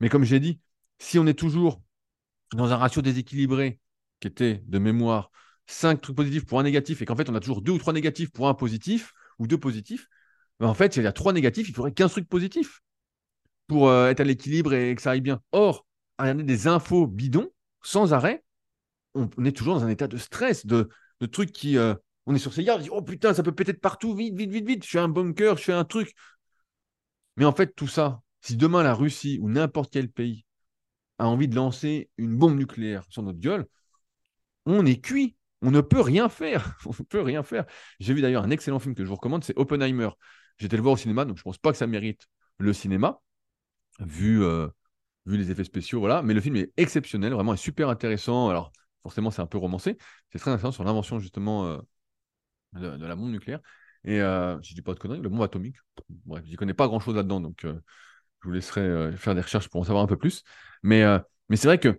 Mais 0.00 0.08
comme 0.08 0.24
j'ai 0.24 0.40
dit, 0.40 0.60
si 0.98 1.18
on 1.18 1.26
est 1.26 1.38
toujours 1.38 1.82
dans 2.54 2.72
un 2.72 2.76
ratio 2.76 3.02
déséquilibré, 3.02 3.78
qui 4.20 4.28
était 4.28 4.62
de 4.66 4.78
mémoire 4.78 5.30
5 5.66 6.00
trucs 6.00 6.16
positifs 6.16 6.44
pour 6.44 6.58
un 6.58 6.62
négatif, 6.62 7.00
et 7.02 7.04
qu'en 7.04 7.16
fait 7.16 7.28
on 7.30 7.34
a 7.34 7.40
toujours 7.40 7.62
deux 7.62 7.72
ou 7.72 7.78
trois 7.78 7.92
négatifs 7.92 8.30
pour 8.30 8.48
un 8.48 8.54
positif, 8.54 9.12
ou 9.38 9.46
deux 9.46 9.58
positifs, 9.58 10.08
en 10.66 10.74
fait, 10.74 10.94
s'il 10.94 11.02
y 11.02 11.06
a 11.06 11.12
trois 11.12 11.32
négatifs, 11.32 11.68
il 11.68 11.74
faudrait 11.74 11.92
15 11.92 12.10
trucs 12.10 12.28
positifs 12.28 12.82
pour 13.66 13.88
euh, 13.88 14.08
être 14.08 14.20
à 14.20 14.24
l'équilibre 14.24 14.74
et 14.74 14.94
que 14.94 15.02
ça 15.02 15.12
aille 15.12 15.20
bien. 15.20 15.40
Or, 15.52 15.86
à 16.18 16.24
regarder 16.24 16.44
des 16.44 16.66
infos 16.66 17.06
bidons, 17.06 17.48
sans 17.82 18.12
arrêt, 18.12 18.44
on, 19.14 19.28
est 19.44 19.56
toujours 19.56 19.74
dans 19.74 19.84
un 19.84 19.88
état 19.88 20.08
de 20.08 20.16
stress, 20.16 20.66
de, 20.66 20.88
trucs 21.32 21.52
qui. 21.52 21.78
Euh, 21.78 21.94
on 22.26 22.34
est 22.34 22.38
sur 22.38 22.52
ses 22.52 22.62
gardes, 22.62 22.80
on 22.80 22.84
dit 22.84 22.90
Oh 22.92 23.02
putain, 23.02 23.34
ça 23.34 23.42
peut 23.42 23.52
péter 23.52 23.72
partout, 23.72 24.14
vite, 24.14 24.36
vite, 24.36 24.50
vite, 24.50 24.66
vite, 24.66 24.84
je 24.84 24.90
fais 24.90 24.98
un 24.98 25.08
bunker, 25.08 25.56
je 25.56 25.64
fais 25.64 25.72
un 25.72 25.84
truc. 25.84 26.14
Mais 27.36 27.44
en 27.44 27.52
fait, 27.52 27.74
tout 27.74 27.88
ça, 27.88 28.20
si 28.40 28.56
demain 28.56 28.82
la 28.82 28.94
Russie 28.94 29.38
ou 29.40 29.48
n'importe 29.48 29.92
quel 29.92 30.10
pays 30.10 30.44
a 31.18 31.26
envie 31.26 31.48
de 31.48 31.56
lancer 31.56 32.10
une 32.18 32.36
bombe 32.36 32.56
nucléaire 32.56 33.04
sur 33.08 33.22
notre 33.22 33.38
gueule, 33.40 33.66
on 34.66 34.84
est 34.86 35.00
cuit. 35.00 35.36
On 35.62 35.70
ne 35.70 35.80
peut 35.80 36.00
rien 36.00 36.28
faire. 36.28 36.76
on 36.86 36.90
ne 36.90 37.04
peut 37.04 37.20
rien 37.20 37.42
faire. 37.42 37.66
J'ai 37.98 38.14
vu 38.14 38.22
d'ailleurs 38.22 38.44
un 38.44 38.50
excellent 38.50 38.78
film 38.78 38.94
que 38.94 39.04
je 39.04 39.08
vous 39.08 39.16
recommande, 39.16 39.44
c'est 39.44 39.56
Oppenheimer. 39.58 40.10
J'étais 40.60 40.76
le 40.76 40.82
voir 40.82 40.92
au 40.94 40.96
cinéma, 40.96 41.24
donc 41.24 41.38
je 41.38 41.40
ne 41.40 41.44
pense 41.44 41.58
pas 41.58 41.72
que 41.72 41.78
ça 41.78 41.86
mérite 41.86 42.28
le 42.58 42.72
cinéma 42.72 43.20
vu, 43.98 44.44
euh, 44.44 44.68
vu 45.26 45.38
les 45.38 45.50
effets 45.50 45.64
spéciaux, 45.64 46.00
voilà. 46.00 46.22
Mais 46.22 46.34
le 46.34 46.40
film 46.40 46.56
est 46.56 46.70
exceptionnel, 46.76 47.32
vraiment 47.32 47.54
est 47.54 47.58
super 47.58 47.88
intéressant. 47.88 48.50
Alors, 48.50 48.72
forcément, 49.02 49.30
c'est 49.30 49.42
un 49.42 49.46
peu 49.46 49.58
romancé. 49.58 49.96
C'est 50.30 50.38
très 50.38 50.50
intéressant 50.50 50.72
sur 50.72 50.84
l'invention, 50.84 51.18
justement, 51.18 51.66
euh, 51.66 51.78
de, 52.74 53.06
la 53.06 53.16
bombe 53.16 53.30
nucléaire. 53.30 53.60
Et 54.04 54.20
euh, 54.20 54.60
je 54.62 54.74
dis 54.74 54.82
pas 54.82 54.94
de 54.94 54.98
conneries, 54.98 55.20
le 55.20 55.28
bombe 55.28 55.42
atomique. 55.42 55.76
Bref, 56.26 56.44
n'y 56.44 56.56
connais 56.56 56.74
pas 56.74 56.88
grand-chose 56.88 57.16
là-dedans, 57.16 57.40
donc 57.40 57.60
je 57.62 57.72
vous 58.42 58.52
laisserai 58.52 59.12
faire 59.16 59.34
des 59.34 59.42
recherches 59.42 59.68
pour 59.68 59.80
en 59.80 59.84
savoir 59.84 60.04
un 60.04 60.06
peu 60.06 60.16
plus. 60.16 60.42
Mais, 60.82 61.02
mais 61.48 61.56
c'est 61.56 61.68
vrai 61.68 61.78
qu'il 61.78 61.98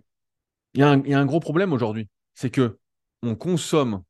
y, 0.74 0.82
a 0.82 0.90
un, 0.90 1.02
y 1.02 1.14
a 1.14 1.20
un 1.20 1.26
gros 1.26 1.40
problème 1.40 1.72
aujourd'hui. 1.72 2.08
C'est 2.34 2.50
que 2.50 2.78
on 3.22 3.36
consomme 3.36 4.02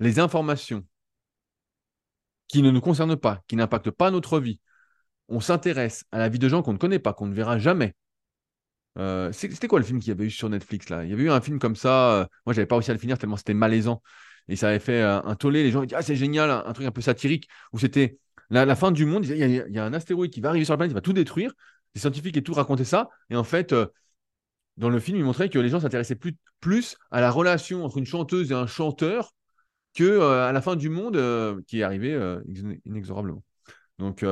les 0.00 0.18
informations 0.18 0.84
qui 2.48 2.62
ne 2.62 2.70
nous 2.70 2.80
concernent 2.80 3.16
pas, 3.16 3.42
qui 3.48 3.56
n'impactent 3.56 3.90
pas 3.90 4.10
notre 4.10 4.40
vie, 4.40 4.60
on 5.28 5.40
s'intéresse 5.40 6.04
à 6.12 6.18
la 6.18 6.28
vie 6.28 6.38
de 6.38 6.48
gens 6.48 6.62
qu'on 6.62 6.72
ne 6.72 6.78
connaît 6.78 6.98
pas, 6.98 7.12
qu'on 7.12 7.26
ne 7.26 7.34
verra 7.34 7.58
jamais. 7.58 7.94
Euh, 8.98 9.30
c'était 9.32 9.68
quoi 9.68 9.78
le 9.78 9.84
film 9.84 10.00
qu'il 10.00 10.08
y 10.08 10.12
avait 10.12 10.24
eu 10.24 10.30
sur 10.30 10.48
Netflix 10.48 10.88
là? 10.88 11.04
Il 11.04 11.10
y 11.10 11.12
avait 11.12 11.24
eu 11.24 11.30
un 11.30 11.40
film 11.40 11.58
comme 11.58 11.76
ça. 11.76 12.20
Euh, 12.20 12.26
moi, 12.46 12.54
j'avais 12.54 12.66
pas 12.66 12.76
réussi 12.76 12.90
à 12.90 12.94
le 12.94 13.00
finir 13.00 13.18
tellement 13.18 13.36
c'était 13.36 13.54
malaisant. 13.54 14.02
Et 14.48 14.56
ça 14.56 14.68
avait 14.68 14.78
fait 14.78 15.02
euh, 15.02 15.20
un 15.22 15.34
tollé. 15.34 15.62
Les 15.62 15.70
gens 15.70 15.82
ils 15.82 15.86
disaient 15.86 15.98
Ah, 15.98 16.02
c'est 16.02 16.16
génial, 16.16 16.50
un, 16.50 16.72
truc 16.72 16.86
un 16.86 16.92
peu 16.92 17.00
satirique 17.02 17.48
où 17.72 17.78
c'était 17.78 18.18
la, 18.50 18.76
fin 18.76 18.92
du 18.92 19.04
monde. 19.04 19.26
Il 19.26 19.36
y, 19.36 19.78
a, 19.78 19.84
un 19.84 19.92
astéroïde 19.92 20.32
qui 20.32 20.40
va 20.40 20.50
arriver 20.50 20.64
sur 20.64 20.72
la 20.72 20.78
planète, 20.78 20.92
il 20.92 20.94
va 20.94 21.00
tout 21.00 21.12
détruire. 21.12 21.52
Les 21.94 22.00
scientifiques 22.00 22.36
et 22.36 22.42
tout 22.42 22.54
racontaient 22.54 22.84
ça. 22.84 23.10
Et 23.30 23.36
en 23.36 23.44
fait, 23.44 23.74
dans 24.76 24.90
le 24.90 25.00
film, 25.00 25.18
il 25.18 25.24
montrait 25.24 25.48
que 25.48 25.58
les 25.58 25.68
gens 25.68 25.80
s'intéressaient 25.80 26.14
plus, 26.16 26.36
plus 26.60 26.96
à 27.10 27.20
la 27.20 27.30
relation 27.30 27.84
entre 27.84 27.98
une 27.98 28.06
chanteuse 28.06 28.50
et 28.50 28.54
un 28.54 28.66
chanteur 28.66 29.32
que 29.96 30.20
à 30.20 30.52
la 30.52 30.62
fin 30.62 30.76
du 30.76 30.88
monde 30.90 31.16
qui 31.66 31.80
est 31.80 31.82
arrivé 31.82 32.18
inexorablement. 32.86 33.42
Donc, 33.98 34.24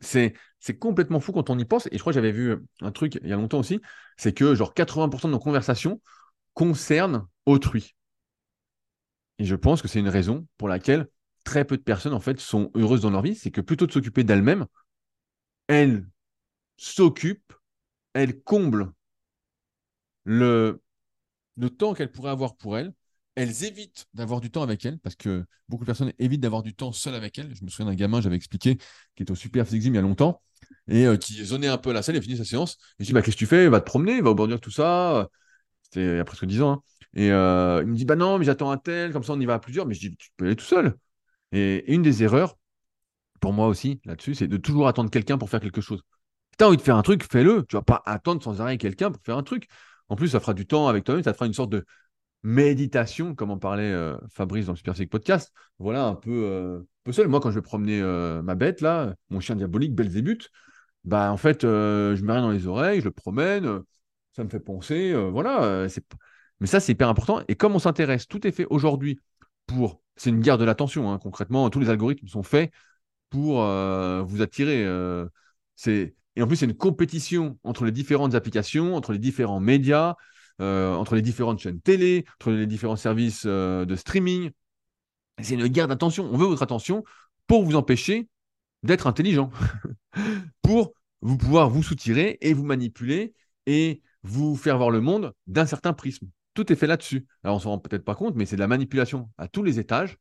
c'est 0.00 0.34
complètement 0.78 1.20
fou 1.20 1.32
quand 1.32 1.50
on 1.50 1.58
y 1.58 1.64
pense. 1.64 1.86
Et 1.88 1.90
je 1.94 1.98
crois 1.98 2.12
que 2.12 2.14
j'avais 2.16 2.32
vu 2.32 2.56
un 2.80 2.92
truc 2.92 3.18
il 3.22 3.28
y 3.28 3.32
a 3.32 3.36
longtemps 3.36 3.60
aussi, 3.60 3.80
c'est 4.16 4.32
que 4.32 4.54
genre 4.54 4.74
80% 4.74 5.28
de 5.28 5.32
nos 5.32 5.38
conversations 5.38 6.00
concernent 6.54 7.26
autrui. 7.46 7.94
Et 9.38 9.44
je 9.44 9.54
pense 9.54 9.82
que 9.82 9.88
c'est 9.88 9.98
une 10.00 10.08
raison 10.08 10.46
pour 10.58 10.68
laquelle 10.68 11.08
très 11.44 11.64
peu 11.64 11.76
de 11.76 11.82
personnes, 11.82 12.14
en 12.14 12.20
fait, 12.20 12.40
sont 12.40 12.70
heureuses 12.74 13.02
dans 13.02 13.10
leur 13.10 13.22
vie. 13.22 13.34
C'est 13.34 13.50
que 13.50 13.60
plutôt 13.60 13.86
de 13.86 13.92
s'occuper 13.92 14.24
d'elles-mêmes, 14.24 14.66
elles 15.68 16.04
s'occupent, 16.78 17.54
elles 18.14 18.42
comblent 18.42 18.92
le, 20.24 20.82
le 21.56 21.70
temps 21.70 21.94
qu'elles 21.94 22.12
pourraient 22.12 22.30
avoir 22.30 22.56
pour 22.56 22.78
elles. 22.78 22.94
Elles 23.36 23.64
évitent 23.64 24.06
d'avoir 24.14 24.40
du 24.40 24.50
temps 24.50 24.62
avec 24.62 24.84
elles, 24.84 24.98
parce 24.98 25.14
que 25.14 25.44
beaucoup 25.68 25.84
de 25.84 25.86
personnes 25.86 26.12
évitent 26.18 26.40
d'avoir 26.40 26.62
du 26.62 26.74
temps 26.74 26.90
seul 26.90 27.14
avec 27.14 27.38
elles. 27.38 27.54
Je 27.54 27.64
me 27.64 27.68
souviens 27.68 27.86
d'un 27.86 27.94
gamin, 27.94 28.20
j'avais 28.20 28.36
expliqué, 28.36 28.76
qui 29.14 29.22
était 29.22 29.30
au 29.30 29.36
Super 29.36 29.66
Physique 29.66 29.84
il 29.84 29.94
y 29.94 29.98
a 29.98 30.02
longtemps, 30.02 30.42
et 30.88 31.06
euh, 31.06 31.16
qui 31.16 31.44
zonait 31.44 31.68
un 31.68 31.78
peu 31.78 31.92
la 31.92 32.02
salle, 32.02 32.16
il 32.16 32.18
a 32.18 32.22
fini 32.22 32.36
sa 32.36 32.44
séance. 32.44 32.78
Et 32.98 33.04
je 33.04 33.06
dis, 33.06 33.12
bah, 33.12 33.22
qu'est-ce 33.22 33.36
que 33.36 33.40
tu 33.40 33.46
fais? 33.46 33.68
Va 33.68 33.80
te 33.80 33.86
promener, 33.86 34.20
va 34.22 34.30
au 34.30 34.34
bordure, 34.34 34.60
tout 34.60 34.70
ça. 34.70 35.28
C'était 35.82 36.00
il 36.00 36.16
y 36.16 36.20
a 36.20 36.24
presque 36.24 36.46
10 36.46 36.62
ans. 36.62 36.72
Hein. 36.72 36.82
Et 37.14 37.30
euh, 37.30 37.82
il 37.82 37.88
me 37.88 37.96
dit, 37.96 38.04
bah 38.04 38.16
non, 38.16 38.38
mais 38.38 38.44
j'attends 38.44 38.70
un 38.70 38.78
tel, 38.78 39.12
comme 39.12 39.22
ça 39.22 39.32
on 39.32 39.40
y 39.40 39.46
va 39.46 39.54
à 39.54 39.58
plusieurs. 39.58 39.86
Mais 39.86 39.94
je 39.94 40.00
dis, 40.00 40.16
tu 40.16 40.30
peux 40.36 40.46
aller 40.46 40.56
tout 40.56 40.64
seul. 40.64 40.96
Et, 41.52 41.92
une 41.92 42.02
des 42.02 42.22
erreurs, 42.22 42.56
pour 43.40 43.52
moi 43.52 43.68
aussi, 43.68 44.00
là-dessus, 44.04 44.34
c'est 44.34 44.48
de 44.48 44.56
toujours 44.56 44.88
attendre 44.88 45.10
quelqu'un 45.10 45.38
pour 45.38 45.50
faire 45.50 45.60
quelque 45.60 45.80
chose. 45.80 46.02
Si 46.58 46.64
as 46.64 46.68
envie 46.68 46.76
de 46.78 46.82
faire 46.82 46.96
un 46.96 47.02
truc, 47.02 47.24
fais-le. 47.30 47.64
Tu 47.68 47.76
vas 47.76 47.82
pas 47.82 48.02
attendre 48.06 48.42
sans 48.42 48.60
arrêt 48.60 48.78
quelqu'un 48.78 49.10
pour 49.10 49.22
faire 49.22 49.36
un 49.36 49.42
truc. 49.42 49.68
En 50.08 50.16
plus, 50.16 50.28
ça 50.28 50.40
fera 50.40 50.54
du 50.54 50.66
temps 50.66 50.88
avec 50.88 51.04
toi-même, 51.04 51.24
ça 51.24 51.32
te 51.32 51.36
fera 51.36 51.46
une 51.46 51.54
sorte 51.54 51.70
de 51.70 51.84
méditation, 52.46 53.34
comme 53.34 53.50
en 53.50 53.58
parlait 53.58 53.92
euh, 53.92 54.16
Fabrice 54.30 54.66
dans 54.66 54.72
le 54.72 54.76
Super 54.76 54.94
Podcast. 55.08 55.52
Voilà, 55.78 56.04
un 56.06 56.14
peu, 56.14 56.44
euh, 56.44 56.80
peu 57.04 57.12
seul. 57.12 57.28
Moi, 57.28 57.40
quand 57.40 57.50
je 57.50 57.56
vais 57.56 57.62
promener 57.62 58.00
ma 58.42 58.54
bête, 58.54 58.80
là, 58.80 59.14
mon 59.30 59.40
chien 59.40 59.56
diabolique, 59.56 59.94
Belzébuth, 59.94 60.50
bah 61.04 61.30
en 61.30 61.36
fait, 61.36 61.62
je 61.62 62.22
mets 62.22 62.32
rien 62.32 62.42
dans 62.42 62.50
les 62.50 62.66
oreilles, 62.66 63.00
je 63.00 63.04
le 63.04 63.10
promène, 63.12 63.80
ça 64.32 64.44
me 64.44 64.48
fait 64.48 64.60
penser, 64.60 65.14
voilà. 65.30 65.88
c'est 65.88 66.04
mais 66.60 66.66
ça, 66.66 66.80
c'est 66.80 66.92
hyper 66.92 67.08
important. 67.08 67.42
Et 67.48 67.54
comme 67.54 67.74
on 67.74 67.78
s'intéresse, 67.78 68.26
tout 68.28 68.46
est 68.46 68.52
fait 68.52 68.66
aujourd'hui 68.70 69.20
pour. 69.66 70.00
C'est 70.16 70.30
une 70.30 70.40
guerre 70.40 70.58
de 70.58 70.64
l'attention, 70.64 71.12
hein, 71.12 71.18
concrètement. 71.18 71.68
Tous 71.70 71.80
les 71.80 71.90
algorithmes 71.90 72.28
sont 72.28 72.42
faits 72.42 72.72
pour 73.30 73.62
euh, 73.62 74.22
vous 74.22 74.42
attirer. 74.42 74.84
Euh, 74.84 75.26
et 75.86 76.42
en 76.42 76.46
plus, 76.46 76.56
c'est 76.56 76.66
une 76.66 76.76
compétition 76.76 77.58
entre 77.64 77.84
les 77.84 77.92
différentes 77.92 78.34
applications, 78.34 78.94
entre 78.94 79.12
les 79.12 79.18
différents 79.18 79.60
médias, 79.60 80.10
euh, 80.10 80.14
entre 80.58 81.14
les 81.14 81.22
différentes 81.22 81.58
chaînes 81.58 81.80
télé, 81.80 82.24
entre 82.40 82.50
les 82.50 82.66
différents 82.66 82.96
services 82.96 83.46
de 83.46 83.96
streaming. 83.96 84.50
C'est 85.40 85.54
une 85.54 85.66
guerre 85.66 85.88
d'attention. 85.88 86.28
On 86.32 86.36
veut 86.36 86.46
votre 86.46 86.62
attention 86.62 87.04
pour 87.46 87.64
vous 87.64 87.76
empêcher 87.76 88.28
d'être 88.82 89.06
intelligent, 89.06 89.50
pour 90.62 90.94
vous 91.20 91.36
pouvoir 91.36 91.70
vous 91.70 91.82
soutirer 91.82 92.38
et 92.40 92.54
vous 92.54 92.64
manipuler 92.64 93.34
et 93.66 94.02
vous 94.22 94.56
faire 94.56 94.78
voir 94.78 94.90
le 94.90 95.00
monde 95.00 95.32
d'un 95.46 95.66
certain 95.66 95.92
prisme. 95.92 96.28
Tout 96.54 96.72
est 96.72 96.76
fait 96.76 96.86
là-dessus. 96.86 97.26
Alors, 97.44 97.56
on 97.56 97.58
ne 97.58 97.62
s'en 97.62 97.70
rend 97.70 97.78
peut-être 97.78 98.04
pas 98.04 98.14
compte, 98.14 98.34
mais 98.34 98.46
c'est 98.46 98.56
de 98.56 98.60
la 98.60 98.68
manipulation 98.68 99.30
à 99.38 99.48
tous 99.48 99.62
les 99.62 99.78
étages. 99.78 100.16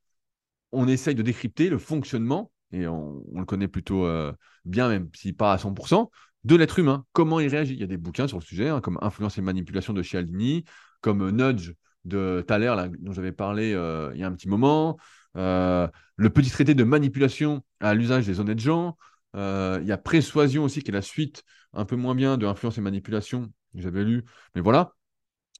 On 0.71 0.87
essaye 0.87 1.15
de 1.15 1.21
décrypter 1.21 1.69
le 1.69 1.77
fonctionnement, 1.77 2.51
et 2.71 2.87
on, 2.87 3.23
le 3.33 3.45
connaît 3.45 3.67
plutôt 3.67 4.05
euh, 4.05 4.33
bien, 4.65 4.89
même 4.89 5.09
si 5.15 5.31
pas 5.31 5.53
à 5.53 5.57
100%, 5.57 6.09
de 6.45 6.55
l'être 6.55 6.79
humain. 6.79 7.05
Comment 7.11 7.39
il 7.39 7.49
réagit 7.49 7.73
Il 7.73 7.79
y 7.79 7.83
a 7.83 7.87
des 7.87 7.97
bouquins 7.97 8.27
sur 8.27 8.39
le 8.39 8.43
sujet, 8.43 8.69
hein, 8.69 8.81
comme 8.81 8.97
Influence 9.01 9.37
et 9.37 9.41
manipulation 9.41 9.93
de 9.93 10.01
Cialdini, 10.01 10.63
comme 11.01 11.21
euh, 11.23 11.31
Nudge 11.31 11.73
de 12.05 12.43
Thaler, 12.47 12.75
dont 12.99 13.11
j'avais 13.11 13.31
parlé 13.31 13.73
euh, 13.73 14.11
il 14.13 14.21
y 14.21 14.23
a 14.23 14.27
un 14.27 14.31
petit 14.33 14.47
moment, 14.47 14.97
le 15.33 16.29
petit 16.29 16.51
traité 16.51 16.75
de 16.75 16.83
manipulation 16.83 17.63
à 17.79 17.93
l'usage 17.93 18.25
des 18.25 18.39
honnêtes 18.39 18.59
gens. 18.59 18.95
il 19.33 19.83
y 19.85 19.91
a 19.91 19.97
Persuasion 19.97 20.63
aussi, 20.63 20.81
qui 20.81 20.91
est 20.91 20.93
la 20.93 21.01
suite 21.01 21.43
un 21.73 21.83
peu 21.83 21.95
moins 21.95 22.15
bien 22.15 22.37
de 22.37 22.45
Influence 22.45 22.77
et 22.77 22.81
manipulation, 22.81 23.51
que 23.75 23.81
j'avais 23.81 24.03
lu. 24.03 24.23
Mais 24.53 24.61
voilà, 24.61 24.93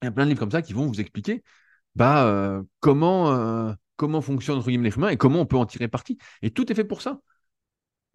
il 0.01 0.05
y 0.05 0.07
a 0.07 0.11
plein 0.11 0.25
de 0.25 0.29
livres 0.29 0.39
comme 0.39 0.51
ça 0.51 0.61
qui 0.61 0.73
vont 0.73 0.85
vous 0.85 1.01
expliquer 1.01 1.43
bah, 1.95 2.25
euh, 2.27 2.61
comment, 2.79 3.31
euh, 3.31 3.73
comment 3.95 4.21
fonctionne 4.21 4.57
entre 4.57 4.67
guillemets, 4.67 4.91
et 5.11 5.17
comment 5.17 5.39
on 5.41 5.45
peut 5.45 5.57
en 5.57 5.65
tirer 5.65 5.87
parti. 5.87 6.17
Et 6.41 6.51
tout 6.51 6.71
est 6.71 6.75
fait 6.75 6.83
pour 6.83 7.01
ça. 7.01 7.19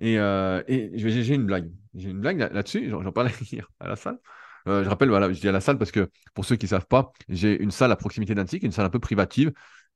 Et, 0.01 0.19
euh, 0.19 0.63
j'ai 0.69 1.35
une 1.35 1.47
blague. 1.47 1.71
J'ai 1.95 2.11
une 2.11 2.21
blague 2.21 2.39
là-dessus. 2.39 2.91
J'en 2.91 3.13
parlais 3.13 3.31
hier 3.53 3.71
à 3.81 3.89
la 3.89 3.97
salle. 3.97 4.19
je 4.67 4.89
rappelle, 4.89 5.09
voilà, 5.09 5.33
je 5.33 5.41
dis 5.41 5.49
à 5.49 5.53
la 5.53 5.61
salle 5.61 5.79
parce 5.79 5.93
que 5.93 6.11
pour 6.35 6.45
ceux 6.45 6.57
qui 6.57 6.67
ne 6.67 6.71
savent 6.71 6.87
pas, 6.87 7.13
j'ai 7.29 7.61
une 7.63 7.71
salle 7.71 7.93
à 7.93 7.97
proximité 7.97 8.35
d'Antique, 8.35 8.63
une 8.63 8.73
salle 8.73 8.87
un 8.87 8.91
peu 8.91 9.01
privative 9.01 9.53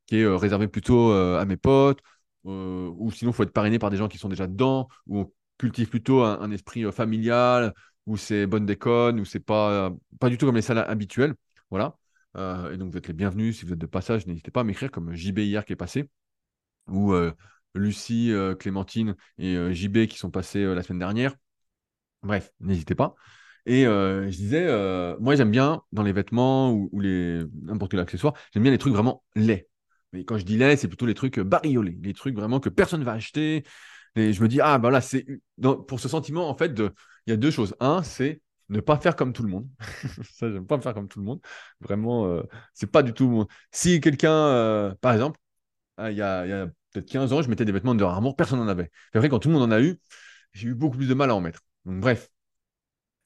qui 0.07 0.21
est 0.21 0.27
réservée 0.27 0.69
plutôt 0.69 1.13
à 1.13 1.45
mes 1.47 1.57
potes, 1.57 2.01
ou 2.45 3.11
sinon 3.13 3.31
il 3.31 3.35
faut 3.35 3.43
être 3.43 3.53
parrainé 3.53 3.79
par 3.79 3.91
des 3.91 3.97
gens 3.97 4.09
qui 4.09 4.19
sont 4.19 4.29
déjà 4.29 4.47
dedans, 4.47 4.89
où 5.07 5.21
on 5.21 5.33
cultive 5.59 5.89
plutôt 5.89 6.23
un, 6.23 6.51
esprit 6.51 6.91
familial, 6.93 7.73
où 8.07 8.17
c'est 8.17 8.47
bonne 8.47 8.67
déconne, 8.67 9.21
où 9.21 9.25
c'est 9.25 9.41
pas, 9.41 9.91
pas 10.21 10.29
du 10.29 10.39
tout 10.39 10.47
comme 10.47 10.57
les 10.57 10.63
salles 10.63 10.79
habituelles. 10.79 11.35
Voilà. 11.71 11.97
Euh, 12.37 12.73
et 12.73 12.77
donc, 12.77 12.91
vous 12.91 12.99
êtes 12.99 13.09
les 13.09 13.15
bienvenus. 13.15 13.59
Si 13.59 13.65
vous 13.67 13.73
êtes 13.73 13.79
de 13.79 13.87
passage, 13.87 14.27
n'hésitez 14.27 14.51
pas 14.51 14.61
à 14.61 14.65
m'écrire 14.65 14.91
comme 14.91 15.15
JB 15.15 15.39
hier 15.39 15.65
qui 15.65 15.73
est 15.73 15.77
passé, 15.77 16.09
ou 16.89 17.13
euh, 17.13 17.33
Lucie, 17.75 18.33
euh, 18.33 18.55
Clémentine 18.55 19.17
et 19.39 19.57
JB 19.75 20.07
qui 20.07 20.19
sont 20.19 20.31
passés 20.31 20.65
la 20.65 20.83
semaine 20.83 21.01
dernière. 21.01 21.35
Bref, 22.23 22.53
n'hésitez 22.61 22.95
pas. 22.95 23.15
Et 23.67 23.85
je 23.85 24.37
disais, 24.37 24.67
moi 25.21 25.37
j'aime 25.37 25.51
bien 25.51 25.83
dans 25.93 26.03
les 26.03 26.13
vêtements 26.13 26.73
ou, 26.73 27.01
les 27.01 27.43
n'importe 27.63 27.91
quel 27.93 28.01
accessoire, 28.01 28.35
j'aime 28.53 28.63
bien 28.63 28.73
les 28.73 28.79
trucs 28.79 28.93
vraiment 28.93 29.25
laids. 29.35 29.69
Mais 30.13 30.25
quand 30.25 30.39
je 30.39 30.45
dis 30.45 30.57
laids, 30.57 30.77
c'est 30.77 30.89
plutôt 30.89 31.07
les 31.07 31.15
trucs 31.15 31.41
bariolés, 31.41 31.99
les 32.03 32.15
trucs 32.15 32.37
vraiment 32.37 32.61
que 32.61 32.69
personne 32.69 33.01
ne 33.01 33.05
va 33.05 33.13
acheter. 33.13 33.65
Et 34.17 34.33
je 34.33 34.43
me 34.43 34.49
dis, 34.49 34.61
ah 34.61 34.79
ben 34.79 34.91
là, 34.91 35.01
c'est 35.01 35.27
pour 35.89 36.01
ce 36.01 36.09
sentiment, 36.09 36.49
en 36.49 36.55
fait, 36.55 36.73
de... 36.73 36.93
il 37.27 37.31
y 37.31 37.33
a 37.33 37.37
deux 37.37 37.51
choses. 37.51 37.75
Un, 37.81 38.03
c'est 38.03 38.41
ne 38.69 38.81
pas 38.81 38.97
faire 38.99 39.17
comme 39.17 39.33
tout 39.33 39.43
le 39.43 39.49
monde. 39.49 39.69
ça, 40.35 40.51
j'aime 40.51 40.67
pas 40.67 40.77
me 40.77 40.83
faire 40.83 40.95
comme 40.95 41.09
tout 41.09 41.19
le 41.19 41.25
monde. 41.25 41.41
Vraiment, 41.81 42.27
euh, 42.27 42.43
c'est 42.75 42.91
pas 42.91 43.03
du 43.03 43.13
tout. 43.13 43.47
Si 43.73 44.01
quelqu'un, 44.01 44.33
euh, 44.33 44.95
par 45.01 45.13
exemple, 45.13 45.39
ah, 45.97 46.11
il 46.11 46.17
y 46.19 46.23
a, 46.23 46.69
peut-être 46.95 47.11
15 47.11 47.33
ans, 47.33 47.43
je 47.43 47.51
mettais 47.51 47.65
des 47.65 47.73
vêtements 47.73 47.95
de 47.95 48.05
Armour, 48.05 48.37
personne 48.37 48.59
n'en 48.61 48.69
avait. 48.69 48.91
C'est 49.13 49.19
vrai, 49.19 49.29
quand 49.29 49.39
tout 49.41 49.49
le 49.49 49.55
monde 49.55 49.65
en 49.65 49.71
a 49.71 49.81
eu, 49.83 50.01
j'ai 50.53 50.69
eu 50.69 50.75
beaucoup 50.75 50.97
plus 50.97 51.09
de 51.09 51.15
mal 51.15 51.31
à 51.31 51.35
en 51.35 51.41
mettre. 51.41 51.61
Donc, 51.85 52.01
bref. 52.01 52.31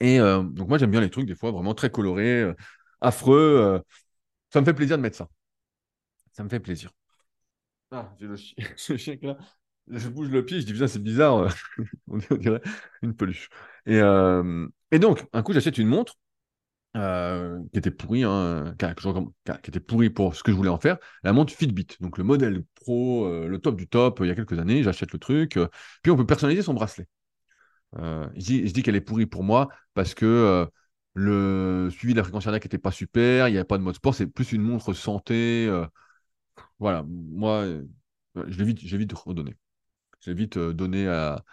Et 0.01 0.21
euh, 0.21 0.43
donc, 0.43 0.69
moi, 0.69 0.79
j'aime 0.79 0.91
bien 0.91 1.01
les 1.01 1.11
trucs, 1.11 1.27
des 1.27 1.35
fois, 1.35 1.51
vraiment 1.51 1.75
très 1.75 1.91
colorés, 1.91 2.53
affreux. 3.01 3.83
ça 4.53 4.61
me 4.61 4.66
fait 4.66 4.75
plaisir 4.75 4.97
de 4.99 5.03
mettre 5.03 5.16
ça. 5.16 5.29
Ça 6.33 6.45
me 6.45 6.49
fait 6.49 6.61
plaisir. 6.61 6.91
Ah, 7.91 8.14
j'ai 8.19 8.27
le, 8.27 8.37
chien 8.99 9.16
là. 9.23 9.39
Je 9.89 10.09
bouge 10.09 10.29
le 10.29 10.45
pied, 10.45 10.61
je 10.61 10.66
dis, 10.66 10.73
putain, 10.73 10.89
c'est 10.89 11.03
bizarre. 11.03 11.55
on 12.09 12.19
dirait 12.37 12.61
une 13.03 13.14
peluche. 13.14 13.49
Et, 13.87 14.01
et 14.91 14.99
donc, 14.99 15.27
un 15.33 15.43
coup, 15.43 15.53
j'achète 15.53 15.79
une 15.79 15.89
montre 15.89 16.14
euh, 16.97 17.61
qui 17.72 17.78
était 17.78 17.91
pourrie, 17.91 18.24
hein, 18.24 18.74
qui, 18.78 19.70
était 19.70 19.80
pourrie 19.80 20.11
pour 20.11 20.34
ce 20.34 20.43
que 20.43 20.51
je 20.51 20.57
voulais 20.57 20.70
en 20.70 20.78
faire, 20.78 20.97
la 21.22 21.32
montre 21.32 21.53
Fitbit. 21.53 21.86
Donc, 22.01 22.16
le 22.18 22.24
modèle 22.24 22.64
pro, 22.74 23.26
euh, 23.26 23.47
le 23.47 23.59
top 23.59 23.76
du 23.76 23.86
top, 23.86 24.20
il 24.22 24.26
y 24.26 24.30
a 24.30 24.34
quelques 24.34 24.59
années, 24.59 24.82
j'achète 24.82 25.12
le 25.12 25.18
truc. 25.18 25.59
Euh, 25.59 25.68
puis, 26.03 26.11
on 26.11 26.16
peut 26.16 26.26
personnaliser 26.26 26.62
son 26.62 26.74
bracelet. 26.74 27.07
je 27.95 28.72
dis, 28.72 28.82
qu'elle 28.82 28.97
est 28.97 29.01
pourrie 29.01 29.26
pour 29.26 29.45
moi 29.45 29.68
parce 29.95 30.14
que 30.14 30.66
le 31.14 31.89
suivi 31.91 32.14
de 32.14 32.18
la 32.18 32.24
fréquence 32.24 32.45
cardiaque 32.45 32.64
n'était 32.64 32.78
pas 32.78 32.93
super, 32.93 33.49
il 33.49 33.53
n'y 33.53 33.59
avait 33.59 33.66
pas 33.66 33.78
de 33.78 33.82
mode 33.82 33.97
sport, 33.97 34.14
c'est 34.14 34.26
plus 34.26 34.53
une 34.53 34.62
montre 34.62 34.93
santé. 34.95 35.70
voilà, 36.78 37.05
moi, 37.07 37.64
je 38.34 38.59
l'ai 38.59 38.64
vite, 38.64 38.80
vite 38.82 39.12
redonné. 39.12 39.57
J'ai 40.20 40.34
vite 40.34 40.59
donné 40.59 41.09
à. 41.09 41.45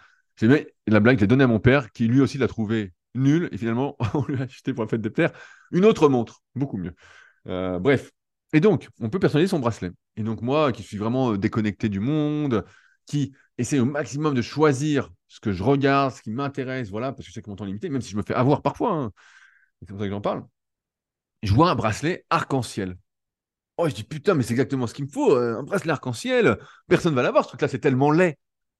La 0.86 1.00
blague, 1.00 1.18
je 1.18 1.22
l'ai 1.22 1.26
donné 1.26 1.44
à 1.44 1.46
mon 1.46 1.60
père, 1.60 1.92
qui 1.92 2.08
lui 2.08 2.20
aussi 2.20 2.38
l'a 2.38 2.48
trouvé 2.48 2.92
nul. 3.16 3.48
Et 3.52 3.58
finalement, 3.58 3.96
on 4.14 4.24
lui 4.26 4.36
a 4.40 4.42
acheté 4.44 4.72
pour 4.72 4.84
la 4.84 4.88
fête 4.88 5.00
des 5.00 5.10
pères 5.10 5.32
une 5.72 5.84
autre 5.84 6.08
montre, 6.08 6.42
beaucoup 6.54 6.78
mieux. 6.78 6.94
Euh, 7.48 7.78
bref. 7.78 8.12
Et 8.52 8.60
donc, 8.60 8.88
on 9.00 9.10
peut 9.10 9.18
personnaliser 9.18 9.50
son 9.50 9.58
bracelet. 9.58 9.90
Et 10.16 10.22
donc, 10.22 10.42
moi, 10.42 10.72
qui 10.72 10.82
suis 10.82 10.96
vraiment 10.96 11.32
euh, 11.32 11.38
déconnecté 11.38 11.88
du 11.88 12.00
monde, 12.00 12.64
qui 13.06 13.32
essaie 13.58 13.78
au 13.80 13.84
maximum 13.84 14.34
de 14.34 14.42
choisir 14.42 15.10
ce 15.28 15.40
que 15.40 15.52
je 15.52 15.62
regarde, 15.62 16.12
ce 16.12 16.22
qui 16.22 16.30
m'intéresse, 16.30 16.90
voilà, 16.90 17.12
parce 17.12 17.26
que 17.26 17.32
sais 17.32 17.42
que 17.42 17.50
mon 17.50 17.56
temps 17.56 17.64
limité, 17.64 17.88
même 17.88 18.02
si 18.02 18.10
je 18.10 18.16
me 18.16 18.22
fais 18.22 18.34
avoir 18.34 18.62
parfois, 18.62 18.92
hein. 18.92 19.12
c'est 19.80 19.88
pour 19.88 19.98
ça 19.98 20.04
que 20.04 20.10
j'en 20.10 20.20
parle. 20.20 20.44
Je 21.42 21.52
vois 21.52 21.70
un 21.70 21.74
bracelet 21.74 22.24
arc-en-ciel. 22.30 22.96
Oh, 23.78 23.88
je 23.88 23.94
dis 23.94 24.04
putain, 24.04 24.34
mais 24.34 24.42
c'est 24.42 24.52
exactement 24.52 24.86
ce 24.86 24.94
qu'il 24.94 25.04
me 25.04 25.10
faut, 25.10 25.36
euh, 25.36 25.58
un 25.58 25.62
bracelet 25.62 25.92
arc-en-ciel. 25.92 26.58
Personne 26.88 27.12
ne 27.12 27.16
va 27.16 27.22
l'avoir, 27.22 27.44
ce 27.44 27.50
truc-là, 27.50 27.68
c'est 27.68 27.78
tellement 27.78 28.10
laid. 28.10 28.38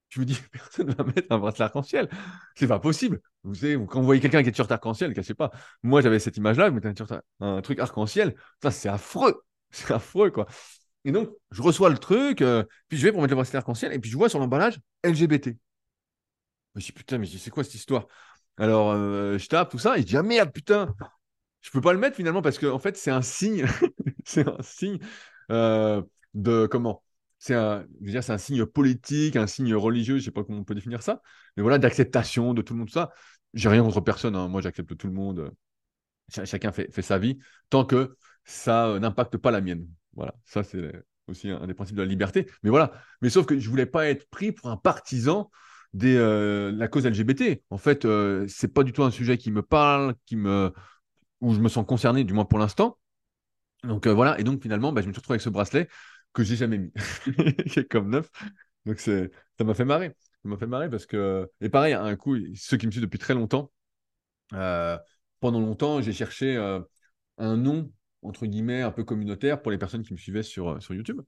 Je 0.08 0.20
me 0.20 0.24
dis, 0.24 0.38
personne 0.52 0.88
ne 0.88 0.94
va 0.94 1.04
mettre 1.04 1.26
un 1.30 1.38
bracelet 1.38 1.64
arc-en-ciel. 1.64 2.08
C'est 2.54 2.66
pas 2.66 2.78
possible. 2.78 3.20
Vous 3.44 3.54
savez, 3.54 3.74
quand 3.74 4.00
vous 4.00 4.06
voyez 4.06 4.20
quelqu'un 4.20 4.42
qui 4.42 4.48
est 4.48 4.52
t-shirt 4.52 4.70
arc-en-ciel, 4.70 5.14
sais 5.24 5.34
pas. 5.34 5.50
Moi, 5.82 6.00
j'avais 6.00 6.18
cette 6.18 6.36
image-là, 6.36 6.68
je 6.68 6.72
mettais 6.72 6.92
un, 7.40 7.62
truc 7.62 7.78
arc-en-ciel. 7.78 8.34
Ça, 8.62 8.70
c'est 8.70 8.88
affreux. 8.88 9.42
C'est 9.70 9.92
affreux, 9.92 10.30
quoi. 10.30 10.46
Et 11.04 11.12
donc, 11.12 11.30
je 11.50 11.60
reçois 11.60 11.90
le 11.90 11.98
truc, 11.98 12.40
euh, 12.40 12.64
puis 12.88 12.98
je 12.98 13.02
vais 13.04 13.12
pour 13.12 13.20
mettre 13.20 13.32
le 13.32 13.36
bracelet 13.36 13.58
arc-en-ciel, 13.58 13.92
et 13.92 13.98
puis 13.98 14.10
je 14.10 14.16
vois 14.16 14.28
sur 14.28 14.38
l'emballage 14.38 14.78
LGBT. 15.04 15.48
Je 16.74 16.80
me 16.80 16.80
dis, 16.80 16.92
putain, 16.92 17.18
mais 17.18 17.26
c'est 17.26 17.50
quoi 17.50 17.64
cette 17.64 17.74
histoire? 17.74 18.06
Alors, 18.56 18.92
euh, 18.92 19.38
je 19.38 19.48
tape 19.48 19.70
tout 19.70 19.78
ça, 19.78 19.98
et 19.98 20.02
je 20.02 20.06
dis, 20.06 20.16
ah 20.16 20.22
merde, 20.22 20.52
putain, 20.52 20.94
je 21.60 21.70
peux 21.70 21.80
pas 21.80 21.92
le 21.92 21.98
mettre 21.98 22.16
finalement, 22.16 22.42
parce 22.42 22.58
que 22.58 22.66
en 22.66 22.78
fait, 22.78 22.96
c'est 22.96 23.10
un 23.10 23.22
signe, 23.22 23.66
c'est 24.24 24.48
un 24.48 24.62
signe 24.62 24.98
euh, 25.50 26.02
de 26.34 26.66
comment? 26.66 27.02
C'est 27.38 27.54
un, 27.54 27.84
c'est 28.20 28.30
un 28.30 28.38
signe 28.38 28.64
politique, 28.66 29.36
un 29.36 29.46
signe 29.46 29.74
religieux, 29.74 30.18
je 30.18 30.24
sais 30.24 30.30
pas 30.30 30.44
comment 30.44 30.58
on 30.58 30.64
peut 30.64 30.74
définir 30.74 31.02
ça, 31.02 31.20
mais 31.56 31.62
voilà, 31.62 31.78
d'acceptation 31.78 32.54
de 32.54 32.62
tout 32.62 32.72
le 32.74 32.78
monde, 32.80 32.88
tout 32.88 32.94
ça. 32.94 33.10
J'ai 33.54 33.68
rien 33.68 33.82
contre 33.82 34.00
personne, 34.00 34.36
hein. 34.36 34.48
moi 34.48 34.60
j'accepte 34.60 34.96
tout 34.96 35.06
le 35.06 35.12
monde. 35.12 35.52
chacun 36.28 36.72
fait, 36.72 36.92
fait, 36.92 37.02
sa 37.02 37.18
vie, 37.18 37.38
tant 37.70 37.84
que 37.84 38.16
ça 38.44 38.88
euh, 38.88 38.98
n'impacte 38.98 39.36
pas 39.36 39.50
la 39.50 39.60
mienne. 39.60 39.86
Voilà, 40.14 40.34
ça 40.44 40.62
c'est 40.64 40.92
aussi 41.28 41.50
un 41.50 41.66
des 41.66 41.74
principes 41.74 41.96
de 41.96 42.02
la 42.02 42.08
liberté. 42.08 42.46
Mais 42.62 42.70
voilà. 42.70 42.92
Mais 43.20 43.30
sauf 43.30 43.46
que 43.46 43.58
je 43.58 43.68
voulais 43.68 43.86
pas 43.86 44.06
être 44.08 44.28
pris 44.30 44.52
pour 44.52 44.70
un 44.70 44.76
partisan 44.76 45.50
de 45.94 46.08
euh, 46.08 46.72
la 46.72 46.88
cause 46.88 47.06
LGBT. 47.06 47.62
En 47.70 47.78
fait, 47.78 48.04
euh, 48.04 48.46
c'est 48.48 48.72
pas 48.72 48.82
du 48.82 48.92
tout 48.92 49.02
un 49.02 49.10
sujet 49.10 49.38
qui 49.38 49.50
me 49.50 49.62
parle, 49.62 50.14
qui 50.26 50.36
me, 50.36 50.72
où 51.40 51.54
je 51.54 51.60
me 51.60 51.68
sens 51.68 51.86
concerné, 51.86 52.24
du 52.24 52.32
moins 52.32 52.44
pour 52.44 52.58
l'instant. 52.58 52.98
Donc 53.82 54.06
euh, 54.06 54.12
voilà. 54.12 54.38
Et 54.40 54.44
donc 54.44 54.62
finalement, 54.62 54.92
bah, 54.92 55.02
je 55.02 55.08
me 55.08 55.12
suis 55.12 55.18
retrouvé 55.18 55.34
avec 55.34 55.42
ce 55.42 55.50
bracelet 55.50 55.88
que 56.36 56.44
j'ai 56.44 56.56
jamais 56.56 56.78
mis, 56.78 56.92
qui 57.70 57.80
est 57.80 57.88
comme 57.88 58.10
neuf. 58.10 58.30
Donc 58.84 59.00
c'est, 59.00 59.30
ça 59.58 59.64
m'a 59.64 59.74
fait 59.74 59.84
marrer. 59.84 60.10
Ça 60.42 60.48
m'a 60.48 60.56
fait 60.56 60.66
marrer 60.66 60.88
parce 60.88 61.06
que, 61.06 61.50
et 61.60 61.68
pareil, 61.68 61.94
un 61.94 62.16
coup, 62.16 62.36
ceux 62.54 62.76
qui 62.76 62.86
me 62.86 62.92
suivent 62.92 63.02
depuis 63.02 63.18
très 63.18 63.34
longtemps, 63.34 63.72
pendant 64.50 65.60
longtemps, 65.60 66.00
j'ai 66.00 66.12
cherché 66.12 66.56
un 67.38 67.56
nom 67.56 67.90
entre 68.26 68.46
guillemets, 68.46 68.82
un 68.82 68.90
peu 68.90 69.04
communautaire 69.04 69.62
pour 69.62 69.70
les 69.70 69.78
personnes 69.78 70.02
qui 70.02 70.12
me 70.12 70.18
suivaient 70.18 70.42
sur, 70.42 70.70
euh, 70.70 70.80
sur 70.80 70.94
YouTube. 70.94 71.20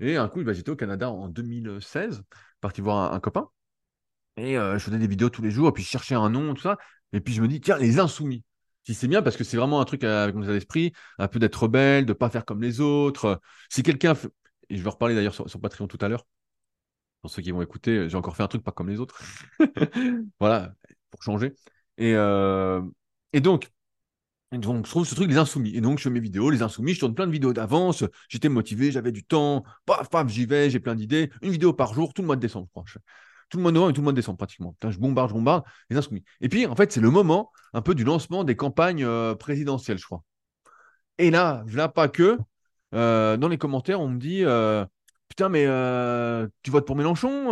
Et 0.00 0.16
un 0.16 0.28
coup, 0.28 0.42
bah, 0.42 0.52
j'étais 0.52 0.70
au 0.70 0.76
Canada 0.76 1.10
en 1.10 1.28
2016, 1.28 2.22
parti 2.60 2.80
voir 2.80 3.12
un, 3.12 3.20
copain. 3.20 3.48
Et 4.36 4.58
euh, 4.58 4.78
je 4.78 4.84
faisais 4.84 4.98
des 4.98 5.06
vidéos 5.06 5.30
tous 5.30 5.42
les 5.42 5.50
jours, 5.50 5.68
et 5.68 5.72
puis 5.72 5.82
je 5.82 5.88
cherchais 5.88 6.14
un 6.14 6.30
nom, 6.30 6.54
tout 6.54 6.62
ça. 6.62 6.78
Et 7.12 7.20
puis 7.20 7.34
je 7.34 7.42
me 7.42 7.48
dis, 7.48 7.60
tiens, 7.60 7.78
les 7.78 7.98
insoumis. 7.98 8.44
Si 8.82 8.94
c'est 8.94 9.08
bien, 9.08 9.22
parce 9.22 9.36
que 9.36 9.44
c'est 9.44 9.56
vraiment 9.56 9.80
un 9.80 9.84
truc 9.84 10.04
avec 10.04 10.34
mon 10.34 10.42
état 10.42 10.52
d'esprit, 10.52 10.92
un 11.18 11.28
peu 11.28 11.38
d'être 11.38 11.62
rebelle, 11.62 12.04
de 12.04 12.10
ne 12.12 12.14
pas 12.14 12.28
faire 12.28 12.44
comme 12.44 12.62
les 12.62 12.80
autres. 12.80 13.40
Si 13.70 13.82
quelqu'un. 13.82 14.14
Et 14.70 14.76
je 14.76 14.82
vais 14.82 14.90
reparler 14.90 15.14
d'ailleurs 15.14 15.34
sur, 15.34 15.60
Patreon 15.60 15.86
tout 15.86 15.98
à 16.00 16.08
l'heure. 16.08 16.26
Pour 17.22 17.30
ceux 17.30 17.42
qui 17.42 17.50
vont 17.52 17.62
écouter, 17.62 18.08
j'ai 18.08 18.16
encore 18.16 18.36
fait 18.36 18.42
un 18.42 18.48
truc 18.48 18.62
pas 18.62 18.72
comme 18.72 18.88
les 18.88 19.00
autres. 19.00 19.22
voilà, 20.40 20.74
pour 21.10 21.22
changer. 21.22 21.54
Et, 21.96 22.14
euh, 22.14 22.82
et 23.32 23.40
donc, 23.40 23.70
donc, 24.58 24.86
je 24.86 24.90
trouve 24.90 25.06
ce 25.06 25.14
truc, 25.14 25.28
les 25.30 25.38
insoumis. 25.38 25.74
Et 25.74 25.80
donc, 25.80 25.98
je 25.98 26.04
fais 26.04 26.10
mes 26.10 26.20
vidéos, 26.20 26.50
les 26.50 26.62
insoumis, 26.62 26.94
je 26.94 27.00
tourne 27.00 27.14
plein 27.14 27.26
de 27.26 27.32
vidéos 27.32 27.52
d'avance. 27.52 28.04
J'étais 28.28 28.48
motivé, 28.48 28.90
j'avais 28.90 29.12
du 29.12 29.24
temps. 29.24 29.64
Paf, 29.86 30.08
paf, 30.10 30.28
j'y 30.28 30.46
vais, 30.46 30.70
j'ai 30.70 30.80
plein 30.80 30.94
d'idées. 30.94 31.30
Une 31.42 31.50
vidéo 31.50 31.72
par 31.72 31.94
jour, 31.94 32.14
tout 32.14 32.22
le 32.22 32.26
mois 32.26 32.36
de 32.36 32.40
décembre, 32.40 32.66
je 32.66 32.70
crois. 32.70 33.02
Tout 33.50 33.58
le 33.58 33.62
mois 33.62 33.72
de 33.72 33.74
novembre 33.74 33.90
et 33.90 33.92
tout 33.94 34.00
le 34.00 34.04
mois 34.04 34.12
de 34.12 34.16
décembre, 34.16 34.38
pratiquement. 34.38 34.74
je 34.82 34.98
bombarde, 34.98 35.30
je 35.30 35.34
bombarde, 35.34 35.64
les 35.90 35.96
insoumis. 35.96 36.24
Et 36.40 36.48
puis, 36.48 36.66
en 36.66 36.76
fait, 36.76 36.92
c'est 36.92 37.00
le 37.00 37.10
moment 37.10 37.52
un 37.72 37.82
peu 37.82 37.94
du 37.94 38.04
lancement 38.04 38.44
des 38.44 38.56
campagnes 38.56 39.04
euh, 39.04 39.34
présidentielles, 39.34 39.98
je 39.98 40.04
crois. 40.04 40.24
Et 41.18 41.30
là, 41.30 41.64
là, 41.72 41.88
pas 41.88 42.08
que. 42.08 42.38
Euh, 42.94 43.36
dans 43.36 43.48
les 43.48 43.58
commentaires, 43.58 44.00
on 44.00 44.08
me 44.08 44.18
dit 44.18 44.44
euh, 44.44 44.84
Putain, 45.28 45.48
mais 45.48 45.64
tu 46.62 46.70
votes 46.70 46.86
pour 46.86 46.96
Mélenchon 46.96 47.50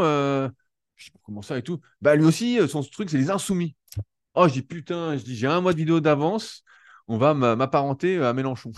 Je 0.97 1.11
pas 1.11 1.19
comment 1.23 1.43
ça 1.43 1.59
et 1.59 1.63
tout. 1.63 1.81
Bah, 2.01 2.15
lui 2.15 2.25
aussi, 2.25 2.59
son 2.69 2.83
truc, 2.83 3.11
c'est 3.11 3.19
les 3.19 3.31
insoumis. 3.31 3.77
Oh, 4.35 4.49
je 4.49 4.55
dis 4.55 4.63
Putain, 4.63 5.17
je 5.17 5.25
dis 5.25 5.37
J'ai 5.37 5.47
un 5.47 5.61
mois 5.61 5.73
de 5.73 5.79
vidéo 5.79 6.01
d'avance 6.01 6.65
on 7.09 7.19
va 7.19 7.35
m'apparenter 7.35 8.19
à 8.23 8.33
Mélenchon. 8.33 8.73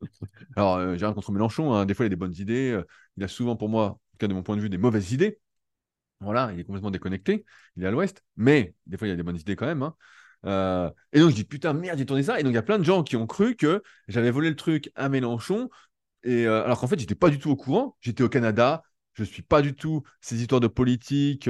Alors, 0.56 0.76
euh, 0.76 0.96
j'ai 0.96 1.04
rien 1.04 1.14
contre 1.14 1.32
Mélenchon, 1.32 1.74
hein. 1.74 1.86
des 1.86 1.94
fois 1.94 2.04
il 2.04 2.08
a 2.08 2.10
des 2.10 2.16
bonnes 2.16 2.34
idées, 2.38 2.70
euh, 2.70 2.86
il 3.16 3.24
a 3.24 3.28
souvent 3.28 3.56
pour 3.56 3.68
moi, 3.68 3.86
en 3.86 3.92
tout 3.94 4.18
cas 4.18 4.28
de 4.28 4.34
mon 4.34 4.42
point 4.42 4.56
de 4.56 4.60
vue, 4.62 4.70
des 4.70 4.78
mauvaises 4.78 5.12
idées. 5.12 5.40
Voilà, 6.20 6.52
il 6.52 6.60
est 6.60 6.64
complètement 6.64 6.90
déconnecté, 6.90 7.44
il 7.76 7.84
est 7.84 7.86
à 7.86 7.90
l'ouest, 7.90 8.22
mais 8.36 8.74
des 8.86 8.98
fois 8.98 9.08
il 9.08 9.12
a 9.12 9.16
des 9.16 9.22
bonnes 9.22 9.38
idées 9.38 9.56
quand 9.56 9.66
même. 9.66 9.82
Hein. 9.82 9.94
Euh, 10.46 10.90
et 11.12 11.20
donc 11.20 11.30
je 11.30 11.34
dis 11.34 11.44
putain, 11.44 11.72
merde, 11.72 11.98
j'ai 11.98 12.06
tourné 12.06 12.22
ça. 12.22 12.40
Et 12.40 12.42
donc 12.42 12.52
il 12.52 12.56
y 12.56 12.58
a 12.58 12.62
plein 12.62 12.78
de 12.78 12.84
gens 12.84 13.02
qui 13.02 13.16
ont 13.16 13.26
cru 13.26 13.56
que 13.56 13.82
j'avais 14.08 14.30
volé 14.30 14.48
le 14.50 14.56
truc 14.56 14.90
à 14.94 15.08
Mélenchon, 15.08 15.68
et, 16.22 16.46
alors 16.46 16.78
qu'en 16.80 16.86
fait 16.86 16.98
j'étais 16.98 17.14
pas 17.14 17.30
du 17.30 17.38
tout 17.38 17.50
au 17.50 17.56
courant, 17.56 17.96
j'étais 18.00 18.22
au 18.22 18.28
Canada, 18.28 18.82
je 19.14 19.24
suis 19.24 19.42
pas 19.42 19.62
du 19.62 19.74
tout 19.74 20.02
ces 20.20 20.40
histoires 20.40 20.60
de 20.60 20.68
politique, 20.68 21.48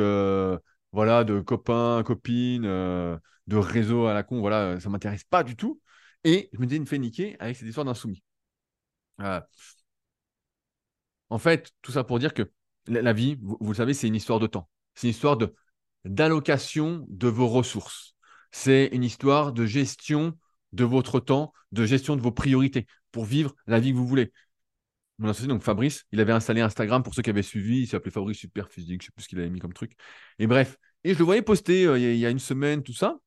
voilà, 0.92 1.24
de 1.24 1.40
copains, 1.40 2.02
copines, 2.04 2.62
de 3.50 3.56
réseau 3.56 4.06
à 4.06 4.14
la 4.14 4.22
con, 4.22 4.40
voilà, 4.40 4.80
ça 4.80 4.88
m'intéresse 4.88 5.24
pas 5.24 5.42
du 5.42 5.56
tout. 5.56 5.80
Et 6.24 6.50
je 6.52 6.58
me 6.58 6.66
disais 6.66 6.76
une 6.76 6.86
fait 6.86 6.98
niquer 6.98 7.36
avec 7.40 7.56
cette 7.56 7.68
histoire 7.68 7.84
d'insoumis. 7.84 8.22
Euh, 9.20 9.40
en 11.28 11.38
fait, 11.38 11.72
tout 11.82 11.92
ça 11.92 12.04
pour 12.04 12.18
dire 12.18 12.34
que 12.34 12.50
la, 12.86 13.12
vie, 13.12 13.38
vous, 13.40 13.56
le 13.60 13.74
savez, 13.74 13.94
c'est 13.94 14.08
une 14.08 14.14
histoire 14.14 14.40
de 14.40 14.46
temps. 14.46 14.68
C'est 14.94 15.06
une 15.06 15.12
histoire 15.12 15.36
de 15.36 15.54
d'allocation 16.06 17.04
de 17.10 17.28
vos 17.28 17.46
ressources. 17.46 18.16
C'est 18.50 18.88
une 18.92 19.04
histoire 19.04 19.52
de 19.52 19.66
gestion 19.66 20.36
de 20.72 20.84
votre 20.84 21.20
temps, 21.20 21.52
de 21.72 21.84
gestion 21.84 22.16
de 22.16 22.20
vos 22.20 22.32
priorités 22.32 22.86
pour 23.12 23.24
vivre 23.24 23.54
la 23.66 23.80
vie 23.80 23.92
que 23.92 23.96
vous 23.96 24.06
voulez. 24.06 24.32
Mon 25.18 25.28
associé, 25.28 25.48
donc 25.48 25.62
Fabrice, 25.62 26.04
il 26.12 26.20
avait 26.20 26.32
installé 26.32 26.60
Instagram 26.62 27.02
pour 27.02 27.14
ceux 27.14 27.22
qui 27.22 27.30
avaient 27.30 27.42
suivi. 27.42 27.80
Il 27.82 27.86
s'appelait 27.86 28.10
Fabrice 28.10 28.38
Superphysique, 28.38 29.02
je 29.02 29.06
ne 29.06 29.06
sais 29.06 29.12
plus 29.14 29.24
ce 29.24 29.28
qu'il 29.28 29.38
avait 29.38 29.50
mis 29.50 29.60
comme 29.60 29.74
truc. 29.74 29.92
Et 30.38 30.46
bref, 30.46 30.78
et 31.04 31.14
je 31.14 31.18
le 31.18 31.24
voyais 31.24 31.42
poster 31.42 31.86
euh, 31.86 31.98
il 31.98 32.16
y, 32.16 32.26
a 32.26 32.30
une 32.30 32.38
semaine, 32.38 32.82
tout 32.82 32.94
ça. 32.94 33.18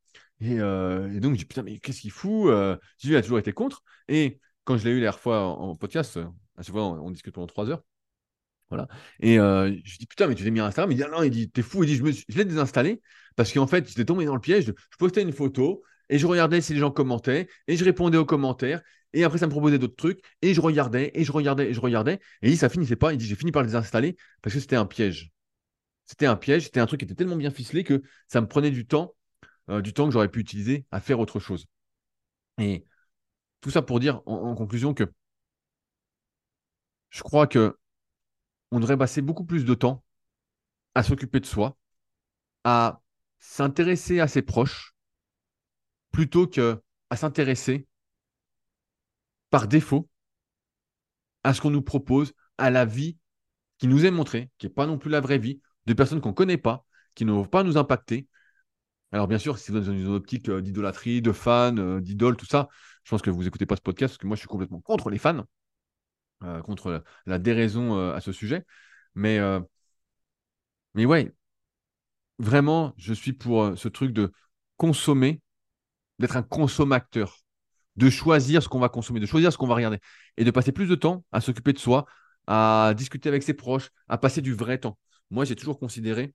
Euh, 0.41 1.11
et, 1.11 1.19
donc, 1.19 1.33
je 1.33 1.39
dis, 1.39 1.45
putain, 1.45 1.63
mais 1.63 1.79
qu'est-ce 1.79 2.01
qu'il 2.01 2.11
fout 2.11 2.49
euh, 2.49 2.77
Il 3.03 3.15
a 3.15 3.21
toujours 3.21 3.39
été 3.39 3.53
contre. 3.53 3.83
Et 4.07 4.39
quand 4.63 4.77
je 4.77 4.85
l'ai 4.85 4.91
eu 4.91 4.95
la 4.95 5.01
dernière 5.01 5.19
fois 5.19 5.41
en, 5.41 5.75
podcast, 5.75 6.17
à 6.57 6.63
chaque 6.63 6.73
fois, 6.73 6.83
on, 6.83 7.11
discute 7.11 7.33
pendant 7.33 7.47
trois 7.47 7.69
heures. 7.69 7.83
Et 9.19 9.39
euh, 9.39 9.73
je 9.83 9.97
dis, 9.97 10.05
putain, 10.05 10.27
mais 10.27 10.35
tu 10.35 10.43
l'as 10.43 10.51
mis 10.51 10.59
à 10.59 10.65
Instagram? 10.65 10.91
Il 10.91 10.95
dit, 10.95 11.03
ah 11.03 11.09
non, 11.09 11.23
il 11.23 11.29
dit, 11.29 11.49
t'es 11.49 11.61
fou. 11.61 11.83
Il 11.83 11.87
dit, 11.87 11.95
je, 11.95 12.03
me 12.03 12.11
je 12.11 12.37
l'ai 12.37 12.45
désinstallé 12.45 13.01
parce 13.35 13.51
qu'en 13.51 13.67
fait, 13.67 13.87
j'étais 13.87 14.05
tombé 14.05 14.25
dans 14.25 14.35
le 14.35 14.41
piège. 14.41 14.65
je 14.65 14.97
postais 14.97 15.21
une 15.21 15.33
photo 15.33 15.83
et 16.09 16.19
je 16.19 16.27
regardais 16.27 16.61
si 16.61 16.73
les 16.73 16.79
gens 16.79 16.91
commentaient 16.91 17.47
et 17.67 17.77
je 17.77 17.83
répondais 17.83 18.17
aux 18.17 18.25
commentaires. 18.25 18.81
Et 19.13 19.23
après, 19.23 19.37
ça 19.37 19.45
me 19.45 19.51
proposait 19.51 19.77
d'autres 19.77 19.95
trucs 19.95 20.21
et 20.41 20.53
je 20.53 20.61
regardais 20.61 21.11
et 21.13 21.23
je 21.23 21.31
regardais 21.31 21.69
et 21.69 21.73
je 21.73 21.79
regardais. 21.79 22.15
Et 22.41 22.47
il 22.47 22.51
dit, 22.51 22.57
ça 22.57 22.69
finissait 22.69 22.95
pas. 22.95 23.13
Il 23.13 23.17
dit, 23.17 23.25
j'ai 23.25 23.35
fini 23.35 23.51
par 23.51 23.61
le 23.61 23.67
désinstaller 23.67 24.17
parce 24.41 24.53
que 24.53 24.59
c'était 24.59 24.75
un 24.75 24.85
piège. 24.85 25.31
C'était 26.05 26.25
un 26.25 26.35
piège. 26.35 26.65
C'était 26.65 26.79
un 26.79 26.85
truc 26.85 26.99
qui 26.99 27.05
était 27.05 27.15
tellement 27.15 27.35
bien 27.35 27.51
ficelé 27.51 27.83
que 27.83 28.01
ça 28.27 28.41
me 28.41 28.47
prenait 28.47 28.71
du 28.71 28.85
temps 28.85 29.15
euh, 29.69 29.81
du 29.81 29.93
temps 29.93 30.05
que 30.07 30.11
j'aurais 30.11 30.29
pu 30.29 30.41
utiliser 30.41 30.85
à 30.91 30.99
faire 30.99 31.19
autre 31.19 31.39
chose. 31.39 31.67
Et 32.59 32.85
tout 33.61 33.71
ça 33.71 33.81
pour 33.81 33.99
dire 33.99 34.21
en, 34.25 34.55
conclusion 34.55 34.93
que 34.93 35.05
je 37.09 37.21
crois 37.23 37.47
que 37.47 37.77
on 38.73 38.79
devrait 38.79 38.97
passer 38.97 39.21
beaucoup 39.21 39.45
plus 39.45 39.65
de 39.65 39.73
temps 39.73 40.03
à 40.95 41.03
s'occuper 41.03 41.39
de 41.39 41.45
soi, 41.45 41.77
à 42.63 43.01
s'intéresser 43.39 44.19
à 44.19 44.27
ses 44.27 44.41
proches, 44.41 44.95
plutôt 46.11 46.47
que 46.47 46.81
à 47.09 47.15
s'intéresser 47.15 47.87
par 49.49 49.67
défaut 49.67 50.09
à 51.43 51.53
ce 51.53 51.61
qu'on 51.61 51.69
nous 51.71 51.81
propose, 51.81 52.33
à 52.57 52.69
la 52.69 52.85
vie 52.85 53.17
qui 53.77 53.87
nous 53.87 54.05
est 54.05 54.11
montrée, 54.11 54.49
qui 54.57 54.65
n'est 54.65 54.73
pas 54.73 54.85
non 54.85 54.97
plus 54.97 55.09
la 55.09 55.19
vraie 55.19 55.39
vie, 55.39 55.61
de 55.85 55.93
personnes 55.93 56.21
qu'on 56.21 56.29
ne 56.29 56.33
connaît 56.33 56.57
pas, 56.57 56.85
qui 57.15 57.25
ne 57.25 57.31
vont 57.31 57.45
pas 57.45 57.63
nous 57.63 57.77
impacter, 57.77 58.27
alors, 59.13 59.27
bien 59.27 59.37
sûr, 59.37 59.59
si 59.59 59.71
vous 59.71 59.77
êtes 59.77 59.83
dans 59.85 59.93
une 59.93 60.07
optique 60.07 60.49
euh, 60.49 60.59
d'idolâtrie, 60.59 61.21
de 61.21 61.31
fans, 61.31 61.77
euh, 61.77 62.01
d'idole, 62.01 62.35
tout 62.35 62.47
ça, 62.47 62.67
je 63.03 63.11
pense 63.11 63.21
que 63.21 63.29
vous 63.29 63.43
n'écoutez 63.43 63.67
pas 63.67 63.75
ce 63.75 63.81
podcast 63.81 64.13
parce 64.13 64.17
que 64.17 64.25
moi, 64.25 64.35
je 64.35 64.39
suis 64.39 64.47
complètement 64.47 64.81
contre 64.81 65.11
les 65.11 65.19
fans, 65.19 65.45
euh, 66.43 66.61
contre 66.61 67.03
la, 67.25 67.39
déraison 67.39 68.11
à 68.11 68.21
ce 68.21 68.31
sujet. 68.31 68.65
Mais, 69.15 69.39
mais 70.93 71.05
ouais, 71.05 71.31
vraiment, 72.39 72.93
je 72.97 73.13
suis 73.13 73.33
pour 73.33 73.77
ce 73.77 73.87
truc 73.87 74.11
de 74.13 74.31
consommer, 74.77 75.41
d'être 76.19 76.37
un 76.37 76.43
consommateur, 76.43 77.37
de 77.95 78.09
choisir 78.09 78.63
ce 78.63 78.69
qu'on 78.69 78.79
va 78.79 78.89
consommer, 78.89 79.19
de 79.19 79.25
choisir 79.25 79.51
ce 79.53 79.57
qu'on 79.57 79.67
va 79.67 79.75
regarder 79.75 79.99
et 80.37 80.43
de 80.43 80.51
passer 80.51 80.71
plus 80.71 80.87
de 80.87 80.95
temps 80.95 81.25
à 81.31 81.41
s'occuper 81.41 81.73
de 81.73 81.79
soi, 81.79 82.05
à 82.47 82.93
discuter 82.97 83.29
avec 83.29 83.43
ses 83.43 83.53
proches, 83.53 83.91
à 84.07 84.17
passer 84.17 84.41
du 84.41 84.53
vrai 84.53 84.79
temps. 84.79 84.97
Moi, 85.31 85.45
j'ai 85.45 85.55
toujours 85.55 85.79
considéré 85.79 86.33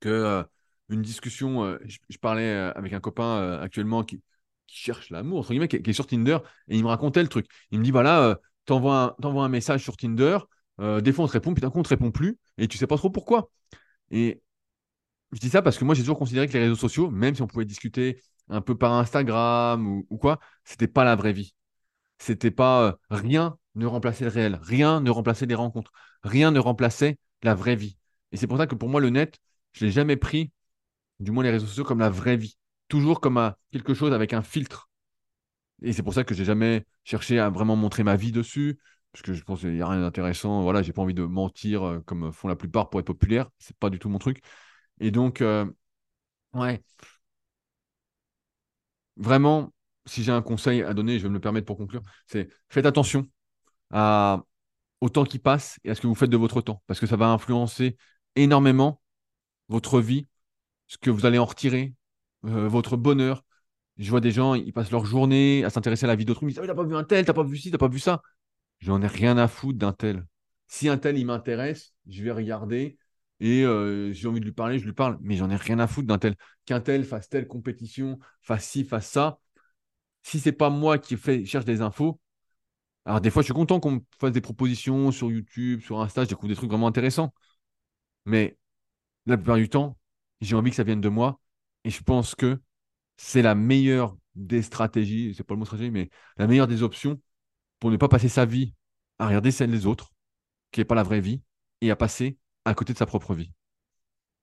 que 0.00 0.44
une 0.92 1.02
discussion. 1.02 1.64
Euh, 1.64 1.78
je, 1.86 2.18
parlais 2.18 2.48
euh, 2.48 2.72
avec 2.74 2.92
un 2.92 3.00
copain 3.00 3.38
euh, 3.38 3.62
actuellement 3.62 4.04
qui, 4.04 4.22
cherche 4.74 5.10
l'amour, 5.10 5.40
entre 5.40 5.50
guillemets, 5.50 5.68
qui, 5.68 5.76
est 5.76 5.92
sur 5.92 6.06
Tinder, 6.06 6.38
et 6.68 6.76
il 6.78 6.82
me 6.82 6.88
racontait 6.88 7.22
le 7.22 7.28
truc. 7.28 7.46
Il 7.72 7.78
me 7.78 7.84
dit 7.84 7.90
voilà, 7.90 8.38
t'envoies 8.64 9.16
un, 9.22 9.36
un 9.36 9.48
message 9.48 9.82
sur 9.82 9.96
Tinder, 9.96 10.38
des 10.78 11.12
fois 11.12 11.24
on 11.24 11.28
te 11.28 11.32
répond, 11.32 11.54
puis 11.54 11.60
d'un 11.60 11.70
coup 11.70 11.78
on 11.78 11.82
te 11.82 11.88
répond 11.88 12.10
plus, 12.10 12.38
et 12.58 12.68
tu 12.68 12.78
sais 12.78 12.86
pas 12.86 12.96
trop 12.96 13.10
pourquoi. 13.10 13.50
Et 14.10 14.42
je 15.32 15.40
dis 15.40 15.48
ça 15.48 15.62
parce 15.62 15.78
que 15.78 15.84
moi 15.84 15.94
j'ai 15.94 16.02
toujours 16.02 16.18
considéré 16.18 16.46
que 16.46 16.52
les 16.52 16.60
réseaux 16.60 16.76
sociaux, 16.76 17.10
même 17.10 17.34
si 17.34 17.42
on 17.42 17.46
pouvait 17.46 17.64
discuter 17.64 18.20
un 18.48 18.60
peu 18.60 18.76
par 18.76 18.92
Instagram 18.92 19.86
ou, 20.10 20.18
quoi, 20.18 20.38
c'était 20.64 20.88
pas 20.88 21.04
la 21.04 21.16
vraie 21.16 21.32
vie. 21.32 21.54
C'était 22.18 22.50
pas 22.50 22.98
rien 23.10 23.56
ne 23.74 23.86
remplaçait 23.86 24.24
le 24.24 24.30
réel, 24.30 24.58
rien 24.62 25.00
ne 25.00 25.10
remplaçait 25.10 25.46
les 25.46 25.54
rencontres, 25.54 25.92
rien 26.22 26.50
ne 26.50 26.58
remplaçait 26.58 27.18
la 27.42 27.54
vraie 27.54 27.76
vie. 27.76 27.96
Et 28.32 28.36
c'est 28.36 28.46
pour 28.46 28.58
ça 28.58 28.66
que 28.66 28.74
pour 28.74 28.88
moi 28.88 29.00
le 29.00 29.10
net, 29.10 29.38
je 29.72 29.84
l'ai 29.86 29.90
jamais 29.90 30.16
pris 30.16 30.52
du 31.20 31.30
moins 31.30 31.44
les 31.44 31.50
réseaux 31.50 31.66
sociaux, 31.66 31.84
comme 31.84 32.00
la 32.00 32.10
vraie 32.10 32.36
vie. 32.36 32.56
Toujours 32.88 33.20
comme 33.20 33.54
quelque 33.70 33.94
chose 33.94 34.12
avec 34.12 34.32
un 34.34 34.42
filtre. 34.42 34.90
Et 35.82 35.92
c'est 35.92 36.02
pour 36.02 36.14
ça 36.14 36.24
que 36.24 36.34
j'ai 36.34 36.44
jamais 36.44 36.84
cherché 37.04 37.38
à 37.38 37.50
vraiment 37.50 37.76
montrer 37.76 38.02
ma 38.04 38.16
vie 38.16 38.32
dessus, 38.32 38.78
parce 39.12 39.22
que 39.22 39.32
je 39.34 39.42
pense 39.42 39.60
qu'il 39.60 39.74
n'y 39.74 39.82
a 39.82 39.88
rien 39.88 40.00
d'intéressant. 40.00 40.62
Voilà, 40.62 40.82
j'ai 40.82 40.92
pas 40.92 41.02
envie 41.02 41.14
de 41.14 41.24
mentir 41.24 41.82
euh, 41.84 42.00
comme 42.00 42.32
font 42.32 42.48
la 42.48 42.56
plupart 42.56 42.90
pour 42.90 43.00
être 43.00 43.06
populaire. 43.06 43.50
C'est 43.58 43.76
pas 43.76 43.90
du 43.90 43.98
tout 43.98 44.08
mon 44.08 44.18
truc. 44.18 44.40
Et 45.00 45.10
donc, 45.10 45.40
euh, 45.42 45.66
ouais. 46.54 46.82
Vraiment, 49.16 49.72
si 50.06 50.22
j'ai 50.22 50.32
un 50.32 50.42
conseil 50.42 50.82
à 50.82 50.94
donner, 50.94 51.18
je 51.18 51.24
vais 51.24 51.28
me 51.28 51.34
le 51.34 51.40
permettre 51.40 51.66
pour 51.66 51.76
conclure, 51.76 52.02
c'est 52.26 52.48
faites 52.68 52.86
attention 52.86 53.26
au 55.00 55.08
temps 55.08 55.24
qui 55.24 55.38
passe 55.38 55.78
et 55.84 55.90
à 55.90 55.94
ce 55.94 56.00
que 56.00 56.06
vous 56.06 56.14
faites 56.14 56.30
de 56.30 56.36
votre 56.36 56.60
temps, 56.60 56.82
parce 56.86 57.00
que 57.00 57.06
ça 57.06 57.16
va 57.16 57.26
influencer 57.28 57.96
énormément 58.36 59.00
votre 59.68 60.00
vie 60.00 60.28
ce 60.86 60.98
que 60.98 61.10
vous 61.10 61.26
allez 61.26 61.38
en 61.38 61.44
retirer, 61.46 61.94
euh, 62.46 62.68
votre 62.68 62.96
bonheur. 62.96 63.44
Je 63.98 64.10
vois 64.10 64.20
des 64.20 64.30
gens, 64.30 64.54
ils 64.54 64.72
passent 64.72 64.90
leur 64.90 65.04
journée 65.04 65.64
à 65.64 65.70
s'intéresser 65.70 66.04
à 66.04 66.08
la 66.08 66.16
vie 66.16 66.24
d'autrui. 66.24 66.46
Ils 66.46 66.54
disent 66.54 66.60
ah, 66.62 66.66
T'as 66.66 66.74
pas 66.74 66.84
vu 66.84 66.96
un 66.96 67.04
tel, 67.04 67.24
t'as 67.24 67.32
pas 67.32 67.42
vu 67.42 67.56
ci, 67.56 67.70
t'as 67.70 67.78
pas 67.78 67.88
vu 67.88 67.98
ça. 67.98 68.22
J'en 68.80 69.00
ai 69.02 69.06
rien 69.06 69.36
à 69.38 69.48
foutre 69.48 69.78
d'un 69.78 69.92
tel. 69.92 70.26
Si 70.66 70.88
un 70.88 70.98
tel, 70.98 71.18
il 71.18 71.26
m'intéresse, 71.26 71.94
je 72.08 72.22
vais 72.24 72.32
regarder 72.32 72.96
et 73.40 73.64
euh, 73.64 74.12
j'ai 74.12 74.28
envie 74.28 74.40
de 74.40 74.44
lui 74.44 74.52
parler, 74.52 74.78
je 74.78 74.84
lui 74.84 74.92
parle. 74.92 75.18
Mais 75.20 75.36
j'en 75.36 75.50
ai 75.50 75.56
rien 75.56 75.78
à 75.78 75.86
foutre 75.86 76.08
d'un 76.08 76.18
tel. 76.18 76.36
Qu'un 76.64 76.80
tel 76.80 77.04
fasse 77.04 77.28
telle 77.28 77.46
compétition, 77.46 78.18
fasse 78.40 78.66
ci, 78.66 78.84
fasse 78.84 79.08
ça. 79.08 79.38
Si 80.22 80.40
c'est 80.40 80.52
pas 80.52 80.70
moi 80.70 80.98
qui 80.98 81.16
fait, 81.16 81.44
cherche 81.44 81.64
des 81.64 81.80
infos, 81.82 82.20
alors 83.04 83.20
des 83.20 83.30
fois, 83.30 83.42
je 83.42 83.46
suis 83.46 83.54
content 83.54 83.80
qu'on 83.80 83.92
me 83.92 84.00
fasse 84.20 84.32
des 84.32 84.40
propositions 84.40 85.10
sur 85.10 85.30
YouTube, 85.30 85.80
sur 85.82 86.00
Insta, 86.00 86.24
je 86.24 86.46
des 86.46 86.54
trucs 86.54 86.70
vraiment 86.70 86.86
intéressants. 86.86 87.34
Mais 88.26 88.56
la 89.26 89.36
plupart 89.36 89.56
du 89.56 89.68
temps, 89.68 89.98
j'ai 90.40 90.56
envie 90.56 90.70
que 90.70 90.76
ça 90.76 90.84
vienne 90.84 91.00
de 91.00 91.08
moi. 91.08 91.40
Et 91.84 91.90
je 91.90 92.02
pense 92.02 92.34
que 92.34 92.60
c'est 93.16 93.42
la 93.42 93.54
meilleure 93.54 94.16
des 94.34 94.62
stratégies, 94.62 95.34
c'est 95.36 95.44
pas 95.44 95.54
le 95.54 95.58
mot 95.58 95.64
stratégie, 95.64 95.90
mais 95.90 96.10
la 96.36 96.46
meilleure 96.46 96.66
des 96.66 96.82
options 96.82 97.20
pour 97.80 97.90
ne 97.90 97.96
pas 97.96 98.08
passer 98.08 98.28
sa 98.28 98.44
vie 98.44 98.74
à 99.18 99.26
regarder 99.26 99.50
celle 99.50 99.70
des 99.70 99.86
autres, 99.86 100.12
qui 100.70 100.80
n'est 100.80 100.84
pas 100.84 100.94
la 100.94 101.02
vraie 101.02 101.20
vie, 101.20 101.42
et 101.80 101.90
à 101.90 101.96
passer 101.96 102.38
à 102.64 102.74
côté 102.74 102.92
de 102.92 102.98
sa 102.98 103.06
propre 103.06 103.34
vie. 103.34 103.52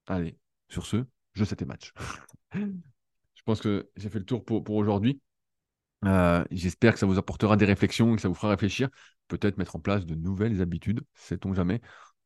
Allez, 0.06 0.38
sur 0.68 0.86
ce, 0.86 1.04
je 1.34 1.44
sais 1.44 1.56
tes 1.56 1.64
matchs. 1.64 1.92
je 2.54 3.42
pense 3.44 3.60
que 3.60 3.90
j'ai 3.96 4.08
fait 4.08 4.18
le 4.18 4.24
tour 4.24 4.44
pour, 4.44 4.70
aujourd'hui. 4.70 5.20
Euh, 6.04 6.44
j'espère 6.50 6.94
que 6.94 6.98
ça 6.98 7.06
vous 7.06 7.18
apportera 7.18 7.56
des 7.56 7.66
réflexions, 7.66 8.14
que 8.14 8.22
ça 8.22 8.28
vous 8.28 8.34
fera 8.34 8.50
réfléchir, 8.50 8.88
peut-être 9.28 9.58
mettre 9.58 9.76
en 9.76 9.80
place 9.80 10.06
de 10.06 10.14
nouvelles 10.14 10.62
habitudes, 10.62 11.02
sait-on 11.14 11.52
jamais. 11.54 11.80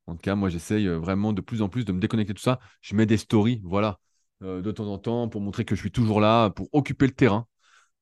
En 0.06 0.14
tout 0.14 0.20
cas, 0.20 0.34
moi, 0.34 0.48
j'essaye 0.48 0.86
euh, 0.86 0.98
vraiment 0.98 1.32
de 1.32 1.40
plus 1.40 1.62
en 1.62 1.68
plus 1.68 1.84
de 1.84 1.92
me 1.92 2.00
déconnecter 2.00 2.34
de 2.34 2.38
tout 2.38 2.44
ça. 2.44 2.60
Je 2.82 2.94
mets 2.94 3.06
des 3.06 3.16
stories, 3.16 3.60
voilà, 3.64 3.98
de 4.40 4.70
temps 4.72 4.86
en 4.88 4.98
temps 4.98 5.28
pour 5.28 5.40
montrer 5.40 5.64
que 5.64 5.74
je 5.74 5.80
suis 5.80 5.90
toujours 5.92 6.20
là, 6.20 6.50
pour 6.50 6.68
occuper 6.72 7.06
le 7.06 7.12
terrain. 7.14 7.46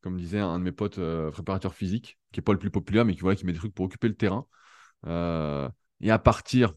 Comme 0.00 0.16
disait 0.18 0.40
un 0.40 0.58
de 0.58 0.64
mes 0.64 0.72
potes 0.72 1.00
préparateurs 1.30 1.74
physiques, 1.74 2.18
qui 2.32 2.40
n'est 2.40 2.44
pas 2.44 2.52
le 2.52 2.58
plus 2.58 2.70
populaire, 2.70 3.04
mais 3.04 3.14
qui, 3.14 3.20
voilà, 3.20 3.36
qui 3.36 3.46
met 3.46 3.52
des 3.52 3.58
trucs 3.58 3.74
pour 3.74 3.86
occuper 3.86 4.08
le 4.08 4.16
terrain. 4.16 4.46
et 6.00 6.10
à 6.10 6.18
partir 6.18 6.74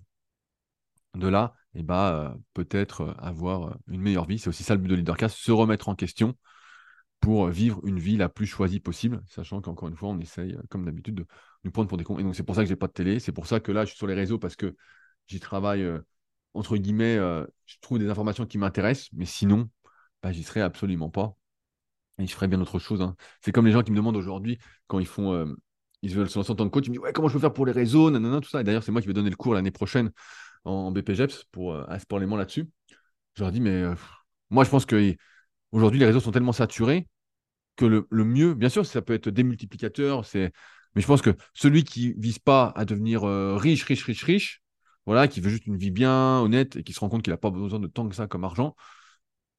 de 1.16 1.28
là, 1.28 1.56
et 1.74 1.80
eh 1.80 1.84
ben, 1.84 2.38
peut-être 2.54 3.16
avoir 3.20 3.78
une 3.88 4.02
meilleure 4.02 4.26
vie. 4.26 4.40
C'est 4.40 4.50
aussi 4.50 4.64
ça 4.64 4.76
le 4.76 4.82
but 4.82 4.88
de 4.88 4.96
Leadercast, 4.96 5.36
se 5.38 5.52
remettre 5.52 5.90
en 5.90 5.96
question, 5.96 6.36
pour 7.20 7.48
vivre 7.50 7.82
une 7.86 8.00
vie 8.00 8.18
la 8.18 8.30
plus 8.30 8.46
choisie 8.46 8.80
possible, 8.80 9.24
sachant 9.28 9.62
qu'encore 9.62 9.90
une 9.90 9.96
fois, 9.96 10.10
on 10.10 10.20
essaye, 10.20 10.54
euh, 10.54 10.62
comme 10.70 10.86
d'habitude, 10.86 11.16
de 11.16 11.26
nous 11.64 11.72
prendre 11.72 11.90
pour 11.90 11.98
des 11.98 12.04
cons. 12.04 12.20
Et 12.20 12.24
donc, 12.24 12.36
c'est 12.36 12.44
pour 12.44 12.56
ça 12.56 12.62
que 12.62 12.70
j'ai 12.70 12.76
pas 12.76 12.88
de 12.88 12.94
télé. 12.94 13.20
C'est 13.20 13.32
pour 13.32 13.48
ça 13.48 13.60
que 13.60 13.72
là, 13.72 13.84
je 13.84 13.90
suis 13.90 13.98
sur 13.98 14.08
les 14.08 14.14
réseaux 14.14 14.38
parce 14.40 14.56
que 14.56 14.76
j'y 15.28 15.40
travaille, 15.40 15.84
euh, 15.84 16.00
entre 16.56 16.78
guillemets, 16.78 17.18
euh, 17.18 17.46
je 17.66 17.76
trouve 17.82 18.00
des 18.00 18.10
informations 18.10 18.46
qui 18.46 18.58
m'intéressent, 18.58 19.10
mais 19.14 19.26
sinon, 19.26 19.70
bah, 20.24 20.32
j'y 20.32 20.44
serais 20.44 20.62
absolument 20.62 21.10
pas. 21.10 21.36
Et 22.18 22.28
je 22.28 22.34
ferais 22.34 22.48
bien 22.48 22.62
autre 22.62 22.80
chose. 22.80 23.02
Hein. 23.02 23.16
C'est 23.42 23.52
comme 23.52 23.66
les 23.66 23.74
gens 23.74 23.84
qui 23.84 23.92
me 23.92 23.98
demandent 23.98 24.16
aujourd'hui, 24.16 24.58
quand 24.88 25.00
ils 25.00 25.08
font, 25.08 25.54
ils 26.02 26.16
veulent 26.16 26.30
se 26.30 26.40
lancer 26.40 26.52
en 26.52 26.56
tant 26.56 26.66
que 26.66 26.70
coach, 26.70 26.86
ils 26.88 26.92
me 26.92 26.96
disent, 26.96 27.04
ouais, 27.04 27.14
comment 27.14 27.28
je 27.28 27.34
peux 27.34 27.40
faire 27.40 27.54
pour 27.54 27.66
les 27.66 27.74
réseaux, 27.74 28.10
nanana, 28.10 28.40
tout 28.40 28.50
ça. 28.50 28.62
Et 28.62 28.64
d'ailleurs, 28.64 28.84
c'est 28.84 28.92
moi 28.94 29.02
qui 29.02 29.08
vais 29.08 29.14
donner 29.14 29.30
le 29.30 29.36
cours 29.36 29.54
l'année 29.54 29.72
prochaine 29.72 30.12
en, 30.64 30.92
BPGEPS 30.92 31.46
pour, 31.52 31.76
à 31.76 32.00
ce 32.00 32.06
là-dessus. 32.38 32.70
Je 33.36 33.44
leur 33.44 33.52
dis, 33.52 33.60
mais 33.60 33.84
moi, 34.50 34.64
je 34.64 34.70
pense 34.70 34.86
que 34.86 35.16
aujourd'hui, 35.72 36.00
les 36.00 36.06
réseaux 36.06 36.22
sont 36.22 36.32
tellement 36.32 36.54
saturés 36.54 37.08
que 37.76 37.86
le, 37.86 38.24
mieux, 38.24 38.54
bien 38.54 38.70
sûr, 38.70 38.86
ça 38.86 39.02
peut 39.02 39.14
être 39.14 39.30
démultiplicateur, 39.30 40.26
c'est... 40.26 40.52
mais 40.96 41.02
je 41.02 41.08
pense 41.08 41.22
que 41.22 41.32
celui 41.54 41.84
qui 41.84 42.14
vise 42.18 42.40
pas 42.40 42.72
à 42.76 42.86
devenir 42.86 43.24
euh, 43.26 43.58
riche, 43.58 43.84
riche, 43.84 44.04
riche, 44.06 44.24
riche, 44.24 44.64
voilà, 45.06 45.28
qui 45.28 45.42
veut 45.42 45.50
juste 45.50 45.68
une 45.68 45.78
vie 45.78 45.92
bien, 45.92 46.40
honnête, 46.42 46.76
et 46.78 46.84
qui 46.84 46.94
se 46.94 47.00
rend 47.00 47.10
compte 47.10 47.24
qu'il 47.24 47.32
n'a 47.32 47.38
pas 47.38 47.52
besoin 47.52 47.80
de 47.80 47.88
tant 47.88 48.08
que 48.10 48.16
ça 48.16 48.28
comme 48.28 48.44
argent, 48.44 48.76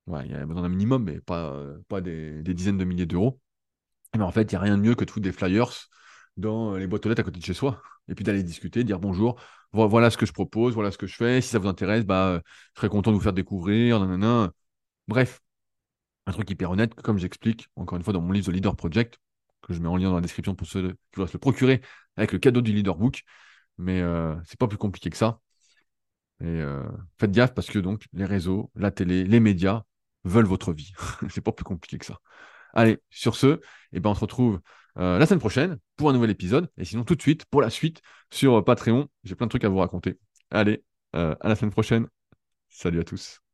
ouais, 0.07 0.27
il 0.27 0.35
a 0.35 0.47
besoin 0.47 0.63
d'un 0.63 0.69
minimum, 0.69 1.05
mais 1.05 1.21
pas, 1.21 1.53
euh, 1.53 2.01
des, 2.01 2.55
dizaines 2.55 2.79
de 2.79 2.85
milliers 2.85 3.07
d'euros. 3.07 3.41
Mais 4.17 4.23
en 4.23 4.33
fait, 4.33 4.53
il 4.53 4.55
n'y 4.55 4.57
a 4.57 4.61
rien 4.61 4.77
de 4.77 4.83
mieux 4.83 4.95
que 4.95 5.05
de 5.05 5.11
foutre 5.11 5.25
des 5.25 5.33
flyers 5.33 5.89
dans 6.37 6.77
les 6.77 6.87
boîtes 6.87 7.07
aux 7.07 7.09
lettres 7.09 7.21
à 7.21 7.25
côté 7.25 7.41
de 7.41 7.45
chez 7.45 7.55
soi, 7.55 7.83
et 8.09 8.15
puis 8.15 8.25
d'aller 8.25 8.43
discuter, 8.43 8.85
dire 8.85 8.99
bonjour, 8.99 9.41
voilà 9.73 10.11
ce 10.11 10.17
que 10.17 10.27
je 10.27 10.33
propose, 10.33 10.75
voilà 10.75 10.91
ce 10.91 10.99
que 10.99 11.07
je 11.07 11.15
fais, 11.17 11.41
si 11.41 11.49
ça 11.49 11.59
vous 11.59 11.69
intéresse, 11.69 12.05
bah, 12.05 12.29
euh, 12.29 12.41
je 12.75 12.81
serais 12.81 12.89
content 12.89 13.11
de 13.11 13.17
vous 13.17 13.23
faire 13.23 13.33
découvrir. 13.33 14.01
Bref, 15.09 15.41
un 16.27 16.33
truc 16.33 16.51
hyper 16.51 16.71
honnête, 16.71 16.95
comme 16.95 17.19
j'explique 17.19 17.69
encore 17.77 17.97
une 17.97 18.05
fois 18.05 18.13
dans 18.13 18.21
mon 18.21 18.33
livre 18.33 18.47
The 18.47 18.55
Leader 18.55 18.77
Project, 18.77 19.19
que 19.63 19.73
je 19.75 19.81
mets 19.81 19.89
en 19.89 19.97
lien 19.97 20.09
dans 20.11 20.17
la 20.17 20.21
description 20.21 20.55
pour 20.55 20.67
ceux 20.67 20.93
qui 20.93 20.97
voudraient 21.15 21.29
se 21.29 21.35
le 21.35 21.39
procurer 21.41 21.83
avec 22.17 22.33
le 22.33 22.39
cadeau 22.39 22.61
du 22.61 22.73
Leader 22.73 22.97
Book. 22.97 23.23
Mais 23.79 24.01
euh, 24.01 24.35
c'est 24.45 24.59
pas 24.59 24.69
plus 24.69 24.79
compliqué 24.79 25.11
que 25.11 25.17
ça. 25.17 25.41
Euh, 26.43 26.85
faites 27.19 27.33
gaffe 27.33 27.55
parce 27.55 27.69
que 27.69 27.79
donc 27.79 28.07
les 28.13 28.25
réseaux, 28.25 28.71
la 28.75 28.91
télé, 28.91 29.25
les 29.25 29.41
médias 29.41 29.85
veulent 30.25 30.47
votre 30.47 30.73
vie. 30.73 30.93
c'est 31.31 31.41
pas 31.41 31.53
plus 31.53 31.65
compliqué 31.65 31.99
que 31.99 32.07
ça. 32.07 32.19
Allez, 32.75 32.99
sur 33.11 33.37
ce, 33.37 33.61
eh 33.93 34.01
ben, 34.01 34.11
on 34.11 34.15
se 34.15 34.21
retrouve 34.21 34.61
euh, 34.99 35.19
la 35.19 35.27
semaine 35.27 35.41
prochaine 35.41 35.79
pour 35.97 36.11
un 36.11 36.13
nouvel 36.13 36.31
épisode. 36.31 36.71
Et 36.77 36.85
sinon, 36.85 37.05
tout 37.05 37.15
de 37.15 37.23
suite, 37.23 37.47
pour 37.47 37.63
la 37.63 37.71
suite, 37.71 38.03
sur 38.31 38.65
Patreon, 38.65 39.09
j'ai 39.25 39.35
plein 39.35 39.47
de 39.47 39.51
trucs 39.51 39.65
à 39.65 39.69
vous 39.69 39.79
raconter. 39.79 40.19
Allez, 40.51 40.85
à 41.13 41.37
la 41.45 41.57
semaine 41.57 41.73
prochaine. 41.73 42.07
Salut 42.69 43.01
à 43.01 43.05
tous. 43.05 43.46